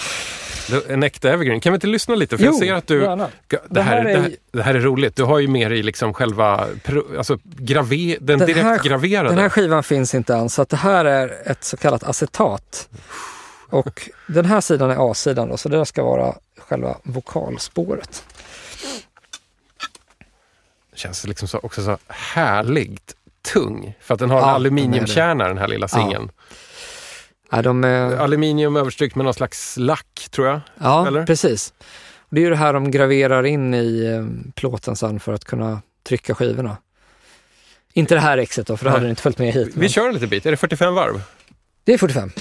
Är 0.71 0.91
En 0.91 1.03
äkta 1.03 1.29
evergreen. 1.29 1.59
Kan 1.59 1.71
vi 1.73 1.75
inte 1.75 1.87
lyssna 1.87 2.15
lite? 2.15 2.37
För 2.37 2.45
jag 2.45 2.55
ser 2.55 2.73
att 2.73 2.87
du... 2.87 3.01
gärna. 3.01 3.27
Det 3.47 3.59
Det 3.69 3.81
här, 3.81 3.95
här 3.97 4.03
det, 4.03 4.11
är- 4.11 4.19
här, 4.19 4.31
det 4.51 4.63
här 4.63 4.75
är 4.75 4.79
roligt. 4.79 5.15
Du 5.15 5.23
har 5.23 5.39
ju 5.39 5.47
med 5.47 5.71
dig 5.71 5.83
liksom 5.83 6.13
själva 6.13 6.65
alltså 7.17 7.37
grave, 7.43 7.95
den, 8.21 8.39
Den 8.39 8.47
direkt 8.47 8.63
här- 8.63 8.83
graverade. 8.83 9.29
Den 9.29 9.37
här 9.39 9.49
skivan 9.49 9.83
finns 9.83 10.15
inte 10.15 10.35
än 10.35 10.49
så 10.49 10.61
att 10.61 10.69
det 10.69 10.77
här 10.77 11.05
är 11.05 11.33
ett 11.51 11.63
så 11.63 11.77
kallat 11.77 12.03
acetat. 12.03 12.89
Och 13.69 14.09
den 14.27 14.45
här 14.45 14.61
sidan 14.61 14.91
är 14.91 15.11
A-sidan 15.11 15.49
då, 15.49 15.57
så 15.57 15.69
det 15.69 15.77
där 15.77 15.85
ska 15.85 16.03
vara 16.03 16.33
själva 16.57 16.97
vokalspåret. 17.03 18.23
Känns 20.95 21.27
liksom 21.27 21.47
så, 21.47 21.59
också 21.63 21.83
så 21.83 21.97
härligt 22.07 23.15
tung. 23.53 23.95
För 24.01 24.13
att 24.13 24.19
den 24.19 24.29
har 24.29 24.37
en 24.37 24.43
Ja, 24.47 24.51
aluminiumkärna 24.51 25.47
den 25.47 25.57
här 25.57 25.67
lilla 25.67 25.87
Ja. 25.91 25.97
singeln. 25.97 26.31
Ja, 27.51 27.61
de 27.61 27.83
är, 27.83 28.15
Aluminium 28.17 28.75
överstrykt 28.75 29.15
med 29.15 29.25
någon 29.25 29.33
slags 29.33 29.77
lack 29.77 30.27
tror 30.31 30.47
jag. 30.47 30.59
ja 30.81 31.07
eller? 31.07 31.25
precis. 31.25 31.73
Det 32.29 32.39
är 32.39 32.43
ju 32.43 32.49
det 32.49 32.55
här 32.55 32.73
de 32.73 32.91
graverar 32.91 33.43
in 33.45 33.73
i 33.73 34.05
eh, 34.05 34.51
plåten 34.55 34.95
sen 34.95 35.19
för 35.19 35.33
att 35.33 35.45
kunna 35.45 35.81
trycka 36.07 36.35
skivorna. 36.35 36.77
Inte 37.93 38.15
det 38.15 38.21
här 38.21 38.37
exet 38.37 38.67
då, 38.67 38.77
för 38.77 38.85
Nej. 38.85 38.93
hade 38.93 39.09
inte 39.09 39.21
följt 39.21 39.37
med 39.37 39.53
hit. 39.53 39.71
Vi 39.75 39.79
men 39.79 39.89
kör 39.89 40.07
en 40.07 40.13
liten 40.13 40.29
bit. 40.29 40.45
Är 40.45 40.51
det 40.51 40.57
45 40.57 40.93
varv? 40.93 41.21
Det 41.83 41.93
är 41.93 41.97
45. 41.97 42.31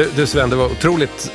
Du, 0.00 0.10
du 0.16 0.26
Sven, 0.26 0.50
det 0.50 0.56
var 0.56 0.66
otroligt 0.66 1.32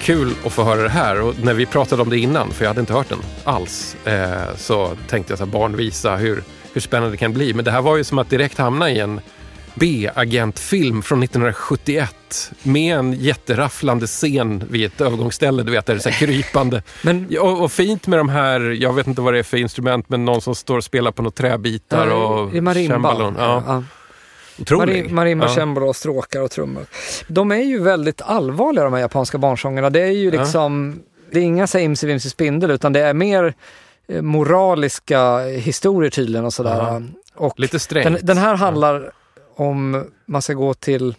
kul 0.00 0.34
att 0.46 0.52
få 0.52 0.64
höra 0.64 0.82
det 0.82 0.88
här. 0.88 1.20
Och 1.20 1.34
när 1.44 1.54
vi 1.54 1.66
pratade 1.66 2.02
om 2.02 2.10
det 2.10 2.18
innan, 2.18 2.50
för 2.50 2.64
jag 2.64 2.70
hade 2.70 2.80
inte 2.80 2.92
hört 2.92 3.08
den 3.08 3.18
alls, 3.44 3.96
eh, 4.04 4.56
så 4.56 4.96
tänkte 5.08 5.32
jag 5.32 5.38
så 5.38 5.44
här, 5.44 5.52
barnvisa 5.52 6.16
hur, 6.16 6.42
hur 6.72 6.80
spännande 6.80 7.10
det 7.10 7.16
kan 7.16 7.32
bli. 7.32 7.54
Men 7.54 7.64
det 7.64 7.70
här 7.70 7.82
var 7.82 7.96
ju 7.96 8.04
som 8.04 8.18
att 8.18 8.30
direkt 8.30 8.58
hamna 8.58 8.90
i 8.90 8.98
en 8.98 9.20
B-agentfilm 9.74 11.02
från 11.02 11.22
1971 11.22 12.52
med 12.62 12.98
en 12.98 13.12
jätterafflande 13.12 14.06
scen 14.06 14.64
vid 14.70 14.86
ett 14.86 15.00
övergångsställe, 15.00 15.62
du 15.62 15.72
vet, 15.72 15.86
där 15.86 15.94
det 15.94 16.06
är 16.06 16.12
så 16.12 16.18
krypande. 16.18 16.82
Men 17.02 17.38
Och, 17.40 17.64
och 17.64 17.72
fint 17.72 18.06
med 18.06 18.18
de 18.18 18.28
här, 18.28 18.60
jag 18.60 18.92
vet 18.92 19.06
inte 19.06 19.20
vad 19.20 19.34
det 19.34 19.38
är 19.38 19.42
för 19.42 19.56
instrument, 19.56 20.08
men 20.08 20.24
någon 20.24 20.40
som 20.40 20.54
står 20.54 20.76
och 20.76 20.84
spelar 20.84 21.10
på 21.12 21.22
några 21.22 21.34
träbitar 21.34 22.06
och 22.06 22.54
är 22.54 22.60
marimba. 22.60 23.32
Ja, 23.38 23.62
Ja. 23.66 23.82
Otrolig. 24.60 25.04
Marim- 25.04 25.12
Marimba, 25.14 25.46
ja. 25.46 25.54
cembalo 25.54 25.86
och 25.88 25.96
stråkar 25.96 26.40
och 26.42 26.50
trummor. 26.50 26.86
De 27.28 27.52
är 27.52 27.56
ju 27.62 27.82
väldigt 27.82 28.22
allvarliga 28.22 28.84
de 28.84 28.92
här 28.92 29.00
japanska 29.00 29.38
barnsångerna. 29.38 29.90
Det 29.90 30.00
är 30.02 30.10
ju 30.12 30.30
Ja. 30.30 30.40
liksom, 30.40 31.00
det 31.30 31.38
är 31.38 31.44
inga 31.44 31.66
imse 31.78 32.06
vimse 32.06 32.30
spindel 32.30 32.70
utan 32.70 32.92
det 32.92 33.00
är 33.00 33.14
mer 33.14 33.54
eh, 34.08 34.22
moraliska 34.22 35.38
historier 35.38 36.10
tydligen 36.10 36.44
och 36.44 36.52
sådär. 36.54 36.76
Ja. 36.76 37.02
Och 37.34 37.60
Lite 37.60 37.78
strängt. 37.78 38.04
den, 38.16 38.18
den 38.26 38.38
här 38.38 38.54
handlar 38.54 39.10
om 39.56 40.04
man 40.26 40.42
ska 40.42 40.52
gå 40.54 40.74
till 40.74 41.14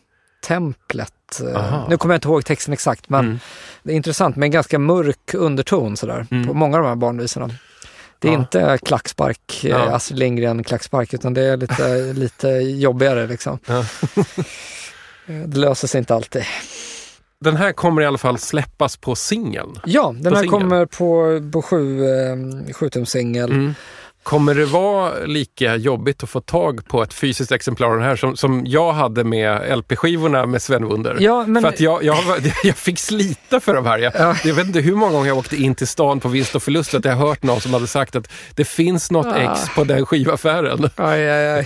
templet. 0.48 1.42
Eh, 1.48 1.56
Aha. 1.56 1.86
Nu 1.90 1.98
kommer 1.98 2.14
jag 2.14 2.18
inte 2.18 2.28
ihåg 2.28 2.46
texten 2.46 2.74
exakt 2.74 3.10
men 3.10 3.26
Mm. 3.26 3.40
det 3.84 3.92
är 3.92 3.96
intressant 3.96 4.36
med 4.36 4.48
en 4.48 4.52
ganska 4.52 4.80
mörk 4.80 5.34
underton 5.34 5.98
sådär 5.98 6.26
Mm. 6.32 6.48
på 6.48 6.54
många 6.54 6.78
av 6.78 6.84
de 6.84 6.90
här 6.90 6.96
barnvisorna. 6.96 7.50
Det 8.20 8.28
är 8.28 8.32
Ja. 8.32 8.40
inte 8.40 8.78
klackspark, 8.86 9.64
eh, 9.64 9.70
Ja. 9.70 9.78
Astrid 9.96 10.20
Lindgren 10.20 10.64
klackspark 10.64 11.14
utan 11.14 11.34
det 11.34 11.42
är 11.42 11.58
lite, 11.58 12.14
lite 12.14 12.48
jobbigare 12.48 13.28
liksom. 13.28 13.60
Ja. 13.66 13.86
Eh, 15.28 15.36
Det 15.36 15.60
löser 15.60 15.88
sig 15.88 16.00
inte 16.00 16.16
alltid. 16.16 16.44
Den 17.42 17.56
här 17.56 17.72
kommer 17.72 18.02
i 18.02 18.06
alla 18.06 18.18
fall 18.18 18.38
släppas 18.38 18.98
på 18.98 19.16
singeln. 19.16 19.80
Ja, 19.86 20.16
den 20.16 20.24
På 20.24 20.30
här 20.30 20.36
singel? 20.44 20.50
kommer 20.62 20.86
på, 20.86 21.42
på 21.52 21.62
sju, 21.62 22.04
eh, 22.06 22.74
sjutumsingel. 22.74 23.52
Mm. 23.52 23.74
Kommer 24.24 24.56
det 24.56 24.66
vara 24.66 25.14
lika 25.26 25.76
jobbigt 25.76 26.24
att 26.24 26.30
få 26.30 26.42
tag 26.42 26.88
på 26.88 27.04
ett 27.04 27.14
fysiskt 27.14 27.52
exemplar 27.52 27.88
av 27.88 27.94
den 27.94 28.04
här 28.04 28.16
som, 28.16 28.36
som 28.38 28.62
jag 28.66 28.92
hade 28.94 29.24
med 29.24 29.78
LP-skivorna 29.78 30.46
med 30.46 30.62
Sven 30.62 30.86
Wunder? 30.88 31.18
Ja, 31.20 31.46
men 31.48 31.62
För 31.62 31.70
att 31.70 31.80
jag, 31.80 32.04
jag, 32.04 32.18
jag 32.64 32.76
fick 32.76 33.00
slita 33.00 33.60
för 33.60 33.74
de 33.74 33.86
här. 33.86 33.98
Jag, 34.00 34.14
Ja. 34.20 34.36
jag 34.44 34.54
vet 34.54 34.66
inte 34.68 34.80
hur 34.80 34.96
många 34.96 35.12
gånger 35.12 35.28
jag 35.28 35.38
åkte 35.38 35.56
in 35.56 35.76
till 35.76 35.88
stan 35.88 36.20
på 36.20 36.28
vinst 36.28 36.56
och 36.56 36.64
förlust 36.64 36.94
att 36.94 37.06
jag 37.06 37.16
hört 37.16 37.44
någon 37.44 37.62
som 37.62 37.74
hade 37.74 37.88
sagt 37.88 38.16
att 38.16 38.28
det 38.56 38.66
finns 38.66 39.12
något 39.12 39.26
Ah. 39.28 39.38
ex 39.54 39.76
på 39.76 39.84
den 39.84 40.06
skivaffären. 40.06 40.90
Aj, 40.96 41.30
aj, 41.30 41.48
aj. 41.50 41.66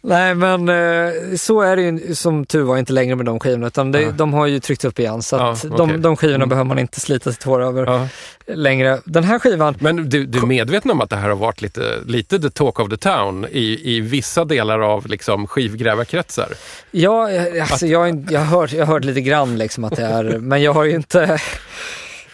Nej, 0.00 0.34
men 0.34 0.68
eh, 0.68 1.12
så 1.36 1.60
är 1.60 1.76
det 1.76 1.82
ju 1.82 2.14
som 2.14 2.44
tur 2.46 2.62
var 2.62 2.78
inte 2.78 2.92
längre 2.92 3.16
med 3.16 3.26
de 3.26 3.40
skivorna, 3.40 3.66
utan 3.66 3.92
det, 3.92 4.00
Ja. 4.02 4.10
de 4.10 4.32
har 4.32 4.46
ju 4.46 4.60
tryckt 4.60 4.84
upp 4.84 4.98
igen. 4.98 5.22
Så 5.22 5.36
Ja, 5.36 5.50
att 5.52 5.64
okej. 5.64 5.76
de, 5.76 6.02
de 6.02 6.16
skivorna 6.16 6.36
Mm. 6.36 6.48
behöver 6.48 6.68
man 6.68 6.78
inte 6.78 7.00
slita 7.00 7.32
sitt 7.32 7.42
hår 7.42 7.62
över 7.62 7.86
Ja. 7.86 8.08
Längre. 8.54 9.00
Den 9.04 9.24
här 9.24 9.38
skivan, 9.38 9.76
Men 9.80 10.08
du, 10.08 10.26
du 10.26 10.38
är 10.38 10.46
medveten 10.46 10.90
om 10.90 11.00
att 11.00 11.10
det 11.10 11.16
här 11.16 11.28
har 11.28 11.36
varit 11.36 11.62
lite, 11.62 11.96
lite 12.06 12.38
the 12.38 12.50
talk 12.50 12.80
of 12.80 12.88
the 12.90 12.96
town 12.96 13.46
i, 13.50 13.96
i 13.96 14.00
vissa 14.00 14.44
delar 14.44 14.80
av 14.80 15.06
liksom 15.06 15.46
skivgrävarkretsar? 15.46 16.48
ja, 16.90 17.30
eh, 17.30 17.62
alltså, 17.70 17.86
jag, 17.86 18.08
är- 18.08 18.24
jag, 18.30 18.40
har 18.40 18.60
hört, 18.60 18.72
jag 18.72 18.86
har 18.86 18.92
hört 18.94 19.04
lite 19.04 19.20
grann 19.20 19.58
liksom 19.58 19.84
att 19.84 19.96
det 19.96 20.04
är, 20.04 20.24
men 20.38 20.62
jag 20.62 20.72
har 20.72 20.84
ju 20.84 20.90
inte... 20.94 21.22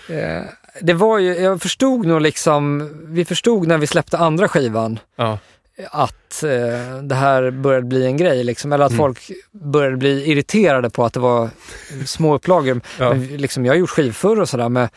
Eh, 0.09 0.43
det 0.81 0.93
var 0.93 1.19
ju, 1.19 1.35
jag 1.35 1.62
förstod 1.62 2.07
nog 2.07 2.21
liksom, 2.21 2.91
vi 3.07 3.25
förstod 3.25 3.67
när 3.69 3.79
vi 3.79 3.87
släppte 3.87 4.19
andra 4.19 4.49
skivan 4.49 4.99
Ja. 5.17 5.39
att 5.91 6.43
eh, 6.43 6.99
det 7.03 7.15
här 7.15 7.51
började 7.51 7.87
bli 7.87 8.07
en 8.07 8.17
grej, 8.17 8.45
liksom, 8.45 8.73
eller 8.73 8.85
att 8.85 8.91
Mm. 8.91 8.99
folk 8.99 9.31
började 9.53 9.97
bli 9.97 10.31
irriterade 10.31 10.91
på 10.91 11.05
att 11.05 11.12
det 11.12 11.21
var 11.21 11.49
små 12.07 12.35
upplagor. 12.35 12.81
Ja. 12.99 13.09
Men, 13.15 13.27
liksom, 13.27 13.65
jag 13.67 13.73
har 13.73 13.79
gjort 13.79 13.91
skivförr 13.91 14.41
och 14.41 14.49
sådär, 14.49 14.89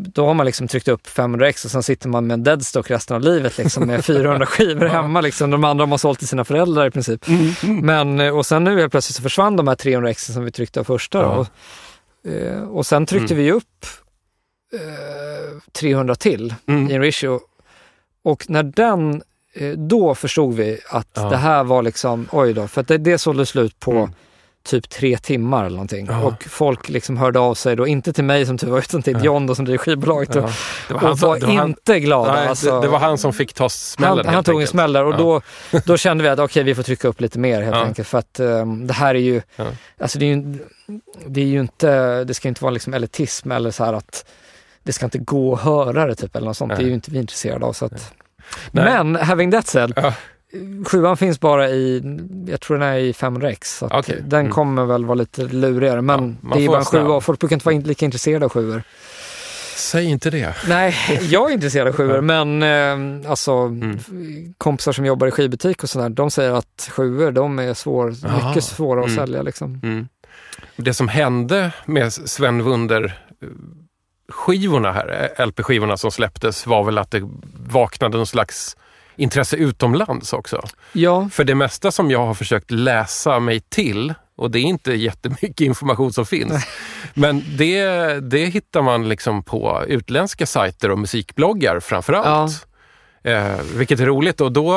då 0.00 0.26
har 0.26 0.34
man 0.34 0.46
liksom 0.46 0.68
tryckt 0.68 0.88
upp 0.88 1.06
500 1.06 1.48
ex 1.48 1.64
och 1.64 1.70
sen 1.70 1.82
sitter 1.82 2.08
man 2.08 2.26
med 2.26 2.34
en 2.34 2.44
deadstock 2.44 2.90
resten 2.90 3.16
av 3.16 3.22
livet 3.22 3.58
liksom, 3.58 3.86
med 3.86 4.04
400 4.04 4.46
skivor 4.46 4.86
hemma. 4.86 5.20
Liksom. 5.20 5.50
De 5.50 5.64
andra 5.64 5.82
har 5.82 5.88
man 5.88 5.98
sålt 5.98 6.18
till 6.18 6.28
sina 6.28 6.44
föräldrar 6.44 6.86
i 6.86 6.90
princip. 6.90 7.24
Men, 7.62 8.20
eh, 8.20 8.36
och 8.36 8.46
sen 8.46 8.64
nu 8.64 8.80
helt 8.80 8.90
plötsligt 8.90 9.16
så 9.16 9.22
försvann 9.22 9.56
de 9.56 9.68
här 9.68 9.74
300 9.74 10.10
ex 10.10 10.26
som 10.26 10.44
vi 10.44 10.50
tryckte 10.52 10.80
av 10.80 10.84
första. 10.84 11.18
Ja. 11.18 11.26
Och, 12.24 12.30
eh, 12.32 12.62
och 12.62 12.86
sen 12.86 13.06
tryckte 13.06 13.34
Mm. 13.34 13.44
vi 13.44 13.52
upp 13.52 13.86
eh, 14.74 15.58
300 15.72 16.14
till 16.14 16.54
Mm. 16.66 16.90
i 16.90 16.94
en 16.94 17.00
reissue. 17.00 17.38
Och 18.24 18.50
när 18.50 18.62
den, 18.62 19.22
eh, 19.54 19.70
då 19.70 20.14
förstod 20.14 20.54
vi 20.54 20.80
att 20.90 21.08
Ja. 21.14 21.28
det 21.30 21.36
här 21.36 21.64
var 21.64 21.82
liksom, 21.82 22.28
oj 22.32 22.52
då, 22.54 22.68
för 22.68 22.82
det, 22.82 22.98
det 22.98 23.18
sålde 23.18 23.46
slut 23.46 23.80
på 23.80 23.92
Mm. 23.92 24.10
Typ 24.68 24.88
tre 24.88 25.18
timmar 25.18 25.60
eller 25.64 25.76
någonting. 25.76 26.06
Ja. 26.10 26.22
Och 26.24 26.44
folk 26.44 26.88
liksom 26.88 27.16
hörde 27.16 27.38
av 27.38 27.54
sig 27.54 27.76
då, 27.76 27.86
inte 27.86 28.12
till 28.12 28.24
mig 28.24 28.46
som 28.46 28.58
tur 28.58 28.70
var, 28.70 28.78
utan 28.78 29.02
till 29.02 29.12
Ja. 29.12 29.20
John 29.24 29.46
då, 29.46 29.54
som 29.54 29.64
driver 29.64 29.78
skivbolaget. 29.78 30.34
Ja. 30.34 30.42
Och, 30.42 30.50
Det 30.88 30.94
var 30.94 31.00
och 31.02 31.06
han 31.08 31.16
som- 31.16 31.28
var 31.28 31.38
det 31.38 31.46
var 31.46 31.54
han- 31.54 31.68
inte 31.68 32.00
glada. 32.00 32.34
Nej, 32.34 32.48
alltså. 32.48 32.74
det, 32.74 32.80
det 32.86 32.88
var 32.88 32.98
han 32.98 33.18
som 33.18 33.32
fick 33.32 33.52
ta 33.52 33.68
smällen 33.68 34.26
han, 34.26 34.34
han 34.34 34.44
tog 34.44 34.60
en 34.60 34.66
smäll 34.66 34.92
där 34.92 35.04
och 35.04 35.12
Ja. 35.12 35.16
då, 35.72 35.80
då 35.84 35.96
kände 35.96 36.24
vi 36.24 36.30
att 36.30 36.38
okej, 36.38 36.62
vi 36.62 36.74
får 36.74 36.82
trycka 36.82 37.08
upp 37.08 37.20
lite 37.20 37.38
mer 37.38 37.62
helt 37.62 37.76
enkelt. 37.76 38.08
För 38.08 38.18
att 38.18 38.40
ehm, 38.40 38.86
det 38.86 38.94
här 38.94 39.14
är 39.14 39.18
ju, 39.18 39.42
alltså 40.00 40.18
det 40.18 40.24
är 40.24 40.36
ju, 40.36 40.58
det 41.26 41.40
är 41.40 41.44
ju 41.46 41.60
inte, 41.60 42.24
det 42.24 42.34
ska 42.34 42.48
inte 42.48 42.64
vara 42.64 42.72
liksom 42.72 42.94
elitism 42.94 43.52
eller 43.52 43.70
så 43.70 43.84
här 43.84 43.92
att 43.92 44.24
det 44.82 44.92
ska 44.92 45.04
inte 45.04 45.18
gå 45.18 45.54
att 45.54 45.60
höra 45.60 46.06
det 46.06 46.14
typ 46.14 46.36
eller 46.36 46.46
något 46.46 46.56
sånt. 46.56 46.68
Nej. 46.68 46.78
Det 46.78 46.84
är 46.84 46.88
ju 46.88 46.94
inte 46.94 47.10
vi 47.10 47.18
intresserade 47.18 47.66
av. 47.66 47.72
Så 47.72 47.84
att. 47.84 48.12
Men 48.72 49.16
having 49.16 49.50
that 49.50 49.66
said. 49.66 49.92
Sjuan 50.86 51.16
finns 51.16 51.40
bara 51.40 51.68
i, 51.70 52.02
jag 52.48 52.60
tror 52.60 52.78
den 52.78 52.88
är 52.88 52.96
i 52.98 53.12
500x. 53.12 53.64
Så 53.64 53.86
Okej. 53.92 54.22
Den 54.26 54.40
Mm. 54.40 54.52
kommer 54.52 54.84
väl 54.84 55.04
vara 55.04 55.14
lite 55.14 55.42
lurigare. 55.44 56.02
Men 56.02 56.36
Ja, 56.50 56.56
det 56.56 56.64
är 56.64 56.68
bara 56.68 56.78
en 56.78 56.84
sjua 56.84 57.08
och 57.16 57.24
folk 57.24 57.40
brukar 57.40 57.56
inte 57.56 57.66
vara 57.66 57.76
lika 57.78 58.04
intresserade 58.04 58.44
av 58.44 58.50
sjuor. 58.50 58.82
Säg 59.76 60.04
inte 60.04 60.30
det. 60.30 60.54
Nej, 60.68 60.94
jag 61.22 61.50
är 61.50 61.54
intresserad 61.54 61.88
av 61.88 61.94
sjuor, 61.94 62.20
men 62.20 62.62
eh, 62.62 63.30
alltså 63.30 63.52
Mm. 63.52 63.98
kompisar 64.58 64.92
som 64.92 65.04
jobbar 65.06 65.26
i 65.26 65.30
skivbutik 65.30 65.82
och 65.82 65.90
sådär, 65.90 66.08
de 66.08 66.30
säger 66.30 66.52
att 66.52 66.88
sjuor, 66.92 67.30
de 67.32 67.58
är 67.58 67.74
svår, 67.74 68.14
mycket 68.48 68.64
svåra 68.64 69.00
att 69.00 69.06
Mm. 69.10 69.16
sälja 69.18 69.42
liksom. 69.42 69.80
Mm. 69.82 70.08
Det 70.76 70.94
som 70.94 71.08
hände 71.08 71.72
med 71.86 72.12
Sven 72.12 72.62
Wunder 72.62 73.04
eh, 73.42 73.48
skivorna 74.32 74.92
här, 74.92 75.30
eh, 75.38 75.46
LP-skivorna 75.46 75.96
som 75.96 76.10
släpptes 76.10 76.66
var 76.66 76.84
väl 76.84 76.98
att 76.98 77.10
det 77.10 77.22
vaknade 77.68 78.16
någon 78.16 78.26
slags 78.26 78.76
intresse 79.18 79.56
utomlands 79.56 80.32
också. 80.32 80.68
Ja, 80.92 81.28
För 81.32 81.44
det 81.44 81.54
mesta 81.54 81.90
som 81.92 82.10
jag 82.10 82.26
har 82.26 82.34
försökt 82.34 82.70
läsa 82.70 83.40
mig 83.40 83.60
till, 83.60 84.14
och 84.36 84.50
det 84.50 84.58
är 84.58 84.62
inte 84.62 84.92
jättemycket 84.92 85.60
information 85.60 86.12
som 86.12 86.26
finns, 86.26 86.66
men 87.14 87.44
det, 87.56 87.84
det 88.20 88.46
hittar 88.46 88.82
man 88.82 89.08
liksom 89.08 89.42
på 89.42 89.84
utländska 89.86 90.46
sajter 90.46 90.90
och 90.90 90.98
musikbloggar 90.98 91.80
framför 91.80 92.12
allt. 92.12 92.67
Eh, 93.22 93.60
vilket 93.74 94.00
är 94.00 94.06
roligt 94.06 94.40
och 94.40 94.52
då, 94.52 94.74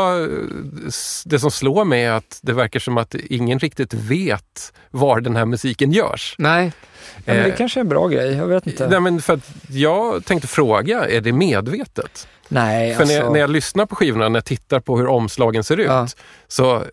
det 1.26 1.39
som 1.39 1.52
slår 1.52 1.86
mig 1.86 2.04
är 2.04 2.12
att 2.12 2.39
det 2.42 2.54
verkar 2.54 2.80
som 2.80 2.98
att 2.98 3.16
ingen 3.16 3.60
riktigt 3.60 3.94
vet 3.94 4.74
var 4.92 5.22
den 5.22 5.36
här 5.36 5.46
musiken 5.46 5.92
görs. 5.92 6.36
nej, 6.38 6.72
men 7.26 7.36
det 7.36 7.44
Eh, 7.50 7.56
kanske 7.56 7.80
är 7.80 7.82
en 7.82 7.89
bra 7.89 8.08
grej, 8.08 8.34
jag 8.34 8.48
vet 8.48 8.68
inte. 8.68 8.88
Nej, 8.89 9.00
men 9.00 9.22
för 9.22 9.39
jag 9.70 10.26
tänkte 10.26 10.48
fråga, 10.48 11.06
är 11.10 11.22
det 11.22 11.32
medvetet? 11.32 12.28
Nej, 12.48 12.96
För 12.96 12.96
när, 12.96 13.02
alltså, 13.02 13.16
jag, 13.26 13.34
när 13.34 13.39
jag 13.39 13.50
lyssnar 13.50 13.86
på 13.86 13.96
skivorna, 13.96 14.30
när 14.30 14.38
jag 14.38 14.46
tittar 14.46 14.80
på 14.80 14.98
hur 14.98 15.08
omslagen 15.08 15.64
ser 15.64 15.78
ut, 15.78 15.86
Ja. 15.88 16.08
så 16.48 16.84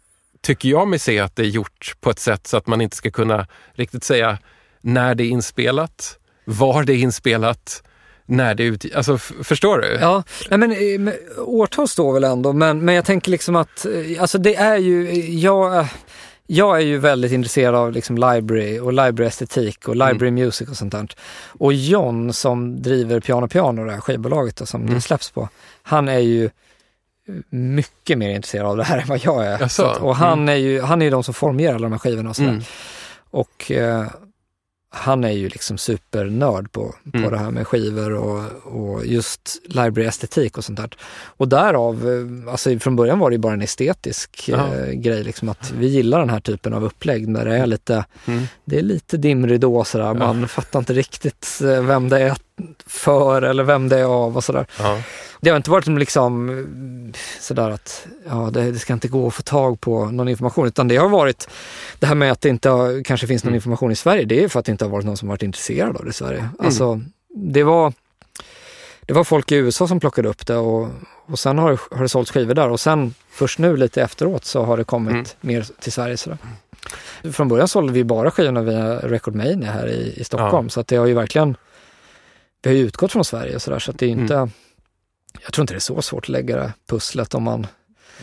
tycker 0.41 0.69
jag 0.69 0.89
mig 0.89 0.99
se 0.99 1.19
att 1.19 1.37
det 1.37 1.43
är 1.43 1.47
gjort 1.47 1.95
på 2.01 2.11
ett 2.11 2.19
sätt 2.19 2.47
så 2.47 2.57
att 2.57 2.67
man 2.67 2.81
inte 2.81 2.97
ska 2.97 3.11
kunna 3.11 3.47
riktigt 3.73 4.05
säga 4.05 4.39
när 4.81 5.15
det 5.15 5.25
är 5.25 5.29
inspelat, 5.29 6.19
var 6.45 6.83
det 6.85 6.93
är 6.93 6.97
inspelat, 6.97 7.83
när 8.29 8.55
det 8.55 8.65
ute. 8.65 8.97
Alltså, 8.97 9.19
förstår 9.19 9.79
du? 9.79 9.99
Ja, 10.01 10.23
nej 10.51 10.59
men 10.59 10.73
eh, 10.73 10.99
men 10.99 11.15
årtal 11.39 11.89
står 11.89 12.13
väl 12.13 12.25
ändå, 12.25 12.53
men, 12.53 12.85
men 12.85 12.95
jag 12.95 13.05
tänker 13.05 13.31
liksom 13.31 13.57
att, 13.57 13.87
eh, 13.87 14.23
alltså 14.23 14.39
det 14.39 14.55
är 14.55 14.77
ju, 14.77 15.13
jag, 15.39 15.79
eh, 15.79 15.87
jag 16.47 16.77
är 16.77 16.81
ju 16.81 16.99
väldigt 16.99 17.33
intresserad 17.33 17.75
av 17.75 17.93
liksom 17.93 18.17
library 18.17 18.79
och 18.79 18.93
library-estetik 18.93 19.89
och 19.89 19.97
library 19.97 20.31
music 20.31 20.69
och 20.69 20.77
sånt 20.77 20.93
där. 20.93 21.09
Och 21.47 21.73
John 21.73 22.33
som 22.33 22.83
driver 22.83 23.21
Piano 23.21 23.49
Piano, 23.49 23.85
det 23.85 23.93
här 23.93 24.01
skivbolaget 24.01 24.57
då, 24.57 24.67
som 24.67 24.95
det 24.95 25.01
släpps 25.01 25.31
på, 25.31 25.49
han 25.83 26.09
är 26.09 26.19
ju 26.19 26.51
mycket 27.51 28.19
mer 28.19 28.31
intresserad 28.31 28.67
av 28.67 28.77
det 28.77 28.85
här 28.85 28.99
än 29.03 29.09
vad 29.09 29.25
jag 29.25 29.47
är. 29.47 29.63
Att, 29.63 30.01
och 30.01 30.17
han 30.17 30.49
är 30.49 30.55
ju, 30.55 30.81
han 30.81 31.03
är 31.03 31.07
ju 31.07 31.11
de 31.11 31.25
som 31.25 31.35
formger 31.35 31.75
alla 31.75 31.83
de 31.83 31.93
här 31.93 31.99
skivorna 31.99 32.31
och 32.31 32.37
sådär. 32.37 32.49
Mm. 32.49 32.63
Och 33.31 33.71
eh, 33.71 34.07
han 34.91 35.25
är 35.25 35.31
ju 35.31 35.49
liksom 35.49 35.79
supernörd 35.79 36.73
på, 36.73 36.95
på 37.13 37.19
Mm. 37.19 37.31
det 37.31 37.39
här 37.39 37.51
med 37.51 37.67
skivor 37.67 38.13
och, 38.15 38.45
och 38.65 39.07
just 39.07 39.61
library-estetik 39.65 40.59
och 40.59 40.65
sånt 40.65 40.79
där. 40.79 40.91
Och 41.25 41.49
därav, 41.49 42.09
eh, 42.09 42.53
alltså 42.53 42.79
från 42.79 42.97
början 42.97 43.19
var 43.19 43.31
det 43.31 43.35
ju 43.35 43.41
bara 43.41 43.53
en 43.53 43.63
estetisk 43.63 44.49
eh, 44.49 44.91
grej, 44.93 45.25
liksom 45.25 45.49
att 45.49 45.71
vi 45.79 45.87
gillar 45.87 46.19
den 46.19 46.31
här 46.31 46.41
typen 46.41 46.75
av 46.75 46.85
upplägg 46.85 47.29
när 47.29 47.45
det 47.45 47.57
är 47.57 47.67
lite, 47.67 48.05
Mm. 48.27 48.45
det 48.65 48.79
är 48.79 48.83
lite 48.83 49.17
dimridå 49.17 49.85
sådär, 49.85 50.15
man 50.15 50.49
fattar 50.49 50.79
inte 50.79 50.93
riktigt 50.93 51.59
eh, 51.63 51.83
vem 51.83 52.09
det 52.09 52.21
är 52.23 52.37
för 52.87 53.43
eller 53.43 53.65
vem 53.65 53.89
det 53.89 53.99
är 53.99 54.05
av 54.05 54.37
och 54.37 54.45
sådär. 54.45 54.67
Ja. 54.79 54.99
Det 55.41 55.51
har 55.51 55.57
inte 55.57 55.71
varit 55.71 55.85
som 55.85 55.99
liksom 55.99 56.49
eh, 56.59 57.15
sådär 57.41 57.71
att 57.71 58.07
ja, 58.29 58.51
det, 58.53 58.73
det 58.73 58.79
ska 58.79 58.93
inte 58.93 59.09
gå 59.09 59.27
att 59.27 59.35
få 59.35 59.43
tag 59.43 59.81
på 59.81 60.05
någon 60.05 60.29
information 60.29 60.67
utan 60.67 60.89
det 60.89 60.97
har 60.97 61.09
varit 61.09 61.49
det 61.99 62.07
här 62.07 62.15
med 62.15 62.33
att 62.33 62.41
det 62.41 62.49
inte 62.49 62.71
har, 62.71 63.05
kanske 63.05 63.27
finns 63.27 63.45
någon 63.45 63.55
information 63.55 63.93
i 63.93 63.97
Sverige. 63.97 64.25
Det 64.25 64.45
är 64.45 64.49
för 64.49 64.61
att 64.61 64.67
det 64.67 64.73
inte 64.73 64.85
har 64.85 64.91
varit 64.93 65.07
någon 65.07 65.17
som 65.17 65.29
varit 65.29 65.43
intresserad 65.43 65.97
av 65.97 66.05
det 66.05 66.11
i 66.11 66.13
Sverige. 66.13 66.49
Alltså, 66.59 67.01
det 67.35 67.63
var, 67.63 67.93
det 69.01 69.13
var 69.15 69.25
folk 69.25 69.53
i 69.53 69.57
USA 69.57 69.89
som 69.89 70.01
plockade 70.01 70.29
upp 70.29 70.47
det 70.47 70.57
och, 70.57 70.89
och 71.27 71.39
sen 71.39 71.59
har, 71.59 71.81
har 71.91 72.03
det 72.03 72.09
sålts 72.09 72.31
skivor 72.31 72.55
där 72.55 72.69
och 72.69 72.81
sen 72.81 73.15
först 73.31 73.59
nu 73.59 73.77
lite 73.77 74.03
efteråt 74.03 74.45
så 74.45 74.63
har 74.63 74.77
det 74.77 74.85
kommit 74.85 75.13
Mm. 75.15 75.25
mer 75.41 75.67
till 75.81 75.93
Sverige. 75.93 76.17
Sådär. 76.17 76.39
Från 77.33 77.49
början 77.49 77.69
sålde 77.69 77.93
vi 77.93 78.05
bara 78.05 78.31
skivorna 78.31 78.63
via 78.63 78.97
Record 78.99 79.35
Mania 79.35 79.71
här 79.73 79.87
i, 79.87 80.15
i 80.17 80.25
Stockholm 80.25 80.69
så 80.69 80.81
att 80.81 80.87
det 80.87 80.97
har 80.97 81.07
ju 81.07 81.15
verkligen 81.15 81.57
vi 82.63 82.71
har 82.71 82.77
ju 82.77 82.83
utgått 82.83 83.13
från 83.13 83.25
Sverige 83.25 83.55
och 83.55 83.63
sådär 83.63 83.79
så 83.79 83.91
att 83.91 83.99
det 83.99 84.07
är 84.07 84.11
inte 84.11 84.35
Mm. 84.35 84.51
Jag 85.43 85.53
tror 85.53 85.63
inte 85.63 85.75
det 85.75 85.79
är 85.79 85.81
så 85.81 86.03
svårt 86.03 86.25
att 86.25 86.29
lägga 86.29 86.57
det 86.57 86.73
pusslet 86.91 87.35
om 87.35 87.43
man... 87.43 87.67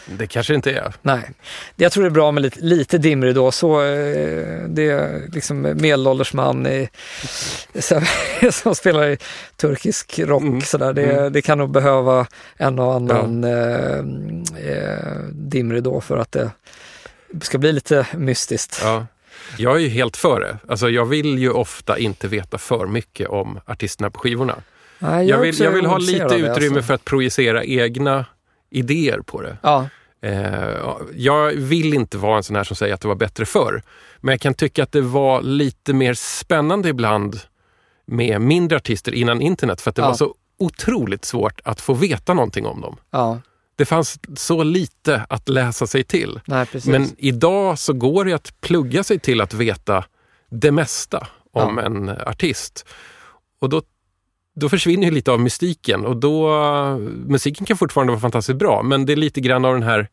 Det 0.06 0.28
kanske 0.28 0.54
inte 0.56 0.72
är. 0.72 0.94
Nej. 1.02 1.32
Jag 1.76 1.92
tror 1.92 2.04
det 2.04 2.08
är 2.08 2.12
bra 2.12 2.32
med 2.32 2.44
lite, 2.44 2.60
lite 2.62 2.98
dimridå. 2.98 3.52
Så, 3.52 3.82
eh, 3.82 4.64
det 4.68 4.90
är 4.90 5.32
liksom 5.34 5.62
medelålders 5.62 6.34
man 6.34 6.68
i, 6.68 6.90
som 8.52 8.76
spelar 8.76 9.08
i 9.10 9.18
turkisk 9.56 10.20
rock. 10.20 10.42
Mm. 10.42 10.62
Sådär. 10.62 10.94
Det, 10.94 11.04
Mm. 11.06 11.34
det 11.34 11.42
kan 11.42 11.58
nog 11.58 11.70
behöva 11.72 12.28
en 12.58 12.80
och 12.80 12.94
annan 12.94 13.44
eh, 13.44 13.98
eh, 14.72 15.20
dimridå 15.32 16.02
för 16.02 16.18
att 16.18 16.32
det 16.32 16.52
ska 17.42 17.58
bli 17.58 17.72
lite 17.72 18.08
mystiskt. 18.14 18.80
Ja. 18.84 19.06
Jag 19.58 19.76
är 19.76 19.80
ju 19.80 19.90
helt 19.90 20.18
för 20.18 20.40
det. 20.40 20.58
Alltså, 20.68 20.90
jag 20.90 21.06
vill 21.06 21.40
ju 21.40 21.52
ofta 21.52 21.98
inte 21.98 22.28
veta 22.28 22.58
för 22.58 22.86
mycket 22.88 23.30
om 23.30 23.60
artisterna 23.66 24.10
på 24.10 24.20
skivorna. 24.20 24.56
Nej, 25.10 25.28
Jag 25.28 25.40
är 25.40 25.44
vill, 25.44 25.60
jag 25.60 25.72
vill 25.72 25.86
ha 25.86 25.98
lite 25.98 26.36
utrymme 26.36 26.50
alltså. 26.50 26.82
för 26.82 26.94
att 26.94 27.06
projicera 27.06 27.64
egna 27.64 28.26
idéer 28.70 29.20
på 29.20 29.42
det. 29.42 29.58
Ja, 29.64 29.88
Eh, 30.22 30.86
jag 31.16 31.52
vill 31.52 31.94
inte 31.94 32.18
vara 32.18 32.38
en 32.38 32.44
sån 32.44 32.56
här 32.56 32.64
som 32.64 32.76
säger 32.76 32.94
att 32.94 33.02
det 33.02 33.08
var 33.08 33.16
bättre 33.16 33.46
förr. 33.46 33.82
Men 34.22 34.32
jag 34.34 34.42
kan 34.42 34.54
tycka 34.54 34.84
att 34.84 34.92
det 34.92 35.02
var 35.02 35.42
lite 35.42 35.94
mer 35.94 36.14
spännande 36.14 36.90
ibland 36.90 37.40
med 38.06 38.42
mindre 38.42 38.76
artister 38.78 39.12
innan 39.14 39.42
internet 39.42 39.82
för 39.82 39.90
att 39.90 39.96
det 39.96 40.02
Ja. 40.02 40.08
var 40.08 40.16
så 40.16 40.36
otroligt 40.60 41.26
svårt 41.26 41.62
att 41.64 41.82
få 41.82 41.94
veta 41.94 42.34
någonting 42.34 42.66
om 42.66 42.82
dem. 42.82 42.98
ja, 43.12 43.40
Det 43.76 43.86
fanns 43.86 44.20
så 44.36 44.64
lite 44.64 45.26
att 45.30 45.50
läsa 45.50 45.88
sig 45.88 46.04
till. 46.04 46.40
nej. 46.46 46.68
Men 46.86 47.10
idag 47.18 47.80
så 47.80 47.94
går 47.94 48.26
det 48.26 48.34
att 48.34 48.62
plugga 48.62 49.04
sig 49.04 49.20
till 49.20 49.42
att 49.42 49.54
veta 49.54 50.04
det 50.52 50.72
mesta 50.72 51.28
om 51.54 51.78
Ja. 51.78 51.84
en 51.84 52.10
artist. 52.10 52.86
Och 53.62 53.70
då, 53.70 53.82
då 54.56 54.70
försvinner 54.70 55.06
ju 55.06 55.12
lite 55.12 55.32
av 55.32 55.40
mystiken 55.40 56.06
och 56.06 56.18
då, 56.18 56.50
musiken 57.28 57.66
kan 57.66 57.78
fortfarande 57.78 58.12
vara 58.14 58.22
fantastiskt 58.22 58.58
bra 58.60 58.84
men 58.84 59.06
det 59.06 59.14
är 59.14 59.18
lite 59.18 59.42
grann 59.42 59.66
av 59.66 59.74
den 59.74 59.84
här 59.84 60.08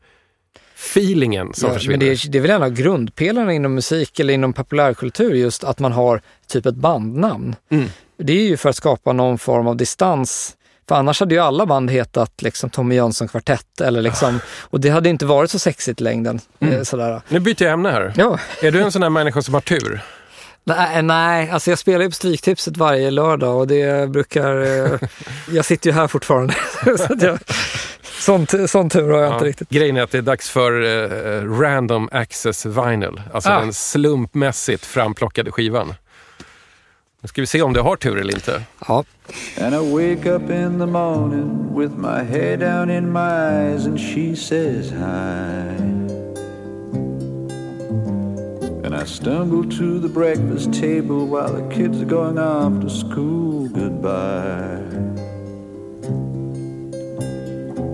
feelingen 0.95 1.55
som 1.55 1.68
Ja, 1.68 1.74
försvinner. 1.74 1.99
Men 1.99 2.07
det 2.07 2.12
är, 2.24 2.30
det 2.30 2.38
är 2.38 2.43
väl 2.43 2.51
en 2.51 2.62
av 2.62 2.70
grundpelarna 2.70 3.53
inom 3.53 3.74
musik 3.74 4.20
eller 4.20 4.34
inom 4.34 4.53
populärkultur 4.53 5.34
just 5.34 5.64
att 5.64 5.78
man 5.78 5.93
har 5.93 6.20
typ 6.47 6.66
ett 6.66 6.74
bandnamn. 6.74 7.57
Mm. 7.70 7.88
Det 8.16 8.32
är 8.32 8.49
ju 8.49 8.57
för 8.57 8.68
att 8.68 8.76
skapa 8.76 9.12
någon 9.12 9.38
form 9.38 9.66
av 9.66 9.76
distans. 9.76 10.57
För 10.88 10.95
annars 10.95 11.20
hade 11.20 11.34
ju 11.34 11.40
alla 11.40 11.66
band 11.66 11.90
hetat 11.90 12.43
liksom 12.43 12.70
Tommy 12.70 12.95
Jönsson 12.95 13.28
kvartett 13.28 13.80
eller 13.80 14.03
liksom, 14.03 14.40
och 14.61 14.80
det 14.80 14.88
hade 14.88 15.09
inte 15.09 15.26
varit 15.26 15.51
så 15.51 15.59
sexigt 15.59 16.01
i 16.01 16.05
längden. 16.05 16.40
Mm. 16.61 16.74
Eh, 16.74 16.82
Sådär. 16.82 17.20
Nu 17.28 17.40
byter 17.40 17.62
jag 17.62 17.72
ämne 17.72 17.90
här. 17.90 18.12
Ja, 18.16 18.38
Är 18.62 18.70
du 18.70 18.80
en 18.80 18.93
sån 18.93 19.03
här 19.03 19.11
människa 19.11 19.43
som 19.43 19.55
har 19.55 19.61
tur? 19.61 20.03
Nej, 20.64 21.02
nej, 21.02 21.50
alltså 21.50 21.70
jag 21.70 21.78
spelar 21.78 22.00
ju 22.00 22.08
på 22.08 22.14
Stryktipset 22.14 22.76
varje 22.76 23.10
lördag 23.10 23.56
och 23.58 23.66
det 23.66 24.10
brukar, 24.10 24.56
eh, 24.92 24.98
jag 25.50 25.64
sitter 25.64 25.90
ju 25.90 25.94
här 25.96 26.06
fortfarande. 26.08 26.54
så 26.98 27.12
att 27.12 27.22
jag, 27.22 27.38
sån, 28.02 28.46
sån 28.68 28.90
tur 28.90 29.10
har 29.10 29.18
jag 29.20 29.32
inte 29.34 29.44
riktigt. 29.44 29.68
Grejen 29.68 29.96
är 29.96 30.02
att 30.02 30.10
det 30.10 30.18
är 30.18 30.22
dags 30.22 30.50
för 30.50 30.82
eh, 30.82 31.58
Random 31.60 32.08
Access 32.12 32.66
Vinyl. 32.66 33.22
Alltså 33.32 33.50
Ah. 33.50 33.60
den 33.60 33.72
slumpmässigt 33.72 34.86
framplockade 34.86 35.50
skivan. 35.52 35.94
Nu 37.20 37.28
ska 37.28 37.40
vi 37.40 37.46
se 37.46 37.62
om 37.62 37.72
du 37.72 37.80
har 37.80 37.96
tur 37.96 38.18
eller 38.18 38.34
inte. 38.34 38.62
Ja, 38.88 39.04
And 39.60 39.74
I 39.74 39.78
wake 39.92 40.30
up 40.30 40.50
in 40.50 40.78
the 40.78 40.86
morning 40.86 41.78
with 41.80 41.94
my 41.96 42.24
head 42.24 42.56
down 42.60 42.90
in 42.90 43.12
my 43.12 43.18
eyes, 43.20 43.86
and 43.86 43.98
she 44.00 44.36
says 44.36 44.90
hi. 44.90 46.21
And 48.93 49.01
I 49.01 49.05
stumble 49.05 49.64
to 49.64 49.99
the 49.99 50.09
breakfast 50.11 50.70
table 50.74 51.26
while 51.26 51.51
the 51.51 51.66
kids 51.74 52.03
are 52.03 52.05
going 52.05 52.38
off 52.38 52.78
to 52.82 52.90
school. 52.90 53.66
Goodbye. 53.70 54.84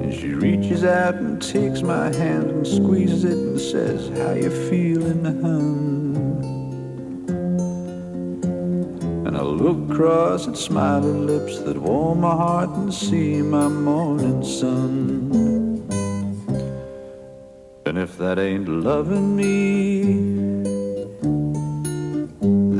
And 0.02 0.12
she 0.12 0.30
reaches 0.30 0.82
out 0.82 1.14
and 1.14 1.40
takes 1.40 1.82
my 1.82 2.12
hand 2.16 2.50
and 2.50 2.66
squeezes 2.66 3.22
it 3.22 3.38
and 3.38 3.60
says, 3.60 4.08
How 4.18 4.32
you 4.32 4.50
feeling, 4.68 5.24
hun? 5.24 6.16
And 9.24 9.38
I 9.38 9.42
look 9.42 9.92
across 9.92 10.48
at 10.48 10.56
smiling 10.56 11.28
lips 11.28 11.60
that 11.60 11.76
warm 11.76 12.22
my 12.22 12.34
heart 12.34 12.70
and 12.70 12.92
see 12.92 13.40
my 13.40 13.68
morning 13.68 14.42
sun. 14.42 15.30
And 17.86 17.96
if 17.96 18.18
that 18.18 18.40
ain't 18.40 18.68
loving 18.68 19.36
me, 19.36 20.57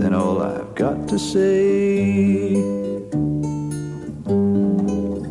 then 0.08 0.18
all 0.18 0.40
I've 0.40 0.74
got 0.74 1.06
to 1.08 1.18
say. 1.18 2.54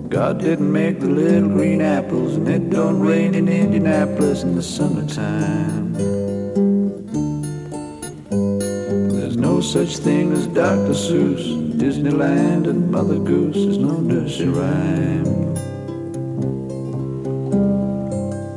God 0.07 0.39
didn't 0.39 0.71
make 0.71 0.99
the 0.99 1.07
little 1.07 1.49
green 1.49 1.82
apples, 1.82 2.36
and 2.36 2.47
it 2.47 2.69
don't 2.69 2.99
rain 2.99 3.34
in 3.34 3.47
Indianapolis 3.47 4.43
in 4.43 4.55
the 4.55 4.61
summertime. 4.61 5.93
There's 9.17 9.38
no 9.38 9.61
such 9.61 9.97
thing 9.97 10.32
as 10.34 10.45
Dr. 10.47 10.93
Seuss, 10.93 11.43
Disneyland, 11.73 12.69
and 12.69 12.91
Mother 12.91 13.17
Goose. 13.17 13.55
There's 13.55 13.80
no 13.80 13.97
nursery 13.97 14.49
rhyme. 14.49 15.55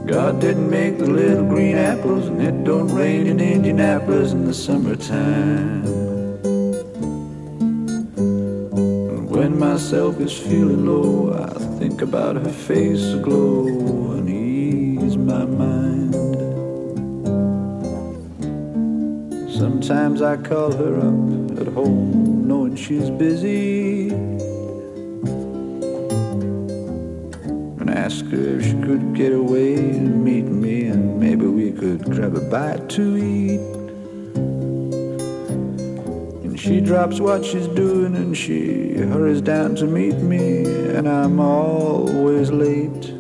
God 0.06 0.40
didn't 0.40 0.68
make 0.68 0.98
the 0.98 1.06
little 1.06 1.46
green 1.46 1.78
apples, 1.78 2.26
and 2.26 2.42
it 2.42 2.64
don't 2.64 2.88
rain 2.88 3.26
in 3.26 3.40
Indianapolis 3.40 4.32
in 4.32 4.44
the 4.44 4.54
summertime. 4.54 5.99
Myself 9.81 10.20
is 10.20 10.39
feeling 10.39 10.85
low, 10.85 11.33
I 11.33 11.59
think 11.78 12.03
about 12.03 12.37
her 12.37 12.53
face 12.53 13.03
aglow 13.14 13.66
and 14.12 14.28
ease 14.28 15.16
my 15.16 15.47
mind. 15.47 16.14
Sometimes 19.51 20.20
I 20.20 20.37
call 20.37 20.70
her 20.70 20.99
up 20.99 21.59
at 21.62 21.72
home, 21.72 22.47
knowing 22.47 22.76
she's 22.76 23.09
busy. 23.09 24.11
And 27.81 27.89
ask 27.89 28.26
her 28.26 28.59
if 28.59 28.64
she 28.66 28.74
could 28.83 29.14
get 29.14 29.33
away 29.33 29.76
and 29.76 30.22
meet 30.22 30.45
me, 30.45 30.89
and 30.89 31.18
maybe 31.18 31.47
we 31.47 31.72
could 31.72 32.05
grab 32.05 32.37
a 32.37 32.41
bite 32.41 32.91
to 32.91 33.16
eat. 33.16 33.39
Drops 36.91 37.20
what 37.20 37.45
she's 37.45 37.68
doing 37.68 38.16
and 38.16 38.36
she 38.36 38.95
hurries 38.95 39.41
down 39.41 39.76
to 39.76 39.86
meet 39.86 40.16
me, 40.16 40.64
and 40.97 41.09
I'm 41.09 41.38
always 41.38 42.51
late. 42.51 43.14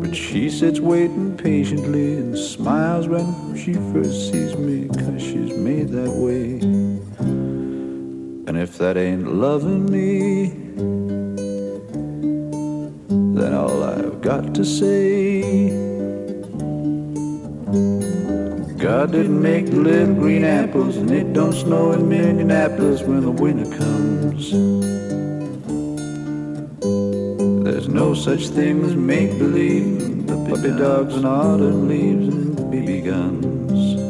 But 0.00 0.16
she 0.16 0.48
sits 0.48 0.80
waiting 0.80 1.36
patiently 1.36 2.14
and 2.14 2.38
smiles 2.38 3.08
when 3.08 3.54
she 3.62 3.74
first 3.92 4.32
sees 4.32 4.56
me, 4.56 4.88
cause 4.88 5.20
she's 5.20 5.54
made 5.58 5.90
that 5.90 6.12
way. 6.12 6.60
And 8.48 8.56
if 8.56 8.78
that 8.78 8.96
ain't 8.96 9.30
loving 9.30 9.84
me, 9.84 10.46
then 13.38 13.52
all 13.52 13.82
I've 13.82 14.22
got 14.22 14.54
to 14.54 14.64
say. 14.64 15.23
God 19.04 19.12
didn't 19.12 19.42
make 19.42 19.66
the 19.66 19.76
little 19.76 20.14
green 20.14 20.44
apples, 20.44 20.96
and 20.96 21.10
it 21.10 21.34
don't 21.34 21.52
snow 21.52 21.92
in 21.92 22.08
Minneapolis 22.08 23.02
when 23.02 23.20
the 23.20 23.42
winter 23.42 23.70
comes. 23.76 24.50
There's 27.64 27.88
no 27.88 28.14
such 28.14 28.48
thing 28.48 28.82
as 28.84 28.96
make 28.96 29.38
believe, 29.38 30.26
the 30.26 30.36
puppy 30.48 30.70
dogs 30.70 31.14
and 31.16 31.26
autumn 31.26 31.86
leaves 31.86 32.28
and 32.28 32.56
BB 32.72 33.04
guns. 33.04 34.00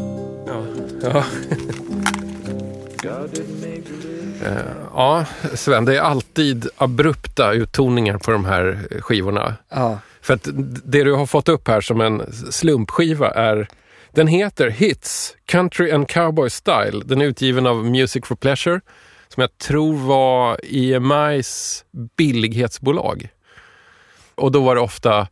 Ja. 0.46 1.24
God 3.02 3.32
didn't 3.34 3.60
make 3.60 3.84
the 3.84 3.96
little 3.96 4.74
ja, 4.94 5.24
Sven, 5.54 5.84
det 5.84 5.96
är 5.96 6.00
alltid 6.00 6.68
abrupta 6.76 7.52
uttoningar 7.52 8.18
på 8.18 8.30
de 8.30 8.44
här 8.44 8.78
skivorna. 9.00 9.54
Ja, 9.68 9.98
För 10.20 10.34
att 10.34 10.48
det 10.84 11.04
du 11.04 11.12
har 11.12 11.26
fått 11.26 11.48
upp 11.48 11.68
här 11.68 11.80
som 11.80 12.00
en 12.00 12.32
slumpskiva 12.32 13.30
är 13.30 13.68
den 14.14 14.26
heter 14.26 14.70
Hits, 14.70 15.36
Country 15.46 15.90
and 15.90 16.08
Cowboy 16.08 16.50
Style. 16.50 17.02
Den 17.04 17.20
är 17.20 17.24
utgiven 17.24 17.66
av 17.66 17.84
Music 17.84 18.26
for 18.26 18.36
Pleasure 18.36 18.80
som 19.28 19.40
jag 19.40 19.58
tror 19.58 19.94
var 19.96 20.60
EMIs 20.62 21.84
billighetsbolag. 22.16 23.28
Och 24.34 24.52
då 24.52 24.60
var 24.60 24.74
det 24.74 24.80
ofta 24.80 25.28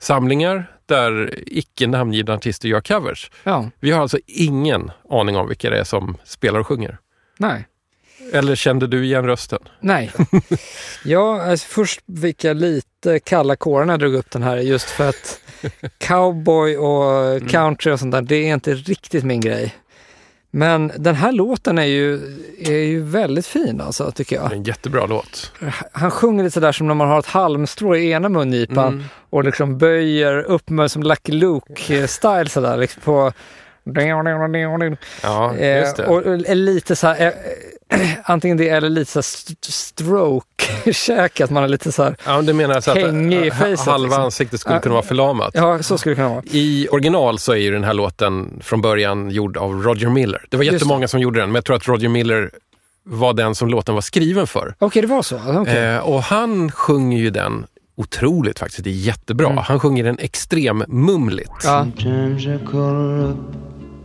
samlingar 0.00 0.72
där 0.86 1.34
icke 1.46 1.86
namngivna 1.86 2.34
artister 2.34 2.68
gör 2.68 2.80
covers. 2.80 3.30
ja, 3.44 3.70
Vi 3.80 3.90
har 3.90 4.02
alltså 4.02 4.18
ingen 4.26 4.90
aning 5.10 5.36
om 5.36 5.48
vilka 5.48 5.70
det 5.70 5.78
är 5.78 5.84
som 5.84 6.16
spelar 6.24 6.60
och 6.60 6.66
sjunger. 6.66 6.98
nej. 7.38 7.66
Eller 8.32 8.54
kände 8.54 8.86
du 8.86 9.04
igen 9.04 9.24
rösten? 9.26 9.58
Nej. 9.80 10.12
Ja, 11.04 11.42
alltså 11.42 11.66
först 11.68 12.00
fick 12.22 12.44
jag 12.44 12.56
lite 12.56 13.18
kalla 13.24 13.56
kårar 13.56 13.84
när 13.84 13.92
jag 13.92 14.00
drog 14.00 14.14
upp 14.14 14.30
den 14.30 14.42
här 14.42 14.56
just 14.56 14.90
för 14.90 15.08
att 15.08 15.40
cowboy 15.98 16.76
och 16.76 17.48
country 17.50 17.92
och 17.92 17.98
sånt 18.00 18.12
där, 18.12 18.22
det 18.22 18.36
är 18.36 18.54
inte 18.54 18.74
riktigt 18.74 19.24
min 19.24 19.40
grej. 19.40 19.74
Men 20.50 20.92
den 20.96 21.14
här 21.14 21.32
låten 21.32 21.78
är 21.78 21.84
ju, 21.84 22.14
är 22.58 22.72
ju 22.72 23.02
väldigt 23.02 23.46
fin 23.46 23.80
alltså, 23.80 24.10
tycker 24.10 24.36
jag. 24.36 24.52
en 24.52 24.62
jättebra 24.62 25.06
låt. 25.06 25.52
Han 25.92 26.10
sjunger 26.10 26.44
lite 26.44 26.54
sådär 26.54 26.72
som 26.72 26.86
när 26.86 26.94
man 26.94 27.08
har 27.08 27.18
ett 27.18 27.26
halmstrå 27.26 27.96
i 27.96 28.10
ena 28.10 28.28
mungipan 28.28 28.92
Mm. 28.94 29.04
och 29.30 29.44
liksom 29.44 29.78
böjer 29.78 30.42
upp 30.42 30.68
med 30.70 30.90
som 30.90 31.02
Lucky 31.02 31.32
Luke-style 31.32 32.48
sådär. 32.48 32.76
Liksom 32.76 33.02
på... 33.02 33.32
Ja, 35.22 35.54
Eh, 35.54 35.78
just 35.78 35.96
det. 35.96 36.06
och 36.06 36.26
är 36.26 36.54
lite 36.54 36.96
så 36.96 37.06
här, 37.06 37.26
eh, 37.26 38.00
antingen 38.24 38.56
det 38.56 38.68
eller 38.68 38.88
lite 38.88 39.10
så 39.12 39.18
här 39.18 39.22
st- 39.22 39.72
stroke-käke, 39.72 41.44
att 41.44 41.50
man 41.50 41.64
är 41.64 41.68
lite 41.68 41.92
så 41.92 42.02
här, 42.02 42.16
Ja, 42.26 42.42
du 42.42 42.52
menar 42.52 42.74
alltså 42.74 42.90
att 42.90 42.96
Hängig 42.96 43.46
i 43.46 43.50
facet, 43.50 43.78
halva 43.86 44.06
liksom. 44.06 44.22
ansiktet 44.22 44.60
skulle 44.60 44.74
Ja. 44.76 44.80
kunna 44.80 44.94
vara 44.94 45.04
förlamat? 45.04 45.50
ja 45.54 45.82
så 45.82 45.98
skulle 45.98 46.12
det 46.12 46.16
kunna 46.16 46.28
vara. 46.28 46.42
I 46.50 46.88
original 46.90 47.38
så 47.38 47.52
är 47.52 47.56
ju 47.56 47.70
den 47.72 47.84
här 47.84 47.94
låten 47.94 48.60
från 48.62 48.80
början 48.80 49.30
gjord 49.30 49.56
av 49.56 49.82
Roger 49.82 50.08
Miller. 50.08 50.44
Det 50.50 50.56
var 50.56 50.64
jättemånga 50.64 51.08
som 51.08 51.20
gjorde 51.20 51.40
den, 51.40 51.48
men 51.48 51.54
jag 51.54 51.64
tror 51.64 51.76
att 51.76 51.88
Roger 51.88 52.08
Miller 52.08 52.50
var 53.04 53.32
den 53.34 53.54
som 53.54 53.68
låten 53.68 53.94
var 53.94 54.02
skriven 54.02 54.46
för. 54.46 54.74
Okej, 54.78 55.02
det 55.02 55.08
var 55.08 55.22
så? 55.22 55.40
Okej. 55.46 55.84
Eh, 55.84 55.98
och 55.98 56.22
han 56.22 56.70
sjunger 56.70 57.18
ju 57.18 57.30
den 57.30 57.66
otroligt 57.96 58.58
faktiskt, 58.58 58.84
det 58.84 58.90
är 58.90 58.94
jättebra. 58.94 59.46
Mm. 59.46 59.58
Han 59.58 59.80
sjunger 59.80 60.04
den 60.04 60.18
extrem 60.18 60.84
mumligt. 60.88 61.50
Ja. 61.64 61.86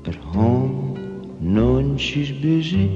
At 0.07 0.15
home, 0.15 0.97
knowing 1.39 1.97
she's 1.97 2.31
busy, 2.31 2.89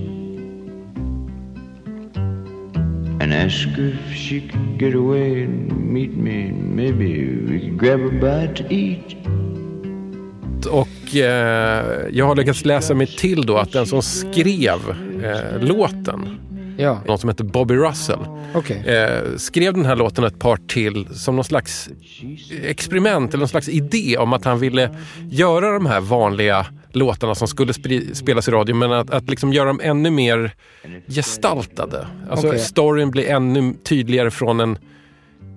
and 3.22 3.34
ask 3.34 3.68
her 3.70 3.90
if 3.90 4.16
she 4.16 4.42
could 4.42 4.80
get 4.80 4.96
away 4.96 5.44
and 5.44 5.72
meet 5.94 6.18
me, 6.18 6.52
maybe 6.52 7.38
we 7.48 7.60
could 7.60 7.78
grab 7.78 8.00
a 8.00 8.10
bite 8.10 8.56
to 8.56 8.74
eat. 8.74 9.16
Och 10.72 11.16
eh, 11.16 12.08
jag 12.12 12.26
har 12.26 12.36
lyckats 12.36 12.66
läsa 12.66 12.94
mig 12.94 13.08
till 13.08 13.42
då 13.42 13.58
att 13.58 13.72
den 13.72 13.86
som 13.86 14.02
skrev 14.02 14.80
eh, 15.24 15.62
låten, 15.62 16.30
ja. 16.78 17.00
någon 17.06 17.20
som 17.20 17.30
heter 17.30 17.44
Bobby 17.44 17.76
Russell, 17.76 18.20
Okej. 18.54 18.84
eh, 18.88 19.38
skrev 19.38 19.74
den 19.74 19.86
här 19.86 19.96
låten 19.96 20.24
ett 20.24 20.40
par 20.40 20.58
till 20.58 21.08
som 21.12 21.36
någon 21.36 21.46
slags 21.46 21.90
experiment 22.64 23.30
eller 23.34 23.42
någon 23.42 23.48
slags 23.48 23.70
idé 23.70 24.18
om 24.18 24.34
att 24.34 24.46
han 24.46 24.60
ville 24.60 24.96
göra 25.30 25.72
de 25.72 25.86
här 25.86 26.00
vanliga 26.00 26.66
låtarna 26.92 27.36
som 27.36 27.48
skulle 27.48 27.74
spelas 28.14 28.48
i 28.48 28.52
radio 28.52 28.76
men 28.76 28.92
att, 28.92 29.10
att 29.10 29.30
liksom 29.30 29.54
göra 29.54 29.68
dem 29.68 29.80
ännu 29.84 30.10
mer 30.10 30.52
gestaltade. 31.08 32.08
Alltså 32.30 32.48
Okej. 32.48 32.60
storyn 32.60 33.12
blir 33.12 33.30
ännu 33.30 33.74
tydligare 33.84 34.32
från 34.32 34.60
en 34.60 34.78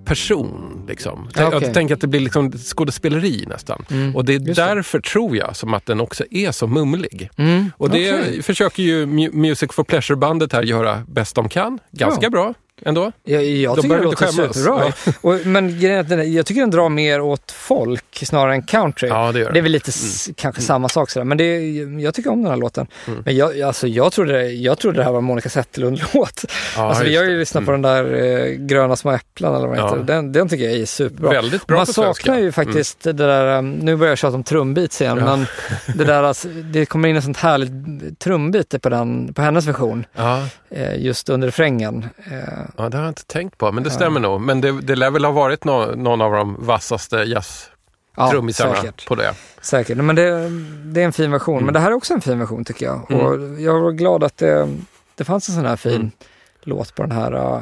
person. 0.05 0.85
Liksom. 0.87 1.29
Tänk, 1.33 1.53
okej. 1.53 1.67
att, 1.93 2.01
det 2.01 2.07
blir 2.07 2.19
liksom 2.19 2.51
skådespeleri 2.51 3.45
nästan. 3.47 3.85
Mm, 3.91 4.15
Och 4.15 4.25
det 4.25 4.33
är 4.33 4.39
just 4.39 4.45
det. 4.45 4.53
därför 4.65 4.99
tror 4.99 5.37
jag 5.37 5.55
som 5.55 5.73
att 5.73 5.85
den 5.85 5.99
också 5.99 6.23
är 6.31 6.51
så 6.51 6.67
mumlig. 6.67 7.29
Mm. 7.37 7.71
Och 7.77 7.89
det 7.89 8.13
okej. 8.13 8.41
försöker 8.43 8.83
ju 8.83 9.05
Mu- 9.05 9.33
Music 9.35 9.71
for 9.73 9.83
Pleasure-bandet 9.83 10.53
här 10.53 10.63
göra 10.63 11.03
bäst 11.07 11.35
de 11.35 11.49
kan. 11.49 11.79
Ganska 11.91 12.25
Ja. 12.25 12.29
bra 12.29 12.53
ändå. 12.85 13.11
Jag, 13.23 13.45
jag 13.45 13.75
Då 13.75 13.81
tycker 13.81 13.95
det 13.97 14.03
inte 14.09 14.25
låter 14.25 14.53
superbra. 14.53 14.93
Och, 15.21 15.45
men 15.45 15.79
grejen 15.79 16.07
den, 16.09 16.33
jag 16.33 16.45
tycker 16.45 16.61
den 16.61 16.71
drar 16.71 16.89
mer 16.89 17.21
åt 17.21 17.51
folk 17.51 18.03
snarare 18.25 18.53
än 18.53 18.61
country. 18.63 19.09
Ja, 19.09 19.31
det 19.31 19.39
gör 19.39 19.51
Det 19.51 19.59
är 19.59 19.63
väl 19.63 19.71
lite 19.71 19.89
s- 19.89 20.29
kanske 20.35 20.61
samma 20.61 20.89
sak 20.89 21.09
sådär, 21.09 21.23
men 21.25 21.37
det, 21.37 21.69
jag 22.01 22.13
tycker 22.13 22.29
om 22.31 22.41
den 22.43 22.51
här 22.51 22.57
låten. 22.57 22.87
Mm. 23.07 23.21
Men 23.25 23.35
jag, 23.37 23.61
alltså, 23.61 23.87
jag, 23.87 24.11
trodde, 24.11 24.43
jag 24.51 24.77
trodde 24.77 24.97
det 24.97 25.03
här 25.03 25.11
var 25.11 25.21
Monica 25.21 25.49
Zetterlund-låt. 25.49 26.45
Ja, 26.77 26.83
alltså, 26.89 27.03
vi 27.03 27.15
har 27.17 27.23
ju 27.23 27.39
lyssnat 27.39 27.65
på 27.65 27.71
den 27.71 27.81
där 27.81 28.13
eh, 28.13 28.45
Gröna 28.53 28.95
små 28.95 29.11
äpplen 29.11 29.55
eller 29.55 29.67
vad 29.67 29.77
den 29.77 29.85
Ja. 29.85 29.91
heter. 29.93 30.03
Den, 30.13 30.31
den 30.31 30.49
tycker 30.49 30.63
jag 30.65 30.73
är 30.73 30.85
superbra. 30.85 31.29
Väldigt 31.29 31.67
bra 31.67 31.77
Man 31.77 31.85
saknar 31.85 32.39
ju 32.39 32.51
faktiskt 32.51 33.01
det 33.03 33.13
där, 33.13 33.57
um, 33.57 33.71
nu 33.71 33.95
börjar 33.95 34.11
jag 34.11 34.17
tjata 34.17 34.35
om 34.35 34.43
trumbeats 34.43 35.01
igen, 35.01 35.17
Ja. 35.17 35.25
men 35.25 35.45
det 35.97 36.03
där 36.03 36.23
alltså, 36.23 36.47
det 36.47 36.85
kommer 36.85 37.09
in 37.09 37.15
en 37.15 37.21
sånt 37.21 37.37
härligt 37.37 38.19
trumbit 38.19 38.81
på, 38.81 38.89
den, 38.89 39.33
på 39.33 39.41
hennes 39.41 39.65
version, 39.65 40.05
Ja, 40.15 40.43
eh, 40.69 40.95
just 41.05 41.29
under 41.29 41.47
refrängen. 41.47 42.05
Eh, 42.31 42.59
ja, 42.77 42.89
det 42.89 42.97
har 42.97 43.03
jag 43.03 43.11
inte 43.11 43.25
tänkt 43.25 43.57
på, 43.57 43.71
men 43.71 43.83
det 43.83 43.89
stämmer 43.89 44.19
nog. 44.19 44.41
Men 44.41 44.61
det, 44.61 44.81
det 44.81 44.95
lär 44.95 45.11
väl 45.11 45.25
ha 45.25 45.31
varit 45.31 45.63
nå, 45.63 45.85
någon 45.85 46.21
av 46.21 46.31
de 46.31 46.65
vassaste 46.65 47.15
ja, 47.15 47.41
jazztrummisarna 48.17 48.75
säkert. 48.75 49.07
på 49.07 49.15
det. 49.15 49.33
Säkert, 49.61 49.97
men 49.97 50.15
det, 50.15 50.49
det 50.93 51.01
är 51.01 51.05
en 51.05 51.13
fin 51.13 51.31
version. 51.31 51.55
Mm. 51.55 51.65
Men 51.65 51.73
det 51.73 51.79
här 51.79 51.91
är 51.91 51.95
också 51.95 52.13
en 52.13 52.21
fin 52.21 52.39
version 52.39 52.65
tycker 52.65 52.85
jag. 52.85 53.11
Mm. 53.11 53.25
Och 53.25 53.61
jag 53.61 53.79
var 53.79 53.91
glad 53.91 54.23
att 54.23 54.37
det, 54.37 54.77
det 55.15 55.23
fanns 55.23 55.49
en 55.49 55.55
sån 55.55 55.65
här 55.65 55.75
fin 55.75 55.95
Mm. 55.95 56.11
låt 56.61 56.95
på 56.95 57.01
den 57.01 57.11
här. 57.11 57.61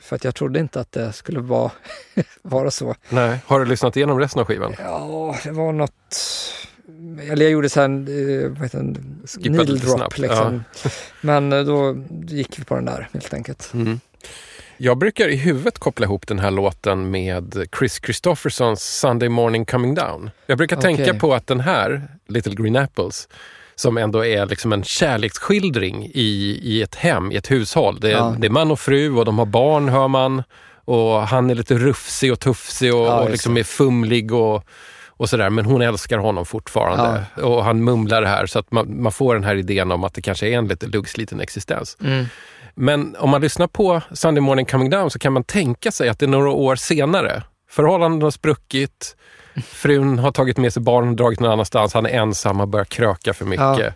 För 0.00 0.16
att 0.16 0.24
jag 0.24 0.34
trodde 0.34 0.58
inte 0.60 0.80
att 0.80 0.92
det 0.92 1.12
skulle 1.12 1.40
vara, 1.40 1.70
vara 2.42 2.70
så. 2.70 2.94
Nej. 3.08 3.38
Har 3.46 3.60
du 3.60 3.66
lyssnat 3.66 3.96
igenom 3.96 4.18
resten 4.18 4.40
av 4.40 4.46
skivan? 4.46 4.74
Ja, 4.78 5.36
det 5.44 5.50
var 5.50 5.72
något... 5.72 6.16
Eller 7.30 7.44
jag 7.44 7.52
gjorde 7.52 7.68
så 7.68 7.80
här, 7.80 7.88
eh, 7.88 8.48
vad 8.48 8.62
heter 8.62 8.78
den? 8.78 9.22
Needle 9.38 9.78
drop 9.78 10.18
liksom. 10.18 10.64
Men 11.20 11.52
eh, 11.52 11.60
då 11.64 11.96
gick 12.26 12.58
vi 12.58 12.64
på 12.64 12.74
den 12.74 12.84
där 12.84 13.08
helt 13.12 13.34
enkelt. 13.34 13.70
Mm. 13.74 14.00
Jag 14.76 14.98
brukar 14.98 15.28
i 15.28 15.36
huvudet 15.36 15.78
koppla 15.78 16.06
ihop 16.06 16.26
den 16.26 16.38
här 16.38 16.50
låten 16.50 17.10
med 17.10 17.66
Chris 17.78 18.00
Christophersons 18.04 18.82
Sunday 19.00 19.28
Morning 19.28 19.64
Coming 19.64 19.94
Down. 19.94 20.30
Jag 20.46 20.58
brukar 20.58 20.76
Okej. 20.76 20.96
tänka 20.96 21.14
på 21.14 21.34
att 21.34 21.46
den 21.46 21.60
här, 21.60 22.02
Little 22.28 22.54
Green 22.54 22.76
Apples, 22.76 23.28
som 23.74 23.98
ändå 23.98 24.24
är 24.24 24.46
liksom 24.46 24.72
en 24.72 24.84
kärleksskildring 24.84 26.10
i, 26.14 26.60
i 26.62 26.82
ett 26.82 26.94
hem, 26.94 27.32
i 27.32 27.36
ett 27.36 27.50
hushåll. 27.50 28.00
Det 28.00 28.08
är, 28.08 28.12
Ja. 28.12 28.34
det 28.38 28.46
är 28.46 28.50
man 28.50 28.70
och 28.70 28.80
fru 28.80 29.10
och 29.16 29.24
de 29.24 29.38
har 29.38 29.46
barn 29.46 29.88
hör 29.88 30.08
man. 30.08 30.42
Och 30.84 31.28
han 31.28 31.50
är 31.50 31.54
lite 31.54 31.74
rufsig 31.74 32.32
och 32.32 32.40
tuffsig 32.40 32.94
och, 32.94 33.06
Ja, 33.06 33.20
och 33.20 33.30
liksom 33.30 33.56
är 33.56 33.62
fumlig 33.62 34.32
och, 34.32 34.64
och 35.08 35.28
sådär. 35.28 35.50
Men 35.50 35.64
hon 35.64 35.82
älskar 35.82 36.18
honom 36.18 36.46
fortfarande. 36.46 37.24
Och 37.42 37.64
han 37.64 37.84
mumlar 37.84 38.22
det 38.22 38.28
här 38.28 38.46
så 38.46 38.58
att 38.58 38.70
man, 38.72 39.02
man 39.02 39.12
får 39.12 39.34
den 39.34 39.44
här 39.44 39.54
idén 39.56 39.92
om 39.92 40.04
att 40.04 40.14
det 40.14 40.22
kanske 40.22 40.48
är 40.48 40.58
en 40.58 40.68
lite 40.68 40.86
luggsliten 40.86 41.40
existens. 41.40 41.96
Mm. 42.00 42.24
Men 42.74 43.16
om 43.18 43.30
man 43.30 43.40
lyssnar 43.40 43.66
på 43.66 44.00
Sunday 44.12 44.40
Morning 44.40 44.66
Coming 44.66 44.90
Down 44.90 45.10
så 45.10 45.18
kan 45.18 45.32
man 45.32 45.44
tänka 45.44 45.92
sig 45.92 46.08
att 46.08 46.18
det 46.18 46.26
är 46.26 46.28
några 46.28 46.50
år 46.50 46.76
senare. 46.76 47.42
Förhållanden 47.70 48.22
har 48.22 48.30
spruckit, 48.30 49.16
frun 49.64 50.18
har 50.18 50.32
tagit 50.32 50.56
med 50.56 50.72
sig 50.72 50.82
barnen 50.82 51.10
och 51.10 51.16
dragit 51.16 51.40
någon 51.40 51.52
annanstans, 51.52 51.94
han 51.94 52.06
är 52.06 52.10
ensam, 52.10 52.58
har 52.58 52.66
börjat 52.66 52.88
kröka 52.88 53.34
för 53.34 53.44
mycket. 53.44 53.94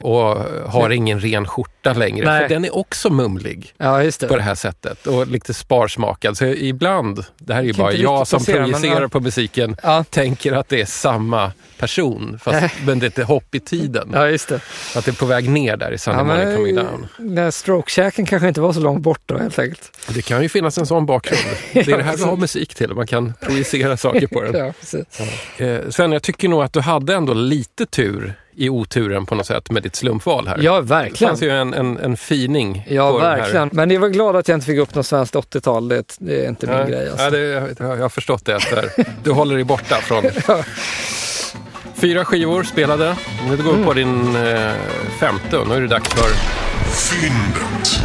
Och 0.00 0.36
har 0.70 0.90
ingen 0.90 1.20
ren 1.20 1.46
skjorta 1.46 1.92
längre. 1.92 2.24
Nej. 2.26 2.40
För 2.42 2.48
den 2.48 2.64
är 2.64 2.76
också 2.76 3.10
mumlig 3.10 3.74
Ja, 3.78 4.02
just 4.02 4.20
på 4.20 4.26
det. 4.26 4.36
det 4.36 4.42
här 4.42 4.54
sättet 4.54 5.06
och 5.06 5.26
lite 5.26 5.54
sparsmakad. 5.54 6.36
Så 6.36 6.44
ibland, 6.44 7.24
det 7.38 7.54
här 7.54 7.60
är 7.60 7.64
ju 7.66 7.72
bara 7.72 7.92
jag 7.92 8.26
som 8.26 8.42
men 8.46 8.56
projicerar 8.56 9.00
ja. 9.02 9.08
på 9.08 9.20
musiken, 9.20 9.76
Ja. 9.82 10.04
tänker 10.10 10.52
att 10.52 10.68
det 10.68 10.80
är 10.80 10.86
samma 10.86 11.52
person. 11.78 12.38
Fast 12.42 12.74
men 12.86 12.98
det 12.98 13.18
är 13.18 13.22
ett 13.22 13.28
hopp 13.28 13.54
i 13.54 13.60
tiden. 13.60 14.10
Ja, 14.12 14.28
just 14.28 14.48
det. 14.48 14.60
Att 14.96 15.04
det 15.04 15.10
är 15.10 15.14
på 15.14 15.26
väg 15.26 15.48
ner 15.48 15.76
där 15.76 15.92
i 15.92 15.98
Sunday 15.98 16.20
Ja, 16.20 16.34
Morning 16.36 16.56
Coming 16.56 16.74
men, 16.74 16.84
Down. 16.86 17.34
den 17.36 17.52
stroke-käken 17.52 18.26
kanske 18.26 18.48
inte 18.48 18.60
var 18.60 18.72
så 18.72 18.80
långt 18.80 19.02
bort 19.02 19.20
då 19.26 19.38
helt 19.38 19.58
enkelt. 19.58 19.90
Det 20.08 20.22
kan 20.22 20.42
ju 20.42 20.48
finnas 20.48 20.78
en 20.78 20.86
sån 20.86 21.06
bakgrund. 21.06 21.42
Det 21.72 21.80
är 21.80 21.84
det 21.84 21.92
här 21.92 21.98
vi 21.98 22.04
precis. 22.10 22.24
har 22.24 22.36
musik 22.36 22.74
till. 22.74 22.94
Man 22.94 23.06
kan 23.06 23.32
projicera 23.40 23.96
saker 23.96 24.26
på 24.26 24.42
den. 24.42 24.54
Ja, 24.66 24.72
precis. 24.80 25.20
Eh, 25.60 25.80
Sven, 25.90 26.12
jag 26.12 26.22
tycker 26.22 26.48
nog 26.48 26.62
att 26.62 26.72
du 26.72 26.80
hade 26.80 27.14
ändå 27.14 27.34
lite 27.34 27.86
tur 27.86 28.34
i 28.58 28.68
oturen 28.68 29.26
på 29.26 29.34
något 29.34 29.46
sätt 29.46 29.70
med 29.70 29.82
ditt 29.82 29.96
slumpval 29.96 30.48
här. 30.48 30.58
Ja, 30.62 30.74
Det 30.76 30.80
verkligen. 30.82 31.30
fanns 31.30 31.42
ju 31.42 31.50
en, 31.50 31.74
en, 31.74 31.98
en 31.98 32.16
fining 32.16 32.86
Ja, 32.88 33.10
på 33.12 33.18
den 33.18 33.26
här. 33.30 33.36
verkligen. 33.38 33.70
Men 33.72 33.90
jag 33.90 34.00
var 34.00 34.08
glad 34.08 34.36
att 34.36 34.48
jag 34.48 34.56
inte 34.56 34.66
fick 34.66 34.78
upp 34.78 34.94
något 34.94 35.06
svenskt 35.06 35.34
80-tal. 35.34 35.88
Det, 35.88 36.16
det 36.18 36.44
är 36.44 36.48
inte 36.48 36.66
min 36.66 36.76
Ja, 36.76 36.84
grej. 36.84 37.08
Alltså. 37.10 37.24
ja, 37.24 37.30
det, 37.30 37.38
jag, 37.38 37.68
jag 37.78 37.96
har 37.96 38.08
förstått 38.08 38.44
det. 38.44 38.54
Efter. 38.56 38.90
Du 39.22 39.30
håller 39.32 39.54
dig 39.54 39.64
borta 39.64 39.96
från... 39.96 40.24
Fyra 41.94 42.24
skivor 42.24 42.62
spelade. 42.62 43.16
Nu 43.50 43.56
går 43.56 43.72
vi 43.72 43.84
på 43.84 43.92
din 43.92 44.36
eh, 44.36 44.72
femte 45.20 45.58
och 45.58 45.68
nu 45.68 45.74
är 45.74 45.80
det 45.80 45.86
dags 45.88 46.08
för... 46.14 46.30
Fyndet. 46.94 48.00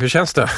Hur 0.00 0.08
känns 0.08 0.34
det? 0.34 0.50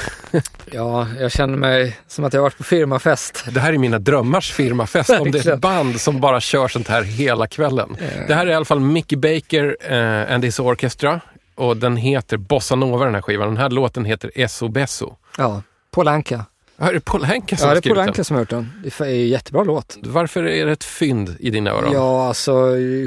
ja, 0.70 1.07
jag 1.20 1.32
känner 1.32 1.57
mig 1.57 1.99
som 2.07 2.24
att 2.24 2.32
jag 2.32 2.40
har 2.40 2.43
varit 2.43 2.59
på 2.59 2.64
firmafest. 2.64 3.45
Det 3.51 3.61
här 3.61 3.72
är 3.72 3.78
mina 3.78 3.99
drömmars 3.99 4.53
firmafest. 4.53 5.11
Om 5.11 5.30
det 5.30 5.47
är 5.47 5.53
ett 5.53 5.61
band 5.61 6.01
som 6.01 6.20
bara 6.20 6.40
kör 6.40 6.68
sånt 6.68 6.88
här 6.88 7.03
hela 7.03 7.47
kvällen. 7.47 7.97
Det 8.28 8.34
här 8.34 8.47
är 8.47 8.51
i 8.51 8.55
alla 8.55 8.64
fall 8.64 8.80
Mickey 8.80 9.16
Baker 9.16 9.76
eh, 9.80 10.34
and 10.34 10.45
his 10.45 10.59
Orchestra. 10.59 11.20
Och 11.55 11.76
den 11.76 11.97
heter 11.97 12.36
Bossa 12.36 12.74
Nova 12.74 13.05
den 13.05 13.14
här 13.14 13.22
skivan. 13.22 13.49
Den 13.49 13.57
här 13.57 13.70
låten 13.70 14.05
heter 14.05 14.30
Esso 14.34 14.68
Besso. 14.68 15.16
Ja, 15.38 15.62
Paul 15.90 16.09
Anka. 16.09 16.45
Ja, 16.76 16.88
är 16.88 16.92
det 16.94 17.00
Paul 17.00 17.24
Henke 17.24 17.56
som 17.56 17.64
Ja, 17.64 17.68
har 17.70 17.74
det 17.74 17.78
är 17.78 17.80
skrivit 17.80 17.94
Paul 17.96 18.00
den? 18.04 18.08
Anka 18.08 18.24
som 18.24 18.34
har 18.36 18.40
gjort 18.42 18.50
den. 18.50 18.72
Det 18.84 19.00
är 19.00 19.08
ju 19.08 19.26
jättebra 19.26 19.64
låt. 19.64 19.98
Varför 20.02 20.44
är 20.48 20.66
det 20.66 20.72
ett 20.72 20.84
fynd 20.84 21.36
i 21.40 21.50
dina 21.50 21.70
öron? 21.70 21.92
Ja, 21.92 22.26
alltså 22.28 22.52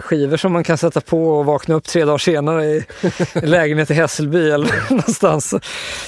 skivor 0.01 0.37
som 0.37 0.51
man 0.53 0.63
kan 0.63 0.77
sätta 0.77 1.01
på 1.01 1.29
och 1.29 1.45
vakna 1.45 1.75
upp 1.75 1.83
tre 1.83 2.05
dagar 2.05 2.17
senare 2.17 2.65
i 2.65 2.83
en 3.33 3.49
lägenhet 3.49 3.91
i 3.91 3.93
Hässelby 3.93 4.49
eller 4.49 4.69
någonstans. 4.89 5.53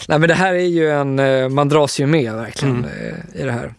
Nej, 0.07 0.19
men 0.19 0.29
det 0.29 0.35
här 0.35 0.53
är 0.53 0.59
ju 0.65 0.91
en, 0.91 1.19
eh, 1.19 1.49
man 1.49 1.69
dras 1.69 1.99
ju 1.99 2.05
med 2.05 2.33
verkligen 2.33 2.85
eh, 2.85 3.41
i 3.41 3.43
det 3.43 3.51
här. 3.51 3.73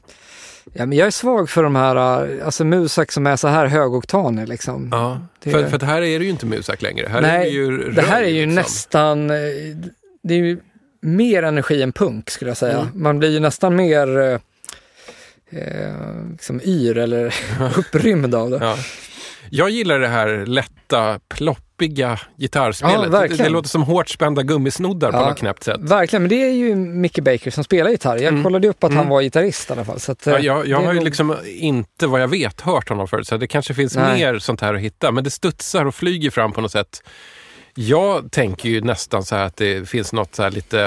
Ja, 0.72 0.86
men 0.86 0.98
jag 0.98 1.06
är 1.06 1.10
svag 1.10 1.50
för 1.50 1.62
de 1.62 1.76
här, 1.76 1.96
eh, 2.36 2.46
alltså 2.46 2.64
Musak 2.64 3.12
som 3.12 3.26
är 3.26 3.36
så 3.36 3.48
här 3.48 3.66
högoktanig 3.66 4.48
liksom. 4.48 4.88
Ja, 4.92 5.20
Det- 5.42 5.50
för, 5.50 5.68
för 5.68 5.78
det 5.78 5.86
här 5.86 6.02
är 6.02 6.18
det 6.18 6.24
ju 6.24 6.30
inte 6.30 6.46
musak 6.46 6.82
längre. 6.82 7.08
Här 7.08 7.18
är 7.18 7.22
det 7.22 7.28
Nej, 7.38 7.50
ju 7.54 7.90
det 7.92 8.02
här 8.02 8.22
är 8.22 8.28
ju 8.28 8.34
liksom. 8.46 8.54
nästan, 8.54 9.28
det 9.28 10.34
är 10.34 10.38
ju 10.38 10.58
mer 11.00 11.42
energi 11.42 11.82
än 11.82 11.92
punk 11.92 12.30
skulle 12.30 12.50
jag 12.50 12.58
säga. 12.58 12.88
Man 12.94 13.18
blir 13.18 13.30
ju 13.30 13.40
nästan 13.40 13.76
mer 13.76 14.18
eh, 14.18 14.38
eh, 15.50 15.94
liksom 16.32 16.60
yr 16.64 16.98
eller 16.98 17.34
upprymd 17.78 18.34
av 18.34 18.50
det. 18.50 18.58
Ja. 18.62 18.76
Jag 19.50 19.70
gillar 19.70 19.98
det 19.98 20.08
här 20.08 20.46
lätta, 20.46 21.20
ploppiga 21.28 22.20
gitarrspelet. 22.36 23.12
Ja, 23.12 23.20
det, 23.28 23.36
det 23.36 23.48
låter 23.48 23.68
som 23.68 23.82
hårt 23.82 24.08
spända 24.08 24.42
gummisnoddar 24.42 25.12
på 25.12 25.18
Ja. 25.18 25.28
något 25.28 25.38
knäppt 25.38 25.62
sätt. 25.64 25.76
Verkligen, 25.80 26.22
men 26.22 26.28
det 26.28 26.42
är 26.44 26.50
ju 26.52 26.74
Mickey 26.74 27.20
Baker 27.22 27.50
som 27.50 27.64
spelar 27.64 27.90
gitarr. 27.90 28.16
Jag 28.18 28.42
kollade 28.42 28.68
upp 28.68 28.84
att 28.84 28.94
han 28.94 29.08
var 29.08 29.22
gitarrist 29.22 29.70
i 29.70 29.72
alla 29.72 29.84
fall. 29.84 30.00
Så 30.00 30.12
att, 30.12 30.26
eh, 30.26 30.32
Mm. 30.32 30.44
Ja, 30.46 30.56
jag 30.56 30.66
jag 30.68 30.80
är 30.82 30.86
har 30.86 30.92
ju 30.92 30.98
nog- 30.98 31.04
liksom 31.04 31.36
inte, 31.46 32.06
vad 32.06 32.22
jag 32.22 32.28
vet, 32.28 32.60
hört 32.60 32.88
honom 32.88 33.08
förut. 33.08 33.26
Så 33.26 33.36
det 33.36 33.46
kanske 33.46 33.74
finns 33.74 33.96
Nej. 33.96 34.18
mer 34.18 34.38
sånt 34.38 34.60
här 34.60 34.74
att 34.74 34.80
hitta. 34.80 35.12
Men 35.12 35.24
det 35.24 35.30
studsar 35.30 35.84
och 35.84 35.94
flyger 35.94 36.30
fram 36.30 36.52
på 36.52 36.60
något 36.60 36.72
sätt. 36.72 37.02
Jag 37.80 38.30
tänker 38.32 38.68
ju 38.68 38.80
nästan 38.80 39.24
så 39.24 39.36
här 39.36 39.44
att 39.44 39.56
det 39.56 39.88
finns 39.88 40.12
något 40.12 40.34
så 40.34 40.42
här 40.42 40.50
lite 40.50 40.82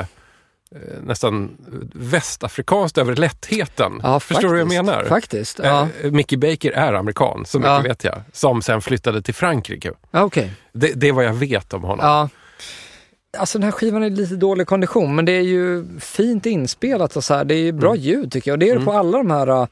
eh, 0.76 0.78
nästan 1.04 1.58
västafrikanskt 1.94 2.98
över 2.98 3.16
lättheten. 3.16 4.00
Ja, 4.04 4.20
Förstår 4.20 4.42
du 4.42 4.48
vad 4.50 4.60
jag 4.60 4.68
menar? 4.68 5.04
Faktiskt, 5.06 5.60
ja. 5.64 5.88
Eh, 6.04 6.12
Mickey 6.12 6.38
Baker 6.38 6.72
är 6.72 6.94
amerikan, 6.94 7.44
så 7.46 7.60
mycket 7.60 7.72
Ja. 7.72 7.80
vet 7.80 8.04
jag. 8.04 8.22
Som 8.34 8.62
sen 8.62 8.82
flyttade 8.82 9.22
till 9.22 9.34
Frankrike. 9.34 9.92
ja 10.12 10.24
okej. 10.24 10.52
Det, 10.74 10.94
det 10.96 11.08
är 11.08 11.12
vad 11.14 11.26
jag 11.26 11.34
vet 11.34 11.74
om 11.74 11.84
honom. 11.84 12.06
Ja. 12.06 12.30
Alltså 13.38 13.58
den 13.60 13.64
här 13.64 13.72
skivan 13.72 14.04
är 14.04 14.08
i 14.08 14.10
lite 14.10 14.36
dålig 14.36 14.68
kondition, 14.68 15.16
men 15.16 15.26
det 15.26 15.32
är 15.32 15.42
ju 15.42 15.86
fint 16.00 16.46
inspelat 16.46 17.16
och 17.16 17.24
så 17.24 17.34
här. 17.34 17.46
Det 17.46 17.56
är 17.56 17.64
ju 17.64 17.72
bra 17.72 17.90
Mm. 17.92 18.02
ljud 18.04 18.32
tycker 18.32 18.52
jag. 18.52 18.56
Och 18.56 18.60
det 18.60 18.70
är 18.70 18.80
det 18.80 18.86
på 18.86 18.92
alla 18.94 19.18
de 19.18 19.32
här, 19.32 19.48
äh, 19.48 19.68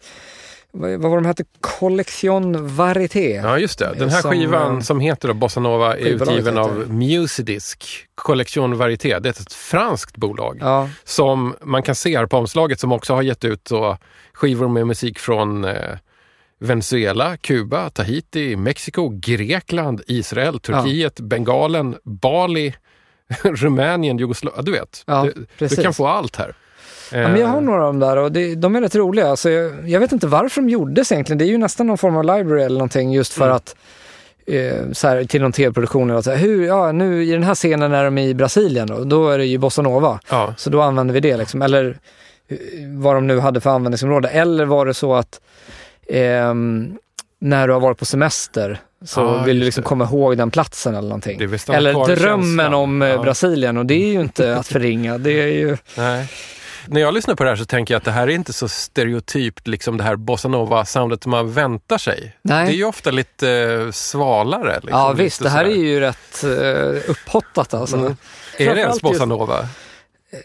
vad, 0.71 1.01
var 1.01 1.15
de 1.15 1.25
hette? 1.25 1.43
Collection 1.61 2.75
Varieté. 2.75 3.35
Ja, 3.35 3.57
just 3.57 3.79
det. 3.79 3.93
Den 3.97 4.09
här 4.09 4.21
Som, 4.21 4.31
skivan 4.31 4.75
eh, 4.75 4.81
som 4.81 4.99
heter 4.99 5.27
då 5.27 5.33
Bossa 5.33 5.59
Nova 5.59 5.97
är 5.97 6.05
utgiven 6.05 6.57
heter 6.57 6.59
av 6.59 6.93
Musidisk 6.93 7.85
Collection 8.15 8.77
Varieté. 8.77 9.19
Det 9.19 9.29
är 9.29 9.41
ett 9.41 9.53
franskt 9.53 10.17
bolag 10.17 10.57
Ja, 10.61 10.89
som 11.03 11.55
man 11.61 11.83
kan 11.83 11.95
se 11.95 12.17
här 12.17 12.25
på 12.25 12.37
omslaget 12.37 12.79
som 12.79 12.91
också 12.91 13.13
har 13.13 13.21
gett 13.21 13.45
ut 13.45 13.65
då 13.65 13.97
skivor 14.33 14.67
med 14.67 14.87
musik 14.87 15.19
från 15.19 15.65
eh, 15.65 15.97
Venezuela, 16.59 17.37
Kuba, 17.37 17.89
Tahiti, 17.89 18.55
Mexiko, 18.55 19.09
Grekland, 19.09 20.01
Israel, 20.07 20.59
Turkiet, 20.59 21.19
Bengalen, 21.19 21.95
Bali, 22.03 22.73
Rumänien, 23.43 24.17
Jugoslavien. 24.17 24.65
Du 24.65 24.71
vet, 24.71 25.03
Ja, 25.07 25.27
du, 25.57 25.67
du 25.67 25.75
kan 25.75 25.93
få 25.93 26.07
allt 26.07 26.35
här. 26.35 26.53
Ja 27.11 27.17
men 27.27 27.39
jag 27.41 27.47
har 27.47 27.57
Eh, 27.57 27.63
några 27.63 27.79
av 27.85 27.87
dem 27.93 27.99
där 27.99 28.17
och 28.17 28.31
det, 28.31 28.55
de 28.55 28.75
är 28.75 28.81
rätt 28.81 28.95
roliga. 28.95 29.27
Alltså 29.29 29.49
jag, 29.49 29.89
jag 29.89 29.99
vet 29.99 30.11
inte 30.11 30.27
varför 30.27 30.61
de 30.61 30.69
gjordes 30.69 31.11
egentligen. 31.11 31.37
Det 31.37 31.45
är 31.45 31.49
ju 31.49 31.57
nästan 31.57 31.87
någon 31.87 31.97
form 31.97 32.17
av 32.17 32.23
library 32.23 32.61
eller 32.63 32.77
någonting 32.77 33.11
just 33.13 33.33
för 33.33 33.45
Mm. 33.45 33.55
att 33.55 33.75
eh, 34.47 34.91
så 34.91 35.07
här, 35.07 35.23
till 35.23 35.41
någon 35.41 35.51
tv-produktion. 35.51 36.09
eller 36.09 36.21
så 36.21 36.29
här, 36.31 36.37
Hur, 36.37 36.65
ja, 36.67 36.91
nu 36.91 37.23
i 37.23 37.31
den 37.31 37.43
här 37.43 37.55
scenen 37.55 37.93
är 37.93 38.03
de 38.03 38.17
i 38.17 38.33
Brasilien 38.33 38.87
då, 38.87 39.03
då 39.03 39.29
är 39.29 39.37
det 39.37 39.45
ju 39.45 39.57
bossa 39.57 39.81
nova. 39.81 40.19
Ja, 40.29 40.53
Så 40.57 40.69
då 40.69 40.81
använder 40.81 41.13
vi 41.13 41.19
det 41.19 41.37
liksom. 41.37 41.61
Eller 41.61 41.97
eh, 42.47 42.57
vad 42.97 43.15
de 43.15 43.27
nu 43.27 43.39
hade 43.39 43.61
för 43.61 43.69
användningsområde. 43.69 44.29
Eller 44.29 44.65
var 44.65 44.85
det 44.85 44.93
så 44.93 45.15
att 45.15 45.41
ehm, 46.09 46.97
när 47.41 47.67
du 47.67 47.73
har 47.73 47.79
varit 47.79 47.97
på 47.97 48.05
semester 48.05 48.79
så 49.05 49.19
Ja, 49.21 49.43
vill 49.43 49.59
du 49.59 49.65
liksom 49.65 49.83
komma 49.83 50.03
ihåg 50.05 50.37
den 50.37 50.51
platsen 50.51 50.95
eller 50.95 51.07
någonting. 51.09 51.39
Eller 51.69 51.93
drömmen 52.15 52.45
känslan. 52.57 52.73
om 52.73 53.01
eh, 53.01 53.09
Ja. 53.09 53.21
Brasilien 53.21 53.77
och 53.77 53.85
det 53.85 53.93
är 53.93 54.13
ju 54.13 54.21
inte 54.21 54.55
att 54.57 54.67
förringa. 54.67 55.17
Det 55.17 55.31
är 55.41 55.47
ju... 55.47 55.77
Nej. 55.97 56.27
När 56.87 57.01
jag 57.01 57.13
lyssnar 57.13 57.35
på 57.35 57.43
det 57.43 57.49
här 57.49 57.57
så 57.57 57.65
tänker 57.65 57.93
jag 57.93 57.97
att 57.99 58.05
det 58.05 58.11
här 58.11 58.27
är 58.27 58.31
inte 58.31 58.53
så 58.53 58.67
stereotypt, 58.67 59.67
liksom 59.67 59.97
det 59.97 60.03
här 60.03 60.15
bossa 60.15 60.47
nova-soundet 60.47 61.23
som 61.23 61.29
man 61.31 61.51
väntar 61.53 61.97
sig. 61.97 62.35
Nej. 62.41 62.65
Det 62.65 62.71
är 62.71 62.75
ju 62.75 62.83
ofta 62.85 63.11
lite 63.11 63.49
eh, 63.51 63.91
svalare. 63.91 64.73
Liksom, 64.73 64.89
ja 64.99 65.11
visst, 65.13 65.43
det 65.43 65.49
här 65.49 65.65
sådär. 65.65 65.77
är 65.77 65.83
ju 65.83 65.99
rätt 65.99 66.43
uh, 66.43 67.11
upphottat 67.11 67.73
alltså. 67.73 67.95
Mm. 67.97 68.05
Är 68.11 68.15
det 68.57 68.63
ens 68.63 68.75
Framförallt 68.75 69.01
bossa 69.01 69.13
just- 69.15 69.27
nova? 69.27 69.67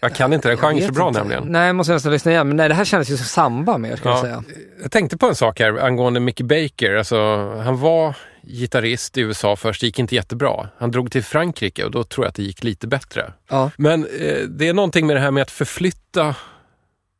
Jag 0.01 0.15
kan 0.15 0.33
inte 0.33 0.49
den 0.49 0.57
genren 0.57 0.87
så 0.87 0.93
bra 0.93 1.09
inte. 1.09 1.21
nämligen. 1.21 1.45
Nej, 1.47 1.67
jag 1.67 1.77
måste 1.77 1.93
nästan 1.93 2.13
lyssna 2.13 2.31
igen. 2.31 2.49
Men 2.49 2.57
nej, 2.57 2.69
det 2.69 2.75
här 2.75 2.85
kändes 2.85 3.11
ju 3.11 3.17
som 3.17 3.27
samba 3.27 3.79
mer, 3.79 3.97
ska 3.97 4.09
Ja. 4.09 4.13
jag 4.15 4.21
säga. 4.21 4.43
Jag 4.83 4.91
tänkte 4.93 5.17
på 5.17 5.27
en 5.27 5.35
sak 5.35 5.61
här 5.61 5.79
angående 5.79 6.21
Mickey 6.21 6.45
Baker. 6.45 6.95
Alltså, 6.95 7.17
han 7.65 7.81
var 7.81 8.15
gitarrist 8.47 9.19
i 9.19 9.21
USA 9.21 9.57
först, 9.57 9.81
det 9.81 9.87
gick 9.87 9.99
inte 9.99 10.15
jättebra. 10.15 10.69
Han 10.79 10.91
drog 10.91 11.13
till 11.13 11.25
Frankrike 11.25 11.85
och 11.85 11.91
då 11.91 12.05
tror 12.05 12.25
jag 12.25 12.29
att 12.29 12.35
det 12.35 12.43
gick 12.43 12.65
lite 12.65 12.87
bättre. 12.87 13.33
Ja. 13.49 13.71
Men 13.77 14.07
eh, 14.07 14.43
det 14.49 14.69
är 14.69 14.75
någonting 14.75 15.07
med 15.07 15.17
det 15.17 15.21
här 15.21 15.31
med 15.31 15.43
att 15.43 15.51
förflytta 15.51 16.35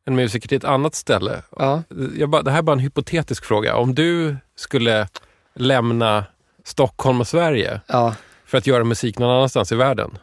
en 0.07 0.17
musiker 0.17 0.49
till 0.49 0.59
ett 0.59 0.65
annat 0.65 0.95
ställe. 0.95 1.43
Ja. 1.57 1.83
Bara, 2.27 2.43
det 2.43 2.51
här 2.51 2.59
är 2.59 2.63
bara 2.63 2.73
en 2.73 2.79
hypotetisk 2.79 3.45
fråga. 3.45 3.77
Om 3.77 3.95
du 3.95 4.37
skulle 4.57 5.09
lämna 5.55 6.25
Stockholm 6.65 7.21
och 7.21 7.29
Sverige 7.29 7.81
ja. 7.87 8.15
för 8.47 8.59
att 8.59 8.67
göra 8.67 8.85
musik 8.85 9.19
någon 9.19 9.31
annanstans 9.31 9.73
i 9.73 9.75
världen, 9.75 10.19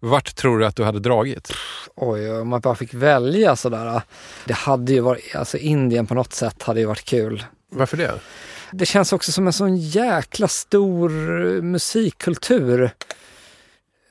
vart 0.00 0.36
tror 0.36 0.58
du 0.58 0.66
att 0.66 0.76
du 0.76 0.84
hade 0.84 1.00
dragit? 1.00 1.52
Oj, 1.96 2.30
om 2.30 2.48
man 2.48 2.60
bara 2.60 2.74
fick 2.74 2.94
välja 2.94 3.56
sådär. 3.56 4.02
Det 4.44 4.54
hade 4.54 4.92
ju 4.92 5.00
varit, 5.00 5.36
alltså 5.36 5.58
Indien 5.58 6.06
på 6.06 6.14
något 6.14 6.32
sätt 6.32 6.62
hade 6.62 6.80
ju 6.80 6.86
varit 6.86 7.04
kul. 7.04 7.44
Varför 7.70 7.96
det? 7.96 8.12
Det 8.72 8.86
känns 8.86 9.12
också 9.12 9.32
som 9.32 9.46
en 9.46 9.52
sån 9.52 9.76
jäkla 9.76 10.48
stor 10.48 11.10
eh, 11.56 11.62
musikkultur. 11.62 12.90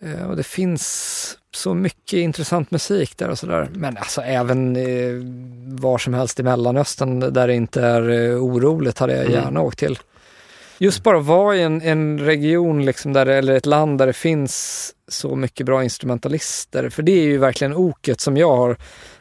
Eh, 0.02 0.24
Och 0.30 0.36
det 0.38 0.44
finns 0.44 1.38
så 1.56 1.74
mycket 1.74 2.14
intressant 2.18 2.72
musik 2.72 3.18
där 3.18 3.30
och 3.30 3.40
sådär. 3.40 3.70
Men 3.74 3.98
alltså 3.98 4.22
även 4.22 4.76
eh, 4.76 5.14
var 5.82 5.98
som 5.98 6.14
helst 6.14 6.40
i 6.40 6.44
Mellanöstern 6.44 7.20
där 7.34 7.48
det 7.48 7.54
inte 7.56 7.82
är 7.82 8.02
oroligt 8.40 9.00
hade 9.00 9.14
jag 9.14 9.26
Mm. 9.26 9.34
gärna 9.34 9.62
åkt 9.62 9.80
till. 9.80 10.00
Just 10.78 11.04
bara 11.04 11.20
vara 11.20 11.56
i 11.56 11.62
en, 11.62 11.82
en 11.82 12.20
region 12.20 12.86
liksom 12.86 13.14
där, 13.14 13.26
eller 13.26 13.54
ett 13.56 13.66
land 13.66 13.98
där 13.98 14.08
det 14.08 14.14
finns 14.14 14.90
så 15.08 15.36
mycket 15.36 15.66
bra 15.66 15.84
instrumentalister. 15.84 16.90
För 16.90 17.04
det 17.04 17.12
är 17.12 17.24
ju 17.24 17.38
verkligen 17.38 17.74
oket 17.74 18.22
som 18.22 18.38
jag 18.38 18.56
har 18.58 18.78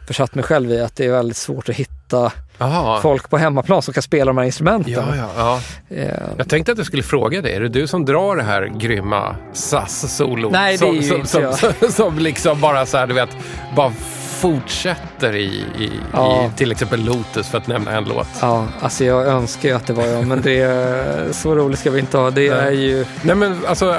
försatt 0.07 0.35
mig 0.35 0.45
själv 0.45 0.70
i, 0.72 0.80
att 0.80 0.97
det 0.97 1.07
är 1.07 1.11
väldigt 1.12 1.37
svårt 1.37 1.68
att 1.68 1.74
hitta 1.76 2.33
Aha. 2.62 3.00
folk 3.02 3.30
på 3.30 3.38
hemmaplan 3.38 3.82
som 3.82 3.94
kan 3.94 4.02
spela 4.02 4.24
de 4.24 4.38
här 4.38 4.44
instrumenten. 4.44 4.92
Ja, 4.92 5.04
ja, 5.16 5.28
ja. 5.36 5.60
Eh, 5.96 6.08
Jag 6.36 6.48
tänkte 6.48 6.72
att 6.72 6.78
jag 6.78 6.86
skulle 6.86 7.02
fråga 7.02 7.42
dig, 7.42 7.54
är 7.54 7.60
det 7.60 7.68
du 7.68 7.86
som 7.86 8.04
drar 8.04 8.36
det 8.36 8.42
här 8.42 8.66
grymma 8.78 9.36
SAS-solo? 9.52 10.50
Nej, 10.50 10.76
det 10.76 10.84
är 10.84 10.86
som, 10.88 10.96
ju 10.96 11.02
som, 11.02 11.16
inte 11.16 11.28
som, 11.28 11.42
jag. 11.42 11.54
som, 11.58 11.72
som 11.92 12.18
liksom 12.18 12.60
bara 12.60 12.86
så 12.86 12.96
här, 12.98 13.06
du 13.06 13.14
vet, 13.14 13.30
bara 13.76 13.92
fortsätter 14.40 15.36
i, 15.36 15.44
i, 15.78 15.90
Ja. 16.12 16.44
i 16.46 16.58
till 16.58 16.72
exempel 16.72 17.04
Lotus 17.04 17.48
för 17.48 17.58
att 17.58 17.66
nämna 17.66 17.90
en 17.90 18.04
låt. 18.04 18.26
Ja, 18.40 18.66
alltså 18.80 19.04
jag 19.04 19.26
önskar 19.26 19.68
ju 19.68 19.74
att 19.74 19.86
det 19.86 19.92
var 19.92 20.04
jag, 20.04 20.26
men 20.26 20.42
det 20.42 20.60
är, 20.60 21.32
så 21.32 21.54
roligt 21.54 21.78
ska 21.78 21.90
vi 21.90 22.00
inte 22.00 22.18
ha. 22.18 22.30
Det 22.30 22.50
Nej. 22.50 22.58
är 22.66 22.70
ju, 22.70 23.04
Nej 23.22 23.36
men 23.36 23.60
alltså, 23.66 23.96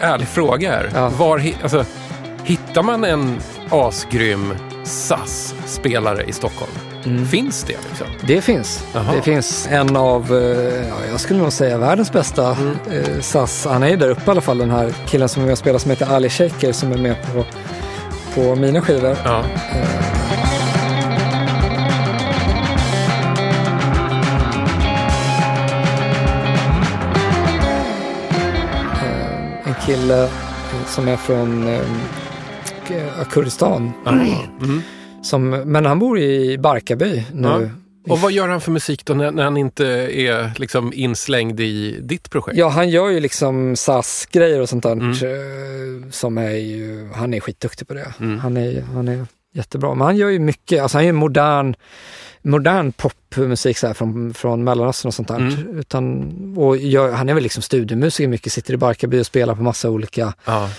ärlig 0.00 0.28
fråga 0.28 0.70
här. 0.70 0.90
Ja. 0.94 1.08
Var, 1.08 1.42
alltså, 1.62 1.84
hittar 2.44 2.82
man 2.82 3.04
en 3.04 3.38
asgrym 3.70 4.54
SAS-spelare 4.84 6.22
i 6.22 6.32
Stockholm? 6.32 6.72
Finns 7.30 7.62
det 7.62 7.76
liksom? 7.88 8.06
det 8.20 8.40
finns. 8.40 8.84
Jaha. 8.92 9.14
Det 9.16 9.22
finns 9.22 9.68
en 9.70 9.96
av, 9.96 10.36
eh, 10.36 10.88
ja, 10.88 10.94
jag 11.10 11.20
skulle 11.20 11.38
nog 11.38 11.52
säga 11.52 11.78
världens 11.78 12.12
bästa 12.12 12.50
eh, 12.50 13.20
SAS. 13.20 13.66
Han 13.70 13.82
är 13.82 13.88
ju 13.88 13.96
där 13.96 14.08
uppe 14.10 14.22
i 14.26 14.30
alla 14.30 14.40
fall, 14.40 14.58
den 14.58 14.70
här 14.70 14.94
killen 15.06 15.28
som 15.28 15.50
och 15.50 15.58
spelar 15.58 15.78
som 15.78 15.90
heter 15.90 16.06
Ali 16.06 16.28
Shaker 16.28 16.72
som 16.72 16.92
är 16.92 16.98
med 16.98 17.16
på, 17.22 17.44
på 18.34 18.54
mina 18.54 18.80
skivor. 18.80 19.16
Ja. 19.24 19.44
En 29.64 29.74
kille 29.86 30.22
eh, 30.22 30.30
som 30.86 31.08
är 31.08 31.16
från 31.16 31.68
eh, 31.68 31.80
Kurdistan. 33.30 33.92
Mm. 34.06 34.82
Som, 35.24 35.50
men 35.50 35.86
han 35.86 35.98
bor 35.98 36.18
i 36.18 36.58
Barkarby 36.58 37.24
nu. 37.32 37.48
Ja. 37.48 38.12
Och 38.12 38.20
vad 38.20 38.32
gör 38.32 38.48
han 38.48 38.60
för 38.60 38.70
musik 38.70 39.04
då 39.04 39.14
när, 39.14 39.30
när 39.30 39.44
han 39.44 39.56
inte 39.56 39.86
är 40.12 40.52
liksom 40.56 40.92
inslängd 40.92 41.60
i 41.60 42.00
ditt 42.00 42.30
projekt? 42.30 42.58
Ja, 42.58 42.68
han 42.68 42.88
gör 42.88 43.08
ju 43.08 43.20
liksom 43.20 43.76
SAS-grejer 43.76 44.60
och 44.60 44.68
sånt 44.68 44.82
där. 44.82 44.92
Mm. 44.92 45.10
eh, 45.10 46.10
Som 46.10 46.38
är 46.38 46.50
ju, 46.50 47.08
han 47.14 47.34
är 47.34 47.40
skitduktig 47.40 47.88
på 47.88 47.94
det. 47.94 48.14
Mm. 48.20 48.38
Han, 48.38 48.56
är, 48.56 48.82
han 48.82 49.08
är 49.08 49.26
jättebra. 49.54 49.94
Men 49.94 50.04
han 50.04 50.16
gör 50.16 50.28
ju 50.28 50.38
mycket, 50.38 50.82
alltså 50.82 50.98
han 50.98 51.06
gör 51.06 51.12
modern, 51.12 51.74
modern 52.42 52.92
popmusik 52.92 53.78
så 53.78 53.86
här 53.86 53.94
från, 53.94 54.34
från 54.34 54.64
Mellanöstern 54.64 55.08
och 55.08 55.14
sånt 55.14 55.28
där. 55.28 55.36
Mm. 55.36 55.78
Utan, 55.78 56.32
och 56.58 56.76
gör, 56.76 57.12
han 57.12 57.28
är 57.28 57.34
väl 57.34 57.42
liksom 57.42 57.62
studiomusiker 57.62 58.28
mycket, 58.28 58.52
sitter 58.52 58.74
i 58.74 58.76
Barkarby 58.76 59.20
och 59.20 59.26
spelar 59.26 59.54
på 59.54 59.62
massa 59.62 59.90
olika 59.90 60.34
Ja. 60.44 60.70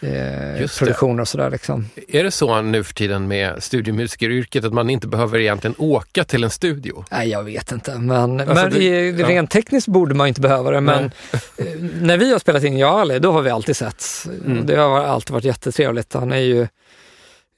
Eh, 0.00 0.66
produktioner 0.78 1.20
och 1.20 1.28
sådär 1.28 1.50
liksom. 1.50 1.86
Är 2.08 2.24
det 2.24 2.30
så 2.30 2.62
nu 2.62 2.84
för 2.84 2.94
tiden 2.94 3.28
med 3.28 3.62
studiomusikeryrket 3.62 4.64
att 4.64 4.72
man 4.72 4.90
inte 4.90 5.06
behöver 5.06 5.38
egentligen 5.38 5.74
åka 5.78 6.24
till 6.24 6.44
en 6.44 6.50
studio? 6.50 7.04
Nej, 7.10 7.28
jag 7.28 7.42
vet 7.44 7.72
inte. 7.72 7.98
Men, 7.98 8.40
Alltså, 8.40 8.54
men 8.54 8.70
det- 8.70 8.78
i, 8.82 9.10
ja. 9.20 9.28
rent 9.28 9.50
tekniskt 9.50 9.88
borde 9.88 10.14
man 10.14 10.26
inte 10.28 10.40
behöva 10.40 10.70
det. 10.70 10.80
Men 10.80 11.04
eh, 11.04 11.64
när 12.00 12.16
vi 12.18 12.32
har 12.32 12.38
spelat 12.38 12.64
in 12.64 12.78
Jag 12.78 12.94
och 12.94 13.00
Ali, 13.00 13.18
då 13.18 13.32
har 13.32 13.42
vi 13.42 13.50
alltid 13.50 13.76
sett. 13.76 14.04
Mm. 14.46 14.66
Det 14.66 14.76
har 14.76 15.00
alltid 15.00 15.30
varit 15.34 15.44
jättetrevligt. 15.44 16.14
Han 16.14 16.32
är 16.32 16.36
ju, 16.38 16.62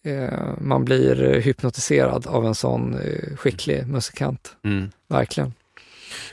eh, 0.06 0.38
man 0.58 0.84
blir 0.84 1.40
hypnotiserad 1.40 2.26
av 2.26 2.46
en 2.46 2.54
sån 2.54 2.94
eh, 2.94 3.36
skicklig 3.36 3.86
musikant. 3.86 4.52
Mm. 4.64 4.90
Verkligen. 5.08 5.52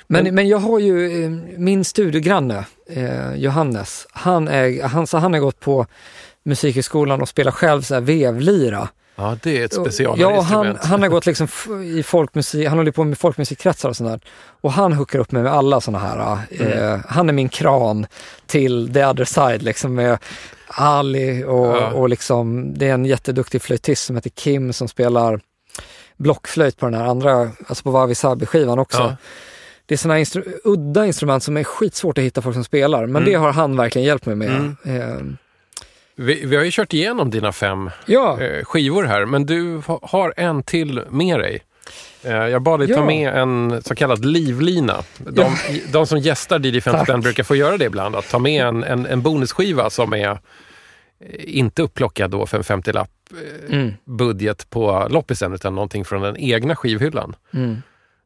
Men, 0.08 0.24
Men- 0.24 0.36
men 0.36 0.48
jag 0.48 0.58
har 0.58 0.80
ju 0.80 1.24
eh, 1.24 1.30
min 1.58 1.84
studiogranne, 1.86 2.66
eh, 2.90 3.34
Johannes, 3.36 4.08
han, 4.12 4.48
är, 4.48 4.84
han, 4.84 5.08
så 5.08 5.18
han 5.18 5.34
har 5.34 5.40
gått 5.40 5.60
på 5.60 5.86
Musikhögskolan 6.44 7.22
och 7.22 7.30
spelar 7.30 7.52
själv 7.52 7.82
så 7.82 7.94
här 7.94 8.02
vevlira. 8.02 8.88
Ja, 9.16 9.38
det 9.44 9.58
är 9.62 9.66
ett 9.66 9.72
Ja, 9.74 9.80
han, 9.82 9.86
specialinstrument. 9.92 10.84
han 10.86 11.02
har 11.02 11.10
gått 11.10 11.26
liksom 11.26 11.48
i 11.98 12.04
folkmusik, 12.04 12.68
han 12.68 12.78
håller 12.78 12.92
på 12.92 13.04
med 13.04 13.18
folkmusikkretsar 13.18 13.90
och 13.90 13.96
sånt 13.98 14.10
där. 14.10 14.20
Och 14.62 14.72
han 14.72 14.94
hookar 14.94 15.20
upp 15.20 15.32
mig 15.32 15.44
med 15.44 15.54
alla 15.54 15.82
såna 15.82 16.00
här, 16.00 16.38
eh, 16.52 17.00
han 17.08 17.30
är 17.30 17.34
min 17.34 17.50
kran 17.50 18.06
till 18.46 18.94
the 18.94 19.06
other 19.06 19.26
side 19.26 19.62
liksom 19.64 19.94
med 19.94 20.18
Ali 20.68 21.44
och, 21.44 21.66
Ja. 21.68 21.92
och 21.92 22.10
liksom, 22.10 22.74
det 22.78 22.88
är 22.88 22.94
en 22.94 23.06
jätteduktig 23.06 23.62
flöjtist 23.62 24.06
som 24.06 24.16
heter 24.16 24.30
Kim 24.30 24.74
som 24.74 24.88
spelar 24.88 25.40
blockflöjt 26.18 26.78
på 26.78 26.86
den 26.86 26.94
här 27.02 27.06
andra, 27.08 27.50
alltså 27.68 27.84
på 27.84 27.92
Wabi 27.92 28.16
Sabi-skivan 28.16 28.80
också. 28.80 29.00
Ja. 29.02 29.16
Det 29.90 29.96
är 29.96 29.98
sådana 29.98 30.20
instru- 30.20 30.60
udda 30.64 31.06
instrument 31.06 31.44
som 31.44 31.58
är 31.58 31.64
skitsvårt 31.64 32.18
att 32.18 32.24
hitta 32.24 32.42
folk 32.42 32.54
som 32.56 32.64
spelar, 32.64 33.00
men 33.06 33.16
Mm. 33.16 33.26
det 33.26 33.34
har 33.34 33.52
han 33.54 33.78
verkligen 33.78 34.06
hjälpt 34.08 34.26
mig 34.26 34.36
med. 34.36 34.50
Mm. 34.50 34.76
Eh, 35.02 35.18
Vi, 36.16 36.46
vi 36.46 36.56
har 36.56 36.64
ju 36.64 36.72
kört 36.72 36.94
igenom 36.94 37.30
dina 37.30 37.52
fem 37.52 37.90
Ja, 38.06 38.42
eh, 38.42 38.64
skivor 38.66 39.04
här, 39.04 39.26
men 39.26 39.46
du 39.46 39.78
ha- 39.88 40.00
har 40.04 40.34
en 40.38 40.64
till 40.64 41.02
med 41.10 41.40
dig. 41.40 41.62
Eh, 42.24 42.32
jag 42.34 42.62
bad 42.62 42.80
dig 42.80 42.88
ta 42.88 42.94
Ja. 42.94 43.06
med 43.06 43.34
en 43.38 43.82
så 43.84 43.96
kallad 43.96 44.26
livlina. 44.26 45.04
De, 45.18 45.56
de 45.92 46.08
som 46.08 46.20
gästar 46.20 46.60
55 46.60 47.06
Tack. 47.06 47.24
brukar 47.24 47.44
få 47.44 47.56
göra 47.56 47.78
det 47.78 47.86
ibland, 47.86 48.16
att 48.16 48.30
ta 48.30 48.40
med 48.40 48.66
en, 48.66 48.84
en, 48.84 49.06
en 49.06 49.22
bonusskiva 49.22 49.90
som 49.90 50.14
är 50.14 50.40
inte 51.40 51.82
upplockad 51.82 52.32
då 52.32 52.46
för 52.46 52.58
en 52.58 52.64
50-lapp 52.64 53.10
eh, 53.70 53.76
Mm. 53.76 53.94
budget 54.06 54.70
på 54.70 55.08
loppisen, 55.10 55.54
utan 55.54 55.76
någonting 55.76 56.06
från 56.06 56.22
den 56.22 56.38
egna 56.38 56.76
skivhyllan. 56.76 57.36
Mm. 57.54 57.82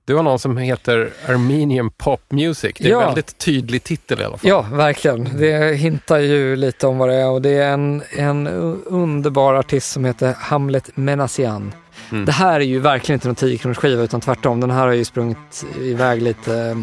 Du 0.06 0.16
har 0.16 0.24
någon 0.24 0.40
som 0.40 0.58
heter 0.58 1.10
Armenian 1.28 1.90
Pop 1.90 2.22
Music. 2.30 2.74
Det 2.80 2.86
är 2.88 2.90
Ja. 2.90 3.00
en 3.02 3.06
väldigt 3.06 3.38
tydlig 3.38 3.84
titel 3.84 4.22
i 4.22 4.24
alla 4.24 4.38
fall. 4.38 4.50
ja, 4.50 4.66
verkligen. 4.72 5.30
Det 5.38 5.78
hintar 5.78 6.18
ju 6.20 6.56
lite 6.56 6.88
om 6.88 6.98
vad 6.98 7.10
det 7.10 7.16
är 7.16 7.30
och 7.30 7.42
det 7.42 7.50
är 7.50 7.72
en, 7.74 8.02
en 8.18 8.48
underbar 8.86 9.54
artist 9.54 9.92
som 9.92 10.06
heter 10.06 10.36
Hamlet 10.40 10.90
Menassian. 10.98 11.74
Mm. 12.12 12.26
Det 12.26 12.32
här 12.32 12.60
är 12.60 12.66
ju 12.66 12.80
verkligen 12.80 13.16
inte 13.18 13.28
någon 13.28 13.36
10 13.36 13.58
kronors 13.58 13.78
skiva 13.78 14.04
utan 14.04 14.22
tvärtom. 14.22 14.60
Den 14.60 14.72
här 14.72 14.88
har 14.88 14.94
ju 14.94 15.06
sprungit 15.06 15.66
iväg 15.82 16.22
lite. 16.22 16.52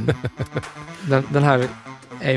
den, 1.09 1.27
den 1.33 1.43
här 1.43 1.67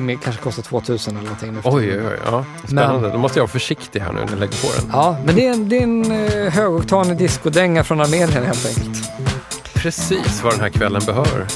med, 0.02 0.22
kanske 0.24 0.42
kostar 0.42 0.64
2000 0.64 1.14
eller 1.18 1.24
någonting. 1.24 1.54
nu 1.54 1.60
Oj, 1.64 1.92
oj, 1.92 2.08
oj. 2.12 2.18
Ja, 2.26 2.46
spännande. 2.66 3.10
Då 3.10 3.18
måste 3.18 3.40
jag 3.40 3.44
vara 3.44 3.52
försiktig 3.52 4.00
här 4.00 4.12
nu 4.14 4.20
när 4.20 4.30
jag 4.30 4.40
lägger 4.40 4.62
på 4.68 4.82
den. 4.82 4.90
Ja, 4.94 5.18
men 5.26 5.36
det 5.36 5.48
är 5.48 5.52
en, 5.54 5.70
det 5.70 5.78
är 5.78 5.84
en 5.84 6.12
eh, 6.12 6.54
högoktanig 6.54 7.18
discodänga 7.18 7.84
från 7.84 8.02
Armenien 8.02 8.30
helt 8.46 8.66
enkelt. 8.68 9.12
Precis 9.84 10.44
vad 10.44 10.54
den 10.54 10.62
här 10.62 10.70
kvällen 10.70 11.02
behöver. 11.06 11.48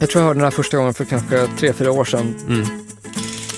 Jag 0.00 0.10
tror 0.10 0.22
jag 0.22 0.26
hörde 0.26 0.38
den 0.40 0.44
här 0.44 0.50
första 0.50 0.76
gången 0.76 0.94
för 0.94 1.04
kanske 1.04 1.46
tre, 1.58 1.72
fyra 1.72 1.92
år 1.92 2.04
sedan. 2.04 2.34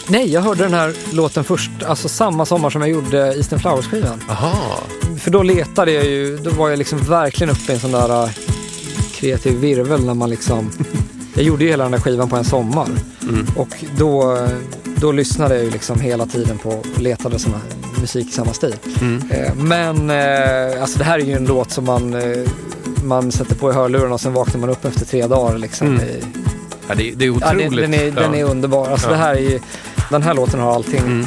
Nej, 0.08 0.32
jag 0.32 0.40
hörde 0.40 0.62
den 0.62 0.74
här 0.74 0.94
låten 1.12 1.44
först, 1.44 1.70
alltså 1.86 2.08
samma 2.08 2.46
sommar 2.46 2.70
som 2.70 2.80
jag 2.80 2.90
gjorde 2.90 3.18
Eastern 3.36 3.58
Flowers-skivan. 3.58 4.20
Aha. 4.28 4.80
För 5.18 5.30
då 5.30 5.42
letade 5.42 5.92
jag 5.92 6.04
ju, 6.04 6.36
då 6.36 6.50
var 6.50 6.70
jag 6.70 6.78
liksom 6.78 6.98
verkligen 6.98 7.50
uppe 7.50 7.72
i 7.72 7.74
en 7.74 7.80
sån 7.80 7.92
där 7.92 8.22
äh, 8.24 8.30
kreativ 9.14 9.60
virvel 9.60 10.04
när 10.04 10.14
man 10.14 10.30
liksom... 10.30 10.70
Jag 11.34 11.44
gjorde 11.44 11.64
ju 11.64 11.70
hela 11.70 11.82
den 11.84 11.92
där 11.92 11.98
skivan 12.00 12.28
på 12.28 12.36
en 12.36 12.44
sommar. 12.44 12.88
Och 13.56 13.84
då, 13.98 14.38
då 14.84 15.12
lyssnade 15.12 15.54
jag 15.54 15.64
ju 15.64 15.70
liksom 15.70 16.00
hela 16.00 16.26
tiden 16.26 16.58
på 16.58 16.68
och 16.70 17.00
letade 17.00 17.38
såna 17.38 17.60
musik 18.00 18.28
i 18.28 18.32
samma 18.32 18.52
stil. 18.52 18.74
Eh, 19.30 19.54
Men 19.54 20.10
eh, 20.10 20.82
alltså 20.82 20.98
det 20.98 21.04
här 21.04 21.18
är 21.18 21.24
ju 21.24 21.32
en 21.32 21.44
låt 21.44 21.70
som 21.70 21.84
man, 21.84 22.14
eh, 22.14 22.48
man 23.02 23.32
sätter 23.32 23.54
på 23.54 23.70
i 23.70 23.74
hörlurarna 23.74 24.14
och 24.14 24.20
sen 24.20 24.32
vaknar 24.32 24.60
man 24.60 24.70
upp 24.70 24.84
efter 24.84 25.04
tre 25.06 25.26
dagar. 25.26 25.58
Liksom. 25.58 25.86
Mm. 25.86 26.00
Ja, 26.88 26.94
det, 26.94 27.10
det 27.16 27.24
är 27.24 27.28
Ja, 27.28 27.34
otroligt. 27.54 27.76
den, 27.76 27.94
är, 27.94 28.10
den 28.10 28.34
är 28.34 28.44
underbar. 28.44 28.88
Alltså 28.90 29.06
Ja. 29.06 29.12
det 29.12 29.18
här 29.18 29.34
är 29.34 29.40
ju, 29.40 29.60
den 30.10 30.22
här 30.22 30.34
låten 30.34 30.60
har 30.60 30.74
allting. 30.74 30.98
Mm. 31.00 31.26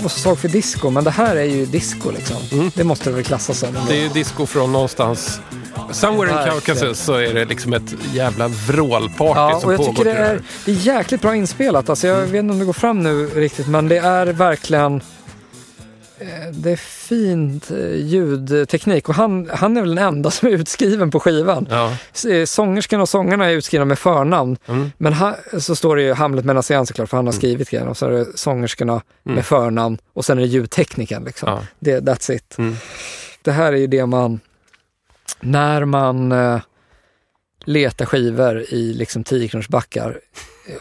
Inte 0.00 0.04
vara 0.04 0.12
så 0.14 0.20
svag 0.20 0.38
för 0.38 0.48
disco, 0.48 0.90
men 0.90 1.04
det 1.04 1.10
här 1.10 1.36
är 1.36 1.44
ju 1.44 1.66
disco 1.66 2.10
liksom. 2.10 2.70
Det 2.74 2.84
måste 2.84 3.10
det 3.10 3.16
väl 3.16 3.24
klassas 3.24 3.58
som. 3.58 3.68
ändå. 3.68 3.80
Det 3.88 3.96
är 3.96 4.02
ju 4.02 4.08
disco 4.08 4.46
från 4.46 4.72
någonstans... 4.72 5.40
Somewhere 5.92 6.30
in. 6.44 6.50
Caucasus 6.50 6.98
så 7.00 7.14
är 7.14 7.34
det 7.34 7.44
liksom 7.44 7.72
ett 7.72 7.94
jävla 8.14 8.48
vrålparty 8.48 9.40
Ja, 9.40 9.60
som 9.60 9.68
och 9.68 9.72
jag 9.74 9.78
pågår 9.78 9.92
tycker 9.92 10.04
det 10.04 10.18
är, 10.18 10.42
det 10.64 10.70
är 10.72 10.74
jäkligt 10.76 11.20
bra 11.22 11.36
inspelat. 11.36 11.88
Alltså 11.88 12.06
jag 12.06 12.16
vet 12.16 12.34
inte 12.40 12.52
om 12.52 12.58
det 12.58 12.64
går 12.64 12.72
fram 12.72 13.02
nu 13.02 13.26
riktigt, 13.26 13.66
men 13.68 13.88
det 13.88 13.96
är 13.98 14.26
verkligen... 14.26 14.96
eh, 16.18 16.26
Det 16.52 16.70
är 16.72 16.80
fint 17.10 17.70
eh, 17.70 17.96
ljudteknik 17.96 19.08
och 19.08 19.14
han, 19.14 19.50
han 19.52 19.76
är 19.76 19.80
väl 19.80 19.94
den 19.94 20.06
enda 20.06 20.30
som 20.30 20.48
är 20.48 20.52
utskriven 20.52 21.10
på 21.10 21.20
skivan. 21.20 21.66
Ja. 21.70 21.96
Eh, 22.30 22.44
Sångerskan 22.44 23.00
och 23.00 23.08
sångarna 23.08 23.46
är 23.46 23.50
utskrivna 23.50 23.84
med 23.84 23.98
förnamn. 23.98 24.56
Mm. 24.66 24.92
Men 24.98 25.12
här 25.12 25.58
så 25.58 25.76
står 25.76 25.96
det 25.96 26.02
ju 26.02 26.12
Hamlet 26.12 26.44
med 26.44 26.56
Nassian 26.56 26.86
såklart, 26.86 27.08
för 27.08 27.16
han 27.16 27.26
har 27.26 27.32
skrivit 27.32 27.70
grejen. 27.70 27.88
Och 27.88 27.96
så 27.96 28.06
är 28.06 28.10
det 28.10 28.26
sångerskorna 28.34 29.02
med 29.22 29.46
förnamn 29.46 29.98
och 30.12 30.24
sen 30.24 30.38
är 30.38 30.42
det 30.42 30.48
ljudtekniken. 30.48 31.24
Liksom. 31.24 31.48
Mm. 31.48 31.60
Ja. 31.60 31.66
Det, 31.78 32.00
that's 32.00 32.32
it. 32.32 32.58
Mm. 32.58 32.76
Det 33.42 33.52
här 33.52 33.72
är 33.72 33.76
ju 33.76 33.86
det 33.86 34.06
man, 34.06 34.40
när 35.40 35.84
man 35.84 36.32
eh, 36.32 36.60
letar 37.64 38.06
skivor 38.06 38.60
i 38.60 38.92
liksom 38.92 39.24
10 39.24 39.62
backar 39.68 40.20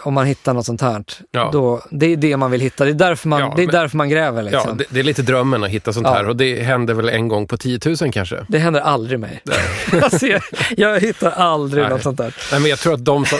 om 0.01 0.13
man 0.13 0.25
hittar 0.25 0.53
något 0.53 0.65
sånt 0.65 0.81
här, 0.81 1.03
Ja. 1.31 1.49
då, 1.53 1.81
det 1.91 2.05
är 2.05 2.17
det 2.17 2.37
man 2.37 2.51
vill 2.51 2.61
hitta. 2.61 2.83
Det 2.85 2.89
är 2.91 2.93
därför 2.93 3.29
man, 3.29 3.39
Ja, 3.39 3.53
det 3.55 3.61
är 3.61 3.65
men- 3.65 3.75
därför 3.75 3.97
man 3.97 4.09
gräver. 4.09 4.43
Liksom. 4.43 4.61
Ja, 4.65 4.73
det, 4.73 4.85
det 4.89 4.99
är 4.99 5.03
lite 5.03 5.21
drömmen 5.21 5.63
att 5.63 5.69
hitta 5.69 5.93
sånt 5.93 6.07
Ja. 6.07 6.13
här 6.13 6.27
och 6.27 6.35
det 6.35 6.63
händer 6.63 6.93
väl 6.93 7.09
en 7.09 7.27
gång 7.27 7.47
på 7.47 7.57
10 7.57 7.79
000 8.01 8.11
kanske. 8.11 8.45
Det 8.49 8.57
händer 8.59 8.81
aldrig 8.81 9.19
mig. 9.19 9.41
alltså, 10.01 10.27
jag, 10.27 10.41
jag 10.77 10.99
hittar 10.99 11.31
aldrig 11.31 11.83
Nej. 11.83 11.91
något 11.91 12.03
sånt 12.03 12.17
där. 12.17 12.35
Nej, 12.51 12.61
men 12.61 12.69
jag 12.69 12.79
tror 12.79 12.93
att 12.93 13.05
de 13.05 13.25
som, 13.25 13.39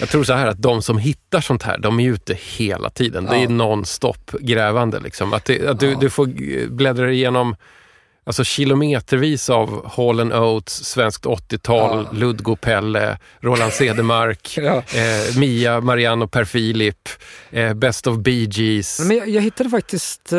jag 0.00 0.08
tror 0.08 0.24
så 0.24 0.32
här 0.32 0.46
att 0.46 0.62
de 0.62 0.82
som 0.82 0.98
hittar 0.98 1.40
sånt 1.40 1.62
här, 1.62 1.78
de 1.78 2.00
är 2.00 2.08
ute 2.10 2.34
hela 2.56 2.90
tiden. 2.90 3.24
Det 3.24 3.36
är 3.36 3.48
non-stop 3.48 4.38
grävande. 4.40 5.00
Liksom. 5.00 5.32
Att, 5.32 5.44
det, 5.44 5.66
att 5.68 5.80
du, 5.80 5.94
du 5.94 6.10
får 6.10 6.26
bläddra 6.70 7.12
igenom 7.12 7.56
alltså, 8.28 8.44
kilometervis 8.44 9.50
av 9.50 9.90
Hall 9.96 10.32
Oates, 10.32 10.84
svenskt 10.84 11.24
80-tal, 11.26 12.06
Ja. 12.12 12.18
Ludgo 12.18 12.56
Pelle, 12.56 13.18
Roland 13.40 13.72
Cedermark, 13.72 14.54
Ja. 14.56 14.76
eh, 14.76 15.38
Mia, 15.38 15.80
Marianne 15.80 16.24
och 16.24 16.30
Per 16.32 16.44
Filip, 16.44 17.08
eh, 17.50 17.74
Best 17.74 18.06
of 18.06 18.16
Bee 18.18 18.48
Gees. 18.50 19.00
Men 19.00 19.16
jag, 19.16 19.28
jag 19.28 19.42
hittade 19.42 19.70
faktiskt 19.70 20.32
eh, 20.32 20.38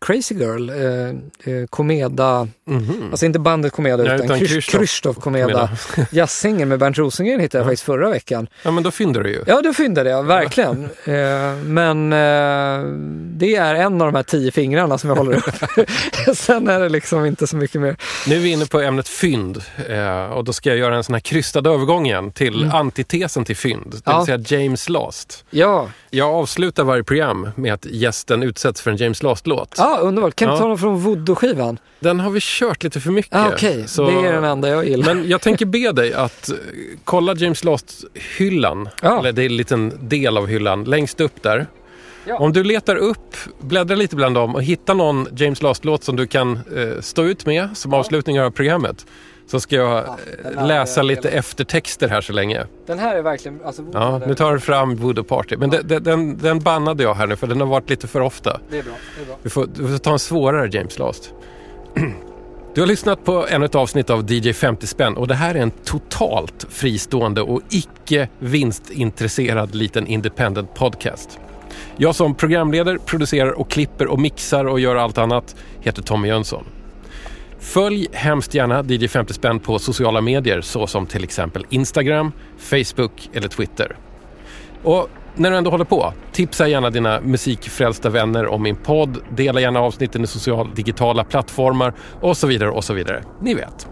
Crazy 0.00 0.34
Girl, 0.34 0.70
eh, 0.70 1.54
eh, 1.54 1.66
Komeda, 1.70 2.48
Mhm. 2.66 3.08
alltså 3.10 3.26
inte 3.26 3.38
bandet 3.38 3.72
Komeda 3.72 4.02
Nej, 4.02 4.14
utan, 4.24 4.38
Krzysztof 4.38 4.80
Krzysztof 4.80 5.16
Komeda. 5.16 5.70
Jazzsingen 6.10 6.68
med 6.68 6.78
Bernt 6.78 6.98
Rosengren 6.98 7.40
hittade 7.40 7.58
jag 7.62 7.66
faktiskt 7.66 7.82
förra 7.82 8.10
veckan. 8.10 8.46
Ja, 8.62 8.70
men 8.70 8.82
då 8.82 8.90
fyndar 8.90 9.22
du 9.22 9.30
ju. 9.30 9.42
Ja, 9.46 9.60
det 9.62 9.72
fyndade 9.72 10.10
jag, 10.10 10.22
verkligen. 10.22 10.88
Eh, 11.04 11.54
men 11.64 12.10
det 13.38 13.56
är 13.56 13.74
en 13.74 13.92
av 14.02 14.06
de 14.08 14.14
här 14.14 14.22
tio 14.22 14.50
fingrarna 14.52 14.98
som 14.98 15.10
jag 15.10 15.16
håller 15.16 15.36
upp. 15.36 15.44
Sen 16.36 16.68
är 16.78 16.82
det 16.82 16.88
liksom 16.88 17.24
inte 17.26 17.46
så 17.46 17.56
mycket 17.56 17.80
mer. 17.80 17.96
Nu 18.26 18.34
är 18.36 18.40
vi 18.40 18.50
inne 18.52 18.66
på 18.66 18.80
ämnet 18.80 19.08
fynd 19.08 19.62
eh, 19.88 20.24
och 20.24 20.44
då 20.44 20.52
ska 20.52 20.68
jag 20.68 20.78
göra 20.78 20.96
en 20.96 21.04
sån 21.04 21.14
här 21.14 21.20
krystad 21.20 21.66
övergång 21.66 22.06
igen 22.06 22.32
till 22.32 22.70
antitesen 22.72 23.44
till 23.44 23.56
fynd, 23.56 23.90
det 23.90 24.00
Ja. 24.04 24.24
vill 24.24 24.26
säga 24.46 24.60
James 24.62 24.88
Last. 24.88 25.44
Ja, 25.50 25.88
Jag 26.10 26.28
avslutar 26.34 26.84
varje 26.84 27.04
program 27.04 27.48
med 27.56 27.72
att 27.74 27.86
gästen 27.86 28.42
utsätts 28.42 28.80
för 28.80 28.90
en 28.90 28.96
James 28.96 29.22
Last-låt. 29.22 29.74
ah, 29.78 29.98
underbart. 29.98 30.34
Kan 30.36 30.48
du 30.48 30.54
Ja. 30.54 30.58
ta 30.58 30.68
någon 30.68 30.78
från 30.78 30.98
Voodoo-skivan? 31.04 31.78
Den 32.00 32.20
har 32.20 32.30
vi 32.30 32.38
kört 32.42 32.82
lite 32.82 33.00
för 33.00 33.10
mycket. 33.10 33.34
Ah, 33.36 33.48
Okej, 33.54 33.88
så- 33.88 34.06
det 34.10 34.28
är 34.28 34.32
den 34.32 34.44
enda 34.44 34.68
jag 34.68 34.88
gillar. 34.88 35.14
Men 35.14 35.28
jag 35.28 35.40
tänker 35.40 35.66
be 35.66 35.92
dig 35.92 36.12
att 36.14 36.48
eh, 36.48 36.54
kolla 37.04 37.34
James 37.34 37.64
Last-hyllan, 37.64 38.88
Ja. 39.02 39.18
eller 39.18 39.32
det 39.32 39.42
är 39.42 39.46
en 39.46 39.56
liten 39.56 39.92
del 40.08 40.36
av 40.36 40.46
hyllan, 40.46 40.84
längst 40.84 41.20
upp 41.20 41.42
där. 41.42 41.66
Ja. 42.28 42.36
Om 42.38 42.52
du 42.52 42.64
letar 42.64 42.96
upp, 42.96 43.36
bläddrar 43.60 43.96
lite 43.96 44.16
bland 44.16 44.34
dem 44.34 44.54
och 44.54 44.62
hittar 44.62 44.94
någon 44.94 45.26
James 45.36 45.62
Last-låt 45.62 46.04
som 46.04 46.16
du 46.16 46.26
kan 46.26 46.52
eh, 46.76 47.00
stå 47.00 47.24
ut 47.24 47.46
med 47.46 47.68
som 47.74 47.94
avslutning 47.94 48.40
av 48.40 48.50
programmet 48.50 49.06
så 49.46 49.60
ska 49.60 49.76
jag 49.76 49.98
eh, 49.98 50.04
den 50.44 50.58
här 50.58 50.66
läsa 50.66 51.02
lite 51.02 51.28
hela- 51.28 51.38
eftertexter 51.38 52.08
här 52.08 52.20
så 52.20 52.32
länge. 52.32 52.66
Den 52.86 52.98
här 52.98 53.16
är 53.16 53.22
verkligen... 53.22 53.60
Alltså, 53.64 53.84
Ja, 53.92 54.20
nu 54.26 54.34
tar 54.34 54.52
du 54.52 54.60
fram 54.60 54.96
Voodoo 54.96 55.24
Party. 55.24 55.56
Men 55.56 55.70
de- 55.70 55.82
de- 55.82 55.98
den, 55.98 56.38
den 56.38 56.60
bannade 56.60 57.02
jag 57.02 57.14
här 57.14 57.26
nu 57.26 57.36
för 57.36 57.46
den 57.46 57.60
har 57.60 57.66
varit 57.68 57.90
lite 57.90 58.06
för 58.06 58.20
ofta. 58.20 58.60
Det 58.70 58.78
är 58.78 58.82
bra. 58.82 58.92
Det 59.16 59.22
är 59.22 59.26
bra. 59.26 59.36
Du 59.42 59.50
får, 59.50 59.66
du 59.74 59.88
får 59.88 59.98
ta 59.98 60.12
en 60.12 60.18
svårare 60.18 60.68
James 60.72 60.98
Last. 60.98 61.32
Du 62.74 62.82
har 62.82 62.86
lyssnat 62.88 63.24
på 63.24 63.46
ännu 63.50 63.64
ett 63.66 63.74
avsnitt 63.74 64.10
av 64.10 64.32
DJ 64.32 64.52
50 64.52 64.86
spänn 64.86 65.16
och 65.16 65.28
det 65.28 65.34
här 65.34 65.54
är 65.54 65.58
en 65.58 65.70
totalt 65.70 66.66
fristående 66.70 67.40
och 67.42 67.60
icke 67.70 68.28
vinstintresserad 68.38 69.74
liten 69.74 70.06
independent 70.06 70.74
podcast. 70.74 71.38
Jag 71.96 72.14
som 72.14 72.34
programleder, 72.34 72.98
producerar 72.98 73.50
och 73.50 73.70
klipper 73.70 74.06
och 74.06 74.20
mixar 74.20 74.64
och 74.64 74.80
gör 74.80 74.96
allt 74.96 75.18
annat 75.18 75.56
heter 75.80 76.02
Tommy 76.02 76.28
Jönsson. 76.28 76.64
Följ 77.60 78.08
hemskt 78.12 78.54
gärna 78.54 78.82
DJ 78.82 79.08
50 79.08 79.34
spänn 79.34 79.60
på 79.60 79.78
sociala 79.78 80.20
medier 80.20 80.60
såsom 80.60 81.06
till 81.06 81.24
exempel 81.24 81.66
Instagram, 81.70 82.32
Facebook 82.58 83.30
eller 83.32 83.48
Twitter. 83.48 83.96
Och 84.82 85.08
när 85.34 85.50
du 85.50 85.56
ändå 85.56 85.70
håller 85.70 85.84
på, 85.84 86.12
tipsa 86.32 86.68
gärna 86.68 86.90
dina 86.90 87.20
musikfrälsta 87.20 88.10
vänner 88.10 88.46
om 88.46 88.62
min 88.62 88.76
podd, 88.76 89.18
dela 89.30 89.60
gärna 89.60 89.80
avsnitten 89.80 90.24
i 90.24 90.26
sociala 90.26 90.70
digitala 90.74 91.24
plattformar 91.24 91.94
och 92.20 92.36
så 92.36 92.46
vidare 92.46 92.70
och 92.70 92.84
så 92.84 92.94
vidare. 92.94 93.22
Ni 93.40 93.54
vet. 93.54 93.88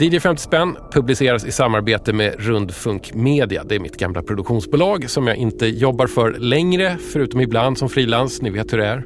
DJ 0.00 0.18
50 0.20 0.42
spänn 0.42 0.76
publiceras 0.92 1.44
i 1.44 1.52
samarbete 1.52 2.12
med 2.12 2.34
Rundfunk 2.38 3.14
Media. 3.14 3.64
Det 3.64 3.74
är 3.74 3.78
mitt 3.80 3.96
gamla 3.96 4.22
produktionsbolag 4.22 5.10
som 5.10 5.26
jag 5.26 5.36
inte 5.36 5.66
jobbar 5.66 6.06
för 6.06 6.32
längre, 6.32 6.96
förutom 7.12 7.40
ibland 7.40 7.78
som 7.78 7.88
frilans. 7.88 8.42
Ni 8.42 8.50
vet 8.50 8.72
hur 8.72 8.78
det 8.78 8.86
är. 8.86 9.04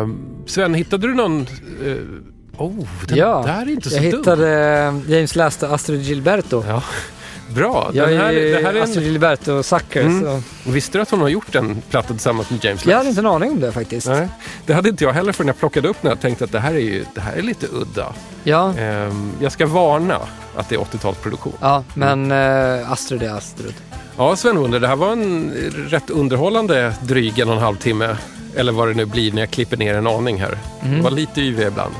Eh, 0.00 0.08
Sven, 0.46 0.74
hittade 0.74 1.06
du 1.06 1.14
någon... 1.14 1.40
Eh, 1.86 1.96
oh, 2.58 2.86
den 3.08 3.18
Ja, 3.18 3.42
där 3.46 3.62
är 3.62 3.70
inte 3.70 3.90
så 3.90 3.96
jag 3.96 4.10
dum. 4.10 4.20
hittade 4.20 4.48
eh, 5.08 5.12
James 5.12 5.36
Last 5.36 5.62
och 5.62 5.74
Astrid 5.74 6.02
Gilberto. 6.02 6.64
Ja, 6.68 6.82
bra. 7.54 7.90
Jag 7.94 8.08
Den 8.08 8.18
här, 8.18 8.32
är 8.32 8.52
det 8.58 8.64
här 8.66 8.74
är 8.74 8.80
Astrid 8.82 9.06
en, 9.06 9.12
Gilberto-sucker. 9.12 10.00
Mm. 10.00 10.42
Så 10.64 10.70
visste 10.70 10.98
du 10.98 11.02
att 11.02 11.10
hon 11.10 11.20
har 11.20 11.28
gjort 11.28 11.54
en 11.54 11.82
platta 11.90 12.08
tillsammans 12.08 12.50
med 12.50 12.64
James 12.64 12.84
jag 12.84 12.90
Last? 12.90 12.96
hade 12.98 13.08
inte 13.08 13.20
en 13.20 13.26
aning 13.26 13.50
om 13.50 13.60
det 13.60 13.72
faktiskt. 13.72 14.06
Nej, 14.08 14.28
det 14.66 14.74
hade 14.74 14.88
inte 14.88 15.04
jag 15.04 15.12
heller 15.12 15.32
förrän 15.32 15.46
jag 15.48 15.58
plockade 15.58 15.88
upp 15.88 15.96
den. 16.00 16.08
Jag 16.08 16.20
tänkte 16.20 16.44
att 16.44 16.52
det 16.52 16.60
här 16.60 16.74
är, 16.74 16.78
ju, 16.78 17.04
det 17.14 17.20
här 17.20 17.32
är 17.36 17.42
lite 17.42 17.66
udda. 17.72 18.12
Ja, 18.44 18.74
Ehm, 18.78 19.32
jag 19.40 19.52
ska 19.52 19.66
varna 19.66 20.18
att 20.56 20.68
det 20.68 20.74
är 20.74 20.78
80-talsproduktion. 20.78 21.52
ja 21.60 21.84
men 21.94 22.30
eh, 22.32 22.92
Astrid 22.92 23.22
är 23.22 23.30
Astrid. 23.30 23.74
Ja, 24.16 24.36
Sven 24.36 24.58
Wunder, 24.58 24.80
det 24.80 24.88
här 24.88 24.96
var 24.96 25.12
en 25.12 25.50
rätt 25.88 26.10
underhållande 26.10 26.94
dryg 27.02 27.38
en 27.38 27.48
och 27.48 27.54
en 27.54 27.60
halv 27.62 27.76
timme. 27.76 28.16
Eller 28.56 28.72
vad 28.72 28.88
det 28.88 28.94
nu 28.94 29.04
blir 29.04 29.32
när 29.32 29.42
jag 29.42 29.50
klipper 29.50 29.76
ner 29.76 29.94
en 29.94 30.06
aning 30.06 30.40
här. 30.40 30.58
Mm. 30.82 30.96
Det 30.96 31.02
var 31.02 31.10
lite 31.10 31.40
yvig 31.40 31.66
ibland. 31.66 31.94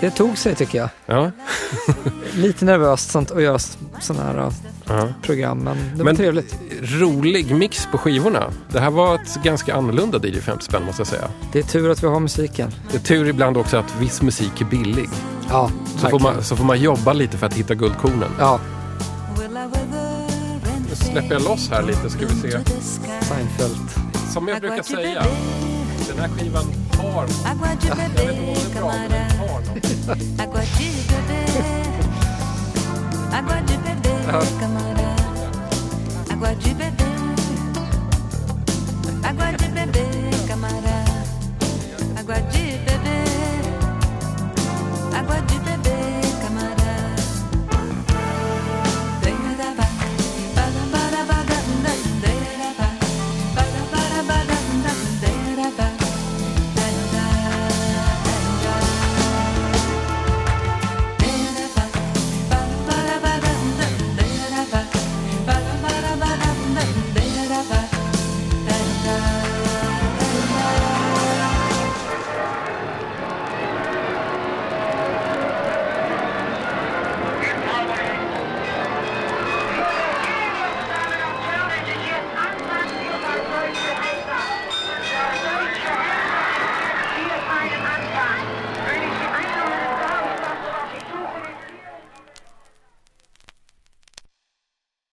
Det 0.00 0.10
tog 0.10 0.38
sig 0.38 0.54
tycker 0.54 0.78
jag. 0.78 0.88
Ja. 1.06 1.30
Lite 2.34 2.64
nervöst 2.64 3.10
sånt, 3.10 3.30
att 3.30 3.42
göra 3.42 3.58
sådana 4.00 4.24
här 4.24 4.52
Ja. 4.88 5.08
program, 5.22 5.58
men 5.58 5.76
det 5.92 5.96
var 5.98 6.04
Men- 6.04 6.16
trevligt. 6.16 6.58
Rolig 6.82 7.54
mix 7.54 7.88
på 7.92 7.98
skivorna. 7.98 8.44
Det 8.72 8.80
här 8.80 8.90
var 8.90 9.14
ett 9.14 9.42
ganska 9.44 9.74
annorlunda 9.74 10.18
DJ 10.26 10.40
50 10.40 10.64
spänn 10.64 10.84
måste 10.84 11.00
jag 11.00 11.06
säga. 11.06 11.28
Det 11.52 11.58
är 11.58 11.62
tur 11.62 11.90
att 11.90 12.02
vi 12.02 12.06
har 12.06 12.20
musiken. 12.20 12.70
Det 12.90 12.96
är 12.96 13.00
tur 13.00 13.28
ibland 13.28 13.56
också 13.56 13.76
att 13.76 13.96
viss 14.00 14.22
musik 14.22 14.60
är 14.60 14.64
billig. 14.64 15.08
Ja, 15.50 15.70
Så 15.96 16.08
får, 16.08 16.18
man, 16.20 16.42
så 16.44 16.56
får 16.56 16.64
man 16.64 16.80
jobba 16.80 17.12
lite 17.12 17.38
för 17.38 17.46
att 17.46 17.54
hitta 17.54 17.74
guldkornen. 17.74 18.30
Ja, 18.38 18.60
Nu 20.88 20.96
släpper 20.96 21.32
jag 21.34 21.42
loss 21.42 21.70
här 21.70 21.82
lite 21.82 22.10
ska 22.10 22.26
vi 22.26 22.34
se. 22.50 22.50
Seinfeld. 23.20 23.76
Som 24.32 24.48
jag 24.48 24.60
brukar 24.60 24.82
säga, 24.82 25.22
den 26.08 26.18
här 26.18 26.28
skivan 26.28 26.64
har... 27.02 27.26
Jag 27.44 27.68
vet 27.68 27.84
inte 27.84 27.92
om 27.92 27.98
den 28.16 28.28
är 28.76 28.80
bra, 28.80 28.92
men 28.92 29.10
den 29.10 29.38
har 29.38 29.60
något. 29.60 30.88
Camará, 34.28 35.16
água 36.30 36.54
de 36.56 36.74
bebê. 36.74 37.07